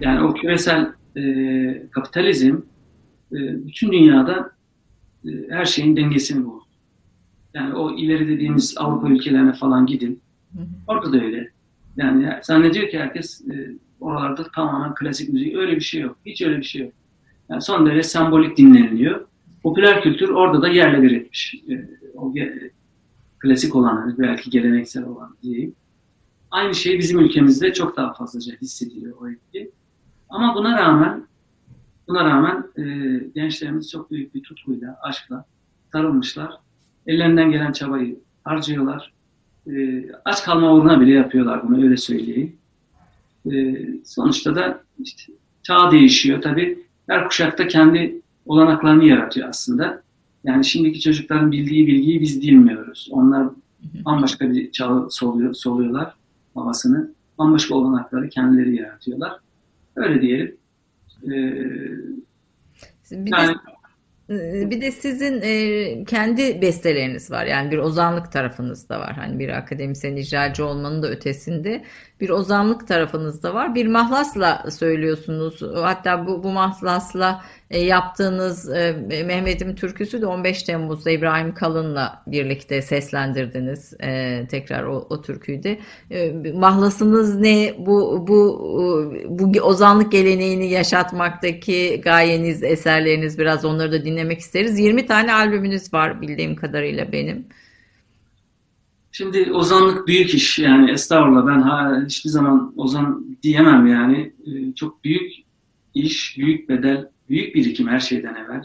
Yani 0.00 0.22
o 0.22 0.34
küresel 0.34 0.92
e, 1.16 1.22
kapitalizm 1.90 2.56
e, 3.32 3.66
bütün 3.66 3.92
dünyada 3.92 4.50
e, 5.24 5.30
her 5.50 5.64
şeyin 5.64 5.96
dengesini 5.96 6.46
bozdu. 6.46 6.64
Yani 7.54 7.74
o 7.74 7.96
ileri 7.96 8.28
dediğimiz 8.28 8.74
Avrupa 8.78 9.08
ülkelerine 9.08 9.52
falan 9.52 9.86
gidin. 9.86 10.20
Orada 10.86 11.12
da 11.12 11.24
öyle. 11.24 11.50
Yani 11.96 12.30
zannediyor 12.42 12.88
ki 12.88 12.98
herkes 12.98 13.48
e, 13.48 13.70
oralarda 14.00 14.50
tamamen 14.54 14.94
klasik 14.94 15.28
müzik. 15.28 15.56
Öyle 15.56 15.76
bir 15.76 15.80
şey 15.80 16.00
yok. 16.00 16.16
Hiç 16.26 16.42
öyle 16.42 16.58
bir 16.58 16.62
şey 16.62 16.82
yok. 16.82 16.92
Yani 17.48 17.62
son 17.62 17.86
derece 17.86 18.02
sembolik 18.02 18.56
dinleniliyor. 18.56 19.26
Popüler 19.62 20.02
kültür 20.02 20.28
orada 20.28 20.62
da 20.62 20.68
yerle 20.68 21.02
bir 21.02 21.10
etmiş. 21.10 21.54
E, 21.70 21.88
o 22.14 22.34
klasik 23.38 23.76
olan, 23.76 24.14
belki 24.18 24.50
geleneksel 24.50 25.04
olan 25.04 25.36
diyeyim. 25.42 25.74
Aynı 26.50 26.74
şey 26.74 26.98
bizim 26.98 27.20
ülkemizde 27.20 27.72
çok 27.72 27.96
daha 27.96 28.12
fazlaca 28.12 28.52
hissediliyor 28.62 29.16
o 29.20 29.28
etki. 29.28 29.70
Ama 30.28 30.54
buna 30.54 30.78
rağmen 30.78 31.26
buna 32.08 32.24
rağmen 32.24 32.64
e, 32.76 32.84
gençlerimiz 33.34 33.90
çok 33.90 34.10
büyük 34.10 34.34
bir 34.34 34.42
tutkuyla, 34.42 34.98
aşkla 35.02 35.44
sarılmışlar. 35.92 36.52
Ellerinden 37.06 37.50
gelen 37.50 37.72
çabayı 37.72 38.18
harcıyorlar. 38.44 39.13
E, 39.66 40.04
aç 40.24 40.44
kalma 40.44 40.74
uğruna 40.74 41.00
bile 41.00 41.12
yapıyorlar 41.12 41.68
bunu 41.68 41.84
öyle 41.84 41.96
söyleyeyim. 41.96 42.56
E, 43.52 43.76
sonuçta 44.04 44.54
da 44.54 44.80
işte 44.98 45.32
çağ 45.62 45.90
değişiyor 45.90 46.42
tabii. 46.42 46.78
Her 47.06 47.28
kuşakta 47.28 47.68
kendi 47.68 48.20
olanaklarını 48.46 49.04
yaratıyor 49.04 49.48
aslında. 49.48 50.02
Yani 50.44 50.64
şimdiki 50.64 51.00
çocukların 51.00 51.52
bildiği 51.52 51.86
bilgiyi 51.86 52.20
biz 52.20 52.42
bilmiyoruz. 52.42 53.08
Onlar 53.10 53.48
bambaşka 54.04 54.50
bir 54.50 54.72
çağ 54.72 55.06
soluyor, 55.10 55.54
soluyorlar 55.54 56.14
havasını. 56.54 57.10
Bambaşka 57.38 57.74
olanakları 57.74 58.28
kendileri 58.28 58.76
yaratıyorlar. 58.76 59.32
Öyle 59.96 60.22
diyelim. 60.22 60.56
Ee, 61.24 61.30
bir 63.10 63.32
yani, 63.32 63.48
de, 63.48 63.58
bir 64.28 64.80
de 64.80 64.90
sizin 64.90 66.04
kendi 66.04 66.62
besteleriniz 66.62 67.30
var. 67.30 67.46
Yani 67.46 67.70
bir 67.70 67.78
ozanlık 67.78 68.32
tarafınız 68.32 68.88
da 68.88 69.00
var. 69.00 69.12
Hani 69.12 69.38
bir 69.38 69.48
akademisyen 69.48 70.16
icracı 70.16 70.66
olmanın 70.66 71.02
da 71.02 71.10
ötesinde 71.10 71.84
bir 72.20 72.30
ozanlık 72.30 72.88
tarafınız 72.88 73.42
da 73.42 73.54
var. 73.54 73.74
Bir 73.74 73.86
mahlasla 73.86 74.70
söylüyorsunuz. 74.70 75.62
Hatta 75.74 76.26
bu, 76.26 76.42
bu 76.42 76.50
mahlasla 76.50 77.44
e, 77.70 77.80
yaptığınız 77.80 78.70
e, 78.70 78.92
Mehmet'im 79.26 79.74
türküsü 79.74 80.22
de 80.22 80.26
15 80.26 80.62
Temmuz'da 80.62 81.10
İbrahim 81.10 81.54
Kalın'la 81.54 82.22
birlikte 82.26 82.82
seslendirdiniz 82.82 83.94
e, 84.00 84.42
tekrar 84.50 84.84
o, 84.84 85.06
o 85.10 85.22
türküyü 85.22 85.62
de. 85.62 85.78
E, 86.10 86.32
mahlasınız 86.52 87.40
ne? 87.40 87.74
Bu, 87.78 88.24
bu, 88.28 88.36
bu 89.28 89.60
ozanlık 89.60 90.12
geleneğini 90.12 90.70
yaşatmaktaki 90.70 92.00
gayeniz, 92.04 92.62
eserleriniz 92.62 93.38
biraz 93.38 93.64
onları 93.64 93.92
da 93.92 94.04
dinlemek 94.04 94.40
isteriz. 94.40 94.78
20 94.78 95.06
tane 95.06 95.34
albümünüz 95.34 95.94
var 95.94 96.20
bildiğim 96.20 96.56
kadarıyla 96.56 97.12
benim. 97.12 97.46
Şimdi 99.16 99.52
ozanlık 99.52 100.08
büyük 100.08 100.34
iş 100.34 100.58
yani 100.58 100.90
estağfurullah 100.90 101.46
ben 101.46 101.62
ha, 101.62 102.02
hiçbir 102.06 102.30
zaman 102.30 102.72
ozan 102.76 103.36
diyemem 103.42 103.86
yani. 103.86 104.32
Ee, 104.46 104.74
çok 104.74 105.04
büyük 105.04 105.32
iş, 105.94 106.38
büyük 106.38 106.68
bedel, 106.68 107.08
büyük 107.28 107.54
birikim 107.54 107.88
her 107.88 108.00
şeyden 108.00 108.34
evvel. 108.34 108.64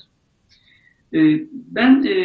Ee, 1.13 1.47
ben 1.51 2.03
e, 2.03 2.15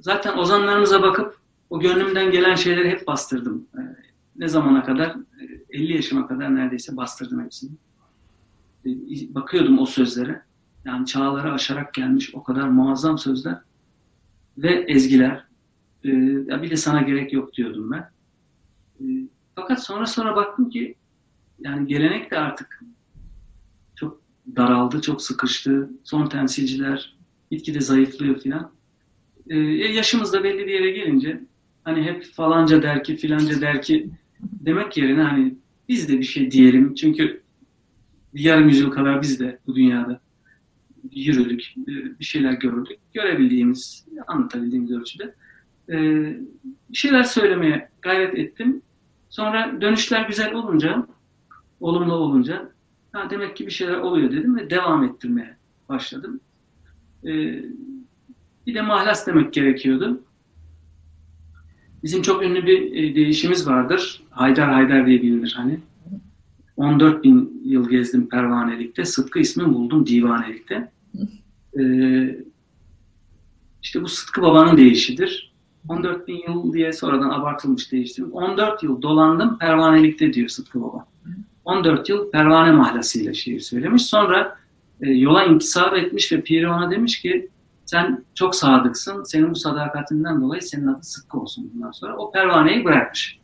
zaten 0.00 0.36
ozanlarımıza 0.38 1.02
bakıp 1.02 1.38
o 1.70 1.80
gönlümden 1.80 2.30
gelen 2.30 2.54
şeyleri 2.54 2.90
hep 2.90 3.06
bastırdım. 3.06 3.66
Ee, 3.78 3.80
ne 4.36 4.48
zamana 4.48 4.84
kadar? 4.84 5.16
50 5.70 5.92
yaşıma 5.92 6.28
kadar 6.28 6.54
neredeyse 6.54 6.96
bastırdım 6.96 7.44
hepsini. 7.44 7.70
bakıyordum 9.34 9.78
o 9.78 9.86
sözlere. 9.86 10.42
Yani 10.84 11.06
çağları 11.06 11.52
aşarak 11.52 11.94
gelmiş 11.94 12.34
o 12.34 12.42
kadar 12.42 12.68
muazzam 12.68 13.18
sözler 13.18 13.58
ve 14.58 14.84
ezgiler 14.88 15.53
e, 16.04 16.08
ya 16.46 16.62
bir 16.62 16.70
de 16.70 16.76
sana 16.76 17.02
gerek 17.02 17.32
yok 17.32 17.54
diyordum 17.54 17.90
ben. 17.90 18.10
E, 19.00 19.04
fakat 19.54 19.84
sonra 19.84 20.06
sonra 20.06 20.36
baktım 20.36 20.70
ki 20.70 20.94
yani 21.60 21.86
gelenek 21.86 22.30
de 22.30 22.38
artık 22.38 22.80
çok 23.96 24.20
daraldı, 24.56 25.00
çok 25.00 25.22
sıkıştı. 25.22 25.90
Son 26.04 26.26
temsilciler 26.26 27.16
gitgide 27.50 27.80
zayıflıyor 27.80 28.40
filan. 28.40 28.72
E, 29.50 29.58
yaşımız 29.58 30.32
da 30.32 30.44
belli 30.44 30.66
bir 30.66 30.72
yere 30.72 30.90
gelince 30.90 31.40
hani 31.84 32.02
hep 32.02 32.24
falanca 32.24 32.82
der 32.82 33.04
ki 33.04 33.16
filanca 33.16 33.60
der 33.60 33.82
ki 33.82 34.10
demek 34.42 34.96
yerine 34.96 35.22
hani 35.22 35.54
biz 35.88 36.08
de 36.08 36.18
bir 36.18 36.24
şey 36.24 36.50
diyelim. 36.50 36.94
Çünkü 36.94 37.42
yarım 38.34 38.68
yüzyıl 38.68 38.90
kadar 38.90 39.22
biz 39.22 39.40
de 39.40 39.58
bu 39.66 39.74
dünyada 39.76 40.20
yürüdük, 41.12 41.74
bir 42.20 42.24
şeyler 42.24 42.52
gördük. 42.52 42.98
Görebildiğimiz, 43.14 44.06
anlatabildiğimiz 44.26 44.90
ölçüde 44.90 45.34
bir 45.88 46.96
şeyler 46.96 47.22
söylemeye 47.22 47.88
gayret 48.02 48.38
ettim. 48.38 48.82
Sonra 49.28 49.80
dönüşler 49.80 50.26
güzel 50.28 50.54
olunca, 50.54 51.06
olumlu 51.80 52.14
olunca 52.14 52.70
ha 53.12 53.30
demek 53.30 53.56
ki 53.56 53.66
bir 53.66 53.70
şeyler 53.70 53.96
oluyor 53.96 54.32
dedim 54.32 54.56
ve 54.56 54.70
devam 54.70 55.04
ettirmeye 55.04 55.56
başladım. 55.88 56.40
E, 57.24 57.30
bir 58.66 58.74
de 58.74 58.82
mahlas 58.82 59.26
demek 59.26 59.52
gerekiyordu. 59.52 60.22
Bizim 62.02 62.22
çok 62.22 62.42
ünlü 62.42 62.66
bir 62.66 62.92
e, 62.92 63.14
değişimiz 63.14 63.66
vardır. 63.66 64.22
Haydar 64.30 64.72
Haydar 64.72 65.06
diye 65.06 65.22
bilinir 65.22 65.54
hani. 65.56 65.80
14 66.76 67.24
bin 67.24 67.62
yıl 67.64 67.88
gezdim 67.88 68.28
pervanelikte. 68.28 69.04
Sıtkı 69.04 69.38
ismi 69.38 69.74
buldum 69.74 70.06
divanelikte. 70.06 70.92
Ee, 71.78 72.44
işte 73.82 74.02
bu 74.02 74.08
Sıtkı 74.08 74.42
Baba'nın 74.42 74.76
değişidir. 74.76 75.53
14 75.88 76.28
bin 76.28 76.42
yıl 76.48 76.72
diye 76.72 76.92
sonradan 76.92 77.30
abartılmış 77.30 77.92
değiştirdim. 77.92 78.32
14 78.32 78.82
yıl 78.82 79.02
dolandım 79.02 79.58
pervanelikte 79.58 80.32
diyor 80.32 80.48
Sıtkı 80.48 80.82
Baba. 80.82 81.06
14 81.64 82.08
yıl 82.08 82.30
pervane 82.30 82.72
mahlasıyla 82.72 83.34
şiir 83.34 83.60
söylemiş. 83.60 84.06
Sonra 84.06 84.56
e, 85.00 85.10
yola 85.10 85.44
intisap 85.44 85.94
etmiş 85.96 86.32
ve 86.32 86.40
Piri 86.40 86.68
ona 86.68 86.90
demiş 86.90 87.20
ki 87.20 87.48
sen 87.86 88.24
çok 88.34 88.54
sadıksın. 88.54 89.24
Senin 89.24 89.50
bu 89.50 89.56
sadakatinden 89.56 90.40
dolayı 90.40 90.62
senin 90.62 90.86
adı 90.86 91.02
Sıtkı 91.02 91.38
olsun 91.38 91.70
bundan 91.74 91.90
sonra. 91.90 92.16
O 92.16 92.32
pervaneyi 92.32 92.84
bırakmış. 92.84 93.40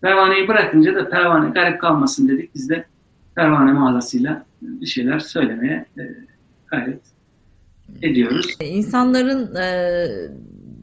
pervaneyi 0.00 0.48
bırakınca 0.48 0.94
da 0.94 1.08
pervane 1.10 1.50
garip 1.50 1.80
kalmasın 1.80 2.28
dedik. 2.28 2.54
Biz 2.54 2.68
de 2.68 2.86
pervane 3.34 3.72
mahlasıyla 3.72 4.46
bir 4.62 4.86
şeyler 4.86 5.18
söylemeye 5.18 5.86
e, 5.98 6.02
gayret 6.66 7.02
ediyoruz. 8.02 8.46
İnsanların 8.60 9.54
e, 9.56 10.06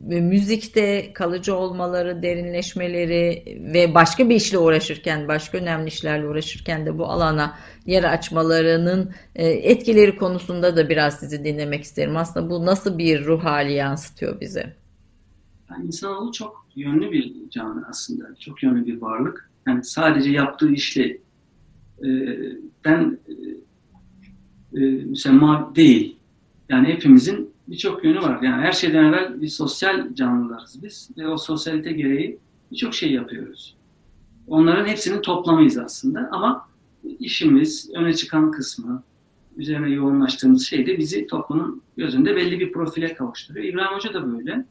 müzikte 0.09 1.13
kalıcı 1.13 1.55
olmaları, 1.55 2.21
derinleşmeleri 2.23 3.43
ve 3.73 3.95
başka 3.95 4.29
bir 4.29 4.35
işle 4.35 4.57
uğraşırken, 4.57 5.27
başka 5.27 5.57
önemli 5.57 5.87
işlerle 5.87 6.27
uğraşırken 6.27 6.85
de 6.85 6.97
bu 6.97 7.05
alana 7.05 7.55
yer 7.85 8.03
açmalarının 8.03 9.11
e, 9.35 9.47
etkileri 9.47 10.17
konusunda 10.17 10.75
da 10.75 10.89
biraz 10.89 11.19
sizi 11.19 11.43
dinlemek 11.43 11.83
isterim. 11.83 12.17
Aslında 12.17 12.49
bu 12.49 12.65
nasıl 12.65 12.97
bir 12.97 13.25
ruh 13.25 13.43
hali 13.43 13.73
yansıtıyor 13.73 14.41
bize? 14.41 14.75
Yani 15.71 15.85
insanoğlu 15.85 16.31
çok 16.31 16.65
yönlü 16.75 17.11
bir 17.11 17.49
canlı 17.49 17.85
aslında. 17.89 18.35
Çok 18.39 18.63
yönlü 18.63 18.85
bir 18.85 19.01
varlık. 19.01 19.49
Yani 19.67 19.83
sadece 19.83 20.31
yaptığı 20.31 20.71
işle 20.71 21.17
e, 22.03 22.09
ben 22.85 23.19
e, 23.27 23.33
e, 24.73 24.85
müsemma 24.89 25.75
değil. 25.75 26.17
Yani 26.69 26.87
hepimizin 26.87 27.48
birçok 27.69 28.03
yönü 28.03 28.21
var. 28.21 28.41
Yani 28.41 28.61
her 28.61 28.71
şeyden 28.71 29.03
evvel 29.03 29.41
bir 29.41 29.47
sosyal 29.47 30.15
canlılarız 30.15 30.83
biz 30.83 31.09
ve 31.17 31.27
o 31.27 31.37
sosyalite 31.37 31.91
gereği 31.91 32.39
birçok 32.71 32.93
şey 32.93 33.11
yapıyoruz. 33.11 33.75
Onların 34.47 34.85
hepsinin 34.85 35.21
toplamıyız 35.21 35.77
aslında 35.77 36.29
ama 36.31 36.69
işimiz, 37.19 37.91
öne 37.95 38.13
çıkan 38.13 38.51
kısmı, 38.51 39.03
üzerine 39.57 39.89
yoğunlaştığımız 39.89 40.67
şey 40.67 40.87
de 40.87 40.97
bizi 40.97 41.27
toplumun 41.27 41.81
gözünde 41.97 42.35
belli 42.35 42.59
bir 42.59 42.71
profile 42.71 43.13
kavuşturuyor. 43.13 43.65
İbrahim 43.65 43.97
Hoca 43.97 44.13
da 44.13 44.33
böyle. 44.33 44.65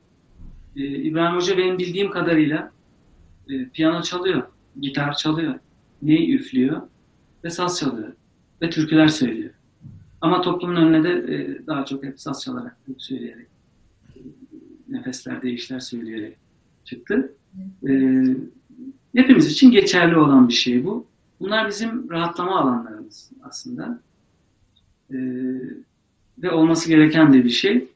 Ee, 0.76 0.84
İbrahim 0.84 1.36
Hoca 1.36 1.58
benim 1.58 1.78
bildiğim 1.78 2.10
kadarıyla 2.10 2.72
e, 3.48 3.68
piyano 3.68 4.02
çalıyor, 4.02 4.42
gitar 4.80 5.14
çalıyor, 5.14 5.54
neyi 6.02 6.34
üflüyor 6.34 6.82
ve 7.44 7.50
saz 7.50 7.80
çalıyor 7.80 8.12
ve 8.62 8.70
türküler 8.70 9.08
söylüyor. 9.08 9.54
Ama 10.20 10.42
toplumun 10.42 10.76
önüne 10.76 11.04
de 11.04 11.34
e, 11.34 11.66
daha 11.66 11.84
çok 11.84 12.04
hep 12.04 12.20
saz 12.20 12.42
çalarak, 12.42 12.76
söyleyerek, 12.98 13.46
nefesler, 14.88 15.42
değişler 15.42 15.80
söyleyerek 15.80 16.36
çıktı. 16.84 17.32
E, 17.88 18.22
hepimiz 19.14 19.46
için 19.46 19.70
geçerli 19.70 20.16
olan 20.16 20.48
bir 20.48 20.52
şey 20.52 20.84
bu. 20.84 21.06
Bunlar 21.40 21.68
bizim 21.68 22.10
rahatlama 22.10 22.60
alanlarımız 22.60 23.30
aslında. 23.42 24.00
E, 25.10 25.16
ve 26.42 26.50
olması 26.50 26.88
gereken 26.88 27.32
de 27.32 27.44
bir 27.44 27.50
şey. 27.50 27.88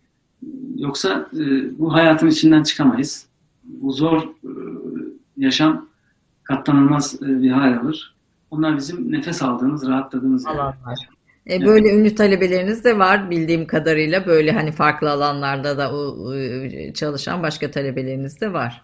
Yoksa 0.76 1.28
e, 1.34 1.78
bu 1.78 1.92
hayatın 1.92 2.26
içinden 2.26 2.62
çıkamayız. 2.62 3.26
Bu 3.64 3.92
zor 3.92 4.22
e, 4.22 4.50
yaşam 5.36 5.88
katlanılmaz 6.42 7.22
e, 7.22 7.42
bir 7.42 7.50
hal 7.50 7.78
alır. 7.78 8.14
Onlar 8.50 8.76
bizim 8.76 9.12
nefes 9.12 9.42
aldığımız, 9.42 9.86
rahatladığımız 9.86 10.46
alanlar. 10.46 11.11
E, 11.51 11.66
böyle 11.66 11.89
evet. 11.89 11.98
ünlü 11.98 12.14
talebeleriniz 12.14 12.85
de 12.85 12.98
var 12.98 13.31
bildiğim 13.31 13.66
kadarıyla. 13.66 14.27
Böyle 14.27 14.52
hani 14.52 14.73
farklı 14.73 15.10
alanlarda 15.10 15.78
da 15.78 15.93
çalışan 16.94 17.43
başka 17.43 17.70
talebeleriniz 17.70 18.40
de 18.40 18.52
var. 18.52 18.82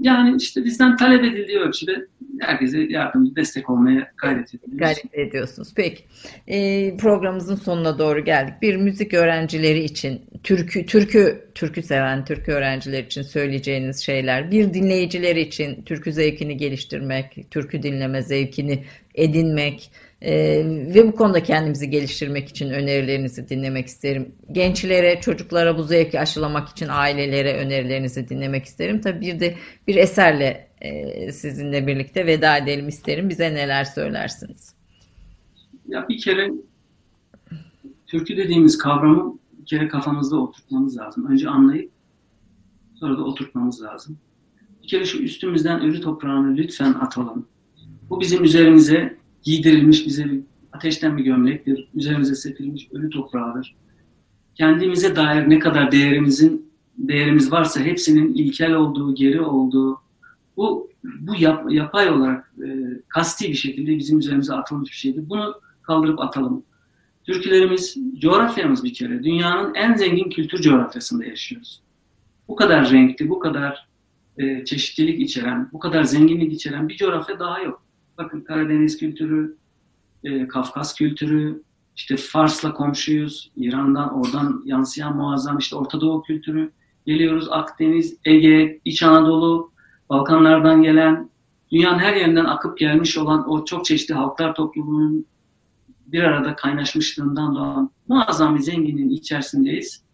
Yani 0.00 0.36
işte 0.36 0.64
bizden 0.64 0.96
talep 0.96 1.24
edildiği 1.24 1.58
ölçüde 1.58 2.06
herkese 2.40 2.78
yardımcı, 2.78 3.36
destek 3.36 3.70
olmaya 3.70 4.12
gayret 4.16 4.54
ediyoruz. 4.54 4.78
Gayret 4.78 5.14
ediyorsunuz. 5.14 5.68
Peki. 5.76 6.04
E, 6.46 6.96
programımızın 6.96 7.54
sonuna 7.54 7.98
doğru 7.98 8.24
geldik. 8.24 8.54
Bir 8.62 8.76
müzik 8.76 9.14
öğrencileri 9.14 9.84
için, 9.84 10.22
türkü, 10.42 10.86
türkü, 10.86 11.48
türkü 11.54 11.82
seven 11.82 12.24
türkü 12.24 12.52
öğrenciler 12.52 13.04
için 13.04 13.22
söyleyeceğiniz 13.22 14.00
şeyler, 14.00 14.50
bir 14.50 14.74
dinleyiciler 14.74 15.36
için 15.36 15.82
türkü 15.82 16.12
zevkini 16.12 16.56
geliştirmek, 16.56 17.50
türkü 17.50 17.82
dinleme 17.82 18.22
zevkini 18.22 18.84
edinmek, 19.14 19.90
ee, 20.24 20.64
ve 20.94 21.06
bu 21.06 21.14
konuda 21.14 21.42
kendimizi 21.42 21.90
geliştirmek 21.90 22.48
için 22.48 22.70
önerilerinizi 22.70 23.48
dinlemek 23.48 23.86
isterim. 23.86 24.34
Gençlere, 24.52 25.20
çocuklara 25.20 25.78
bu 25.78 25.82
zevki 25.82 26.20
aşılamak 26.20 26.68
için 26.68 26.88
ailelere 26.90 27.56
önerilerinizi 27.56 28.28
dinlemek 28.28 28.64
isterim. 28.64 29.00
Tabii 29.00 29.20
bir 29.20 29.40
de 29.40 29.54
bir 29.86 29.96
eserle 29.96 30.68
e, 30.80 31.32
sizinle 31.32 31.86
birlikte 31.86 32.26
veda 32.26 32.56
edelim 32.56 32.88
isterim. 32.88 33.28
Bize 33.28 33.54
neler 33.54 33.84
söylersiniz? 33.84 34.74
Ya 35.88 36.08
bir 36.08 36.18
kere 36.18 36.50
türkü 38.06 38.36
dediğimiz 38.36 38.78
kavramı 38.78 39.38
bir 39.52 39.66
kere 39.66 39.88
kafamızda 39.88 40.36
oturtmamız 40.36 40.98
lazım. 40.98 41.26
Önce 41.30 41.48
anlayıp 41.48 41.90
sonra 42.94 43.18
da 43.18 43.24
oturtmamız 43.24 43.82
lazım. 43.82 44.18
Bir 44.82 44.88
kere 44.88 45.04
şu 45.04 45.18
üstümüzden 45.18 45.80
ölü 45.80 46.00
toprağını 46.00 46.56
lütfen 46.56 46.92
atalım. 46.92 47.46
Bu 48.10 48.20
bizim 48.20 48.44
üzerimize 48.44 49.23
giydirilmiş 49.44 50.06
bize 50.06 50.24
bir 50.24 50.40
ateşten 50.72 51.16
bir 51.16 51.24
gömlektir. 51.24 51.88
Üzerimize 51.94 52.34
sepilmiş 52.34 52.88
ölü 52.92 53.10
toprağıdır. 53.10 53.74
Kendimize 54.54 55.16
dair 55.16 55.50
ne 55.50 55.58
kadar 55.58 55.92
değerimizin 55.92 56.70
değerimiz 56.98 57.52
varsa 57.52 57.80
hepsinin 57.80 58.34
ilkel 58.34 58.74
olduğu, 58.74 59.14
geri 59.14 59.40
olduğu 59.40 60.00
bu 60.56 60.90
bu 61.20 61.34
yap, 61.34 61.72
yapay 61.72 62.10
olarak 62.10 62.52
e, 62.64 62.68
kasti 63.08 63.48
bir 63.48 63.54
şekilde 63.54 63.98
bizim 63.98 64.18
üzerimize 64.18 64.54
atılmış 64.54 64.90
bir 64.90 64.96
şeydir. 64.96 65.28
Bunu 65.28 65.54
kaldırıp 65.82 66.20
atalım. 66.20 66.64
Türkülerimiz, 67.24 67.96
coğrafyamız 68.18 68.84
bir 68.84 68.94
kere. 68.94 69.24
Dünyanın 69.24 69.74
en 69.74 69.94
zengin 69.94 70.30
kültür 70.30 70.60
coğrafyasında 70.60 71.24
yaşıyoruz. 71.24 71.82
Bu 72.48 72.56
kadar 72.56 72.90
renkli, 72.90 73.28
bu 73.28 73.38
kadar 73.38 73.88
e, 74.38 74.64
çeşitlilik 74.64 75.20
içeren, 75.20 75.68
bu 75.72 75.78
kadar 75.78 76.04
zenginlik 76.04 76.52
içeren 76.52 76.88
bir 76.88 76.96
coğrafya 76.96 77.38
daha 77.38 77.60
yok. 77.60 77.83
Bakın 78.18 78.40
Karadeniz 78.40 78.96
kültürü, 78.96 79.56
e, 80.24 80.48
Kafkas 80.48 80.94
kültürü, 80.94 81.62
işte 81.96 82.16
Fars'la 82.16 82.74
komşuyuz, 82.74 83.52
İran'dan 83.56 84.14
oradan 84.14 84.62
yansıyan 84.64 85.16
muazzam 85.16 85.58
işte 85.58 85.76
Orta 85.76 86.00
Doğu 86.00 86.22
kültürü. 86.22 86.72
Geliyoruz 87.06 87.48
Akdeniz, 87.50 88.16
Ege, 88.24 88.80
İç 88.84 89.02
Anadolu, 89.02 89.72
Balkanlardan 90.10 90.82
gelen, 90.82 91.30
dünyanın 91.72 91.98
her 91.98 92.16
yerinden 92.16 92.44
akıp 92.44 92.78
gelmiş 92.78 93.18
olan 93.18 93.50
o 93.50 93.64
çok 93.64 93.84
çeşitli 93.84 94.14
halklar 94.14 94.54
topluluğunun 94.54 95.26
bir 96.06 96.22
arada 96.22 96.56
kaynaşmışlığından 96.56 97.54
doğan 97.54 97.90
muazzam 98.08 98.54
bir 98.54 98.60
zenginliğin 98.60 99.10
içerisindeyiz. 99.10 100.04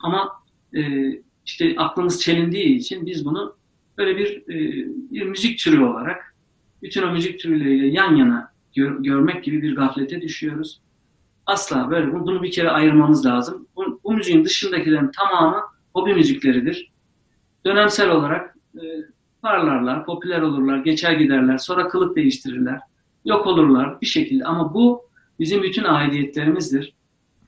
Ama 0.00 0.32
e, 0.76 1.10
işte 1.46 1.74
aklımız 1.78 2.20
çelindiği 2.20 2.76
için 2.76 3.06
biz 3.06 3.24
bunu 3.24 3.56
böyle 3.98 4.16
bir, 4.16 4.42
e, 4.42 4.86
bir 5.10 5.22
müzik 5.22 5.58
türü 5.58 5.84
olarak 5.84 6.25
bütün 6.86 7.12
müzik 7.12 7.40
türleriyle 7.40 7.86
yan 7.86 8.16
yana 8.16 8.52
gör, 8.74 8.98
görmek 9.02 9.44
gibi 9.44 9.62
bir 9.62 9.76
gaflete 9.76 10.22
düşüyoruz. 10.22 10.80
Asla 11.46 11.90
böyle 11.90 12.12
bunu 12.12 12.42
bir 12.42 12.50
kere 12.50 12.70
ayırmamız 12.70 13.26
lazım. 13.26 13.66
Bu, 13.76 14.00
bu 14.04 14.12
müziğin 14.12 14.44
dışındakilerin 14.44 15.10
tamamı 15.10 15.62
hobi 15.94 16.14
müzikleridir. 16.14 16.92
Dönemsel 17.66 18.10
olarak 18.10 18.56
e, 18.74 18.84
parlarlar, 19.42 20.06
popüler 20.06 20.40
olurlar, 20.40 20.78
geçer 20.78 21.12
giderler, 21.12 21.58
sonra 21.58 21.88
kılık 21.88 22.16
değiştirirler, 22.16 22.80
yok 23.24 23.46
olurlar 23.46 24.00
bir 24.00 24.06
şekilde. 24.06 24.44
Ama 24.44 24.74
bu 24.74 25.02
bizim 25.40 25.62
bütün 25.62 25.84
aidiyetlerimizdir. 25.84 26.94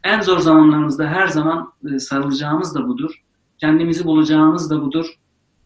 En 0.05 0.21
zor 0.21 0.39
zamanlarımızda 0.39 1.07
her 1.07 1.27
zaman 1.27 1.73
e, 1.95 1.99
sarılacağımız 1.99 2.75
da 2.75 2.89
budur. 2.89 3.23
Kendimizi 3.59 4.05
bulacağımız 4.05 4.71
da 4.71 4.83
budur. 4.83 5.19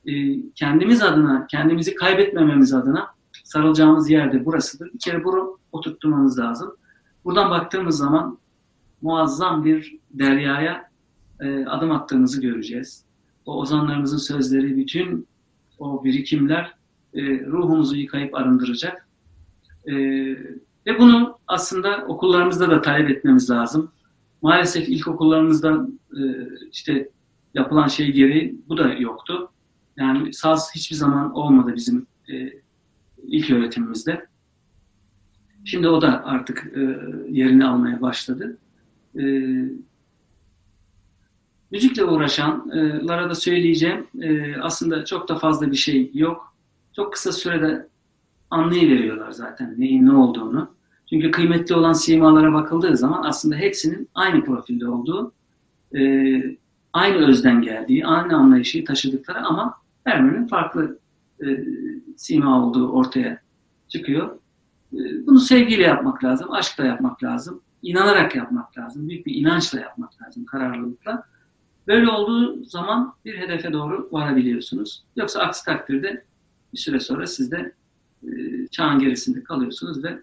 E, 0.07 0.13
kendimiz 0.55 1.03
adına, 1.03 1.47
kendimizi 1.47 1.95
kaybetmememiz 1.95 2.75
adına 2.75 3.09
sarılacağımız 3.53 4.11
yerde 4.11 4.45
burasıdır. 4.45 4.93
Bir 4.95 4.99
kere 4.99 5.25
bunu 5.25 5.59
oturtturmamız 5.73 6.39
lazım. 6.39 6.77
Buradan 7.25 7.51
baktığımız 7.51 7.97
zaman 7.97 8.39
muazzam 9.03 9.65
bir 9.65 9.99
deryaya 10.11 10.91
e, 11.41 11.67
adım 11.67 11.91
attığımızı 11.91 12.41
göreceğiz. 12.41 13.05
O 13.47 13.61
ozanlarımızın 13.61 14.19
sözleri, 14.19 14.77
bütün 14.77 15.27
o 15.79 16.05
birikimler 16.05 16.75
e, 17.15 17.23
ruhumuzu 17.47 17.97
yıkayıp 17.97 18.35
arındıracak. 18.35 19.09
E, 19.87 19.95
ve 20.87 20.99
bunu 20.99 21.39
aslında 21.47 22.05
okullarımızda 22.09 22.71
da 22.71 22.83
talep 22.83 23.11
etmemiz 23.11 23.51
lazım. 23.51 23.93
Maalesef 24.43 24.89
ilkokullarımızda 24.89 25.87
e, 26.13 26.23
işte 26.73 27.09
yapılan 27.55 27.89
şey 27.89 28.13
gereği 28.13 28.61
bu 28.69 28.79
da 28.79 28.89
yoktu. 28.89 29.51
Yani 29.97 30.33
saz 30.33 30.75
hiçbir 30.75 30.97
zaman 30.97 31.35
olmadı 31.35 31.73
bizim 31.77 32.07
e, 32.33 32.62
ilk 33.33 33.51
öğretimimizde. 33.51 34.27
Şimdi 35.65 35.89
o 35.89 36.03
da 36.03 36.25
artık 36.25 36.73
e, 36.77 36.81
yerini 37.29 37.67
almaya 37.67 38.01
başladı. 38.03 38.59
E, 39.19 39.23
müzikle 41.71 42.05
uğraşanlara 42.05 43.31
da 43.31 43.35
söyleyeceğim 43.35 44.07
e, 44.21 44.57
aslında 44.57 45.05
çok 45.05 45.29
da 45.29 45.39
fazla 45.39 45.71
bir 45.71 45.77
şey 45.77 46.11
yok. 46.15 46.55
Çok 46.97 47.13
kısa 47.13 47.33
sürede 47.33 47.89
anlayıveriyorlar 48.51 49.31
zaten 49.31 49.75
neyin 49.79 50.07
ne 50.07 50.13
olduğunu. 50.13 50.75
Çünkü 51.11 51.31
kıymetli 51.31 51.75
olan 51.75 51.93
simalara 51.93 52.53
bakıldığı 52.53 52.97
zaman 52.97 53.23
aslında 53.23 53.57
hepsinin 53.57 54.09
aynı 54.15 54.45
profilde 54.45 54.89
olduğu, 54.89 55.33
e, 55.97 56.01
aynı 56.93 57.27
özden 57.29 57.63
geldiği, 57.63 58.07
aynı 58.07 58.37
anlayışı 58.37 58.85
taşıdıkları 58.85 59.41
ama 59.41 59.75
her 60.05 60.25
birinin 60.25 60.47
farklı 60.47 61.02
e, 61.43 61.65
sima 62.17 62.65
olduğu 62.65 62.93
ortaya 62.93 63.41
çıkıyor. 63.89 64.39
E, 64.93 65.27
bunu 65.27 65.41
sevgiyle 65.41 65.83
yapmak 65.83 66.25
lazım, 66.25 66.53
aşkla 66.53 66.85
yapmak 66.85 67.23
lazım, 67.25 67.61
inanarak 67.83 68.37
yapmak 68.37 68.79
lazım, 68.79 69.09
büyük 69.09 69.27
bir 69.27 69.35
inançla 69.35 69.81
yapmak 69.81 70.23
lazım, 70.23 70.45
kararlılıkla. 70.45 71.25
Böyle 71.87 72.11
olduğu 72.11 72.65
zaman 72.65 73.15
bir 73.25 73.39
hedefe 73.39 73.73
doğru 73.73 74.09
varabiliyorsunuz. 74.13 75.05
Yoksa 75.17 75.41
aksi 75.41 75.65
takdirde 75.65 76.25
bir 76.73 76.79
süre 76.79 77.01
sonra 77.01 77.27
siz 77.27 77.51
de 77.51 77.73
e, 78.25 78.29
çağın 78.71 78.99
gerisinde 78.99 79.43
kalıyorsunuz 79.43 80.05
ve 80.05 80.19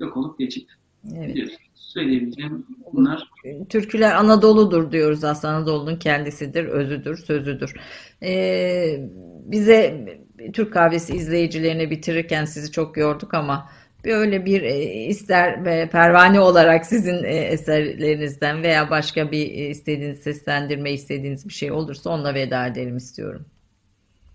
yok 0.00 0.16
olup 0.16 0.38
geçip 0.38 0.68
evet. 1.16 1.28
gidiyorsunuz. 1.28 1.72
Söyleyebileceğim 1.74 2.66
bunlar. 2.92 3.30
Türküler 3.68 4.14
Anadolu'dur 4.14 4.92
diyoruz 4.92 5.24
aslında. 5.24 5.54
Anadolu'nun 5.54 5.96
kendisidir, 5.96 6.64
özüdür, 6.64 7.16
sözüdür. 7.16 7.74
Ee, 8.22 9.10
bize 9.44 10.06
Türk 10.52 10.72
kahvesi 10.72 11.16
izleyicilerine 11.16 11.90
bitirirken 11.90 12.44
sizi 12.44 12.72
çok 12.72 12.96
yorduk 12.96 13.34
ama 13.34 13.68
böyle 14.04 14.46
bir 14.46 14.62
e, 14.62 14.84
ister 15.06 15.64
pervane 15.90 16.40
olarak 16.40 16.86
sizin 16.86 17.24
e, 17.24 17.36
eserlerinizden 17.36 18.62
veya 18.62 18.90
başka 18.90 19.32
bir 19.32 19.46
e, 19.46 19.68
istediğiniz 19.70 20.18
seslendirme 20.18 20.92
istediğiniz 20.92 21.48
bir 21.48 21.52
şey 21.52 21.72
olursa 21.72 22.10
onunla 22.10 22.34
veda 22.34 22.66
edelim 22.66 22.96
istiyorum. 22.96 23.44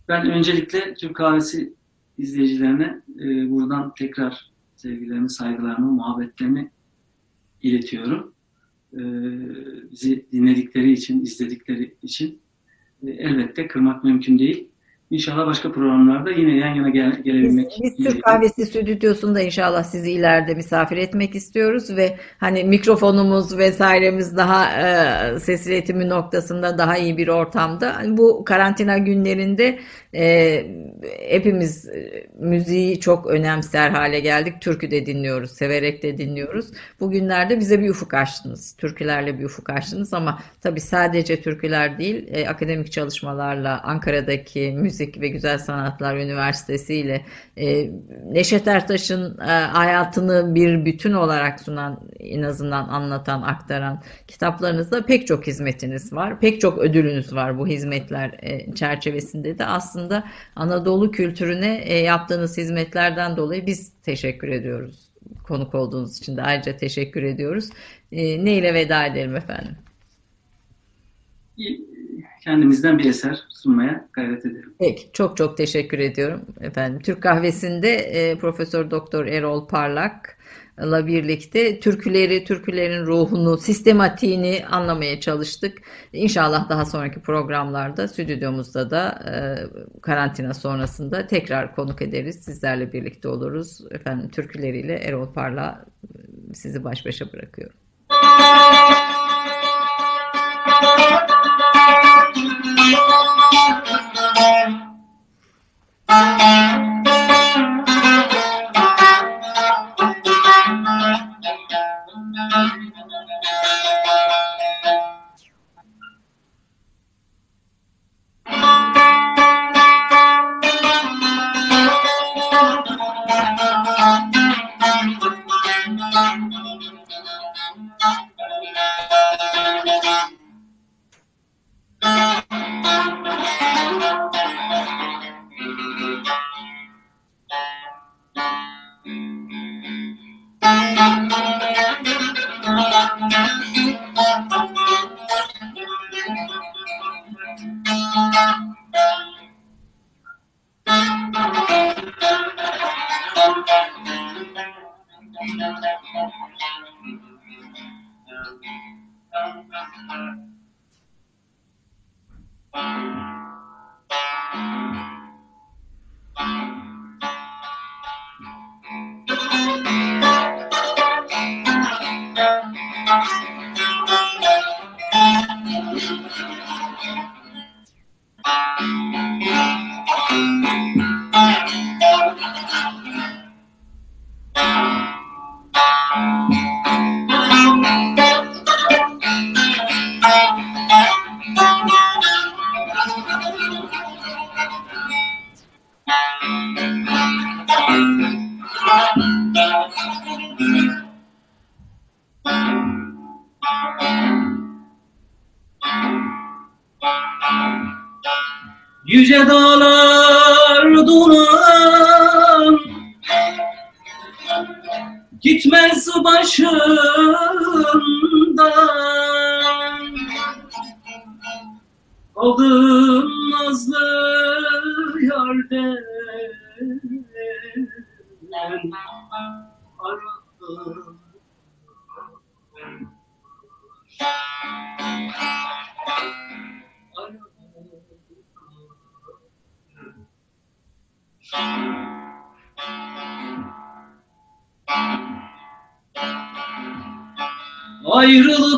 Ben 0.07 0.31
öncelikle 0.31 0.93
Türk 0.93 1.15
kahvesi 1.15 1.73
izleyicilerine 2.17 3.01
buradan 3.49 3.93
tekrar 3.93 4.51
sevgilerimi, 4.75 5.29
saygılarımı, 5.29 5.91
muhabbetlerimi 5.91 6.71
iletiyorum. 7.61 8.33
Bizi 9.91 10.25
dinledikleri 10.31 10.91
için, 10.91 11.21
izledikleri 11.21 11.95
için 12.01 12.39
elbette 13.07 13.67
kırmak 13.67 14.03
mümkün 14.03 14.39
değil. 14.39 14.69
İnşallah 15.11 15.47
başka 15.47 15.71
programlarda 15.71 16.31
yine 16.31 16.57
yan 16.57 16.75
yana 16.75 16.89
gel 16.89 17.23
gelebilmek. 17.23 17.79
Biz, 17.83 17.97
biz 17.97 18.05
Türk 18.05 18.23
Kahvesi 18.23 18.65
Stüdyosu'nda 18.65 19.41
inşallah 19.41 19.83
sizi 19.83 20.11
ileride 20.11 20.53
misafir 20.53 20.97
etmek 20.97 21.35
istiyoruz 21.35 21.95
ve 21.95 22.17
hani 22.37 22.63
mikrofonumuz 22.63 23.57
vesairemiz 23.57 24.37
daha 24.37 24.71
e, 24.71 25.39
ses 25.39 25.67
iletimi 25.67 26.09
noktasında 26.09 26.77
daha 26.77 26.97
iyi 26.97 27.17
bir 27.17 27.27
ortamda. 27.27 27.95
Hani 27.95 28.17
bu 28.17 28.45
karantina 28.45 28.97
günlerinde 28.97 29.79
e, 30.15 30.65
hepimiz 31.29 31.89
e, 31.89 32.27
müziği 32.39 32.99
çok 32.99 33.27
önemser 33.27 33.89
hale 33.89 34.19
geldik. 34.19 34.61
Türkü 34.61 34.91
de 34.91 35.05
dinliyoruz, 35.05 35.51
severek 35.51 36.03
de 36.03 36.17
dinliyoruz. 36.17 36.67
Bugünlerde 36.99 37.59
bize 37.59 37.79
bir 37.79 37.89
ufuk 37.89 38.13
açtınız. 38.13 38.75
Türkülerle 38.77 39.39
bir 39.39 39.45
ufuk 39.45 39.69
açtınız 39.69 40.13
ama 40.13 40.39
tabii 40.61 40.81
sadece 40.81 41.41
türküler 41.41 41.99
değil, 41.99 42.27
e, 42.31 42.47
akademik 42.47 42.91
çalışmalarla 42.91 43.81
Ankara'daki 43.83 44.71
müzik 44.77 44.96
Müzik 44.99 45.21
ve 45.21 45.27
Güzel 45.27 45.57
Sanatlar 45.57 46.17
Üniversitesi 46.17 46.95
ile 46.95 47.25
e, 47.57 47.89
Neşet 48.31 48.67
Ertaş'ın 48.67 49.37
e, 49.39 49.43
hayatını 49.45 50.55
bir 50.55 50.85
bütün 50.85 51.13
olarak 51.13 51.59
sunan, 51.59 52.01
en 52.19 52.41
azından 52.41 52.87
anlatan, 52.87 53.41
aktaran 53.41 54.01
kitaplarınızda 54.27 55.05
pek 55.05 55.27
çok 55.27 55.47
hizmetiniz 55.47 56.13
var. 56.13 56.39
Pek 56.39 56.61
çok 56.61 56.77
ödülünüz 56.77 57.35
var 57.35 57.59
bu 57.59 57.67
hizmetler 57.67 58.39
e, 58.41 58.73
çerçevesinde 58.73 59.59
de 59.59 59.65
aslında 59.65 60.23
Anadolu 60.55 61.11
kültürüne 61.11 61.81
e, 61.83 61.97
yaptığınız 61.97 62.57
hizmetlerden 62.57 63.37
dolayı 63.37 63.65
biz 63.65 63.91
teşekkür 64.03 64.47
ediyoruz. 64.47 65.09
Konuk 65.43 65.75
olduğunuz 65.75 66.17
için 66.17 66.37
de 66.37 66.41
ayrıca 66.41 66.77
teşekkür 66.77 67.23
ediyoruz. 67.23 67.69
E, 68.11 68.45
ne 68.45 68.53
ile 68.53 68.73
veda 68.73 69.05
edelim 69.05 69.35
efendim? 69.35 69.75
Kendimizden 72.47 72.97
bir 72.97 73.05
eser 73.05 73.43
sunmaya 73.49 74.07
gayret 74.13 74.45
edelim. 74.45 74.73
Peki, 74.79 75.09
çok 75.13 75.37
çok 75.37 75.57
teşekkür 75.57 75.99
ediyorum 75.99 76.41
efendim. 76.61 76.99
Türk 76.99 77.23
Kahvesi'nde 77.23 77.89
e, 77.95 78.37
Profesör 78.37 78.91
Doktor 78.91 79.25
Erol 79.25 79.67
Parlak'la 79.67 81.07
birlikte 81.07 81.79
türküleri, 81.79 82.43
türkülerin 82.43 83.05
ruhunu, 83.05 83.57
sistematiğini 83.57 84.65
anlamaya 84.71 85.19
çalıştık. 85.19 85.77
İnşallah 86.13 86.69
daha 86.69 86.85
sonraki 86.85 87.19
programlarda 87.19 88.07
stüdyomuzda 88.07 88.89
da 88.89 89.09
e, 89.09 89.33
karantina 90.01 90.53
sonrasında 90.53 91.27
tekrar 91.27 91.75
konuk 91.75 92.01
ederiz. 92.01 92.35
Sizlerle 92.35 92.93
birlikte 92.93 93.27
oluruz. 93.27 93.81
Efendim 93.91 94.29
türküleriyle 94.29 94.93
Erol 94.93 95.33
Parlak 95.33 95.85
sizi 96.53 96.83
baş 96.83 97.05
başa 97.05 97.33
bırakıyorum. 97.33 97.77
Yüce 102.37 102.97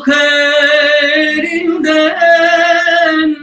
Ayrılık 0.00 0.08
elinden 1.02 3.36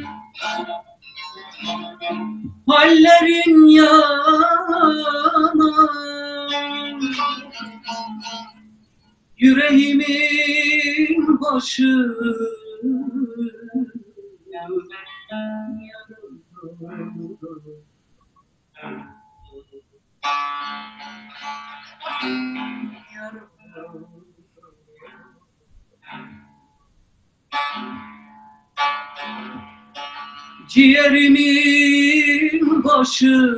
Hallerin 2.67 3.67
yanan 3.67 5.59
Yüreğimin 9.37 11.41
başı 11.41 12.15
Ciğerimin 30.69 32.03
başı 32.83 33.57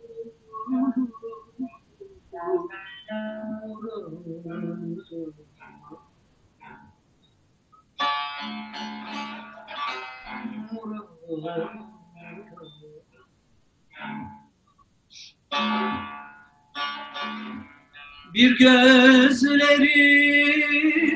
bir 18.34 18.58
gözleri 18.58 19.94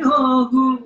ağır 0.05 0.79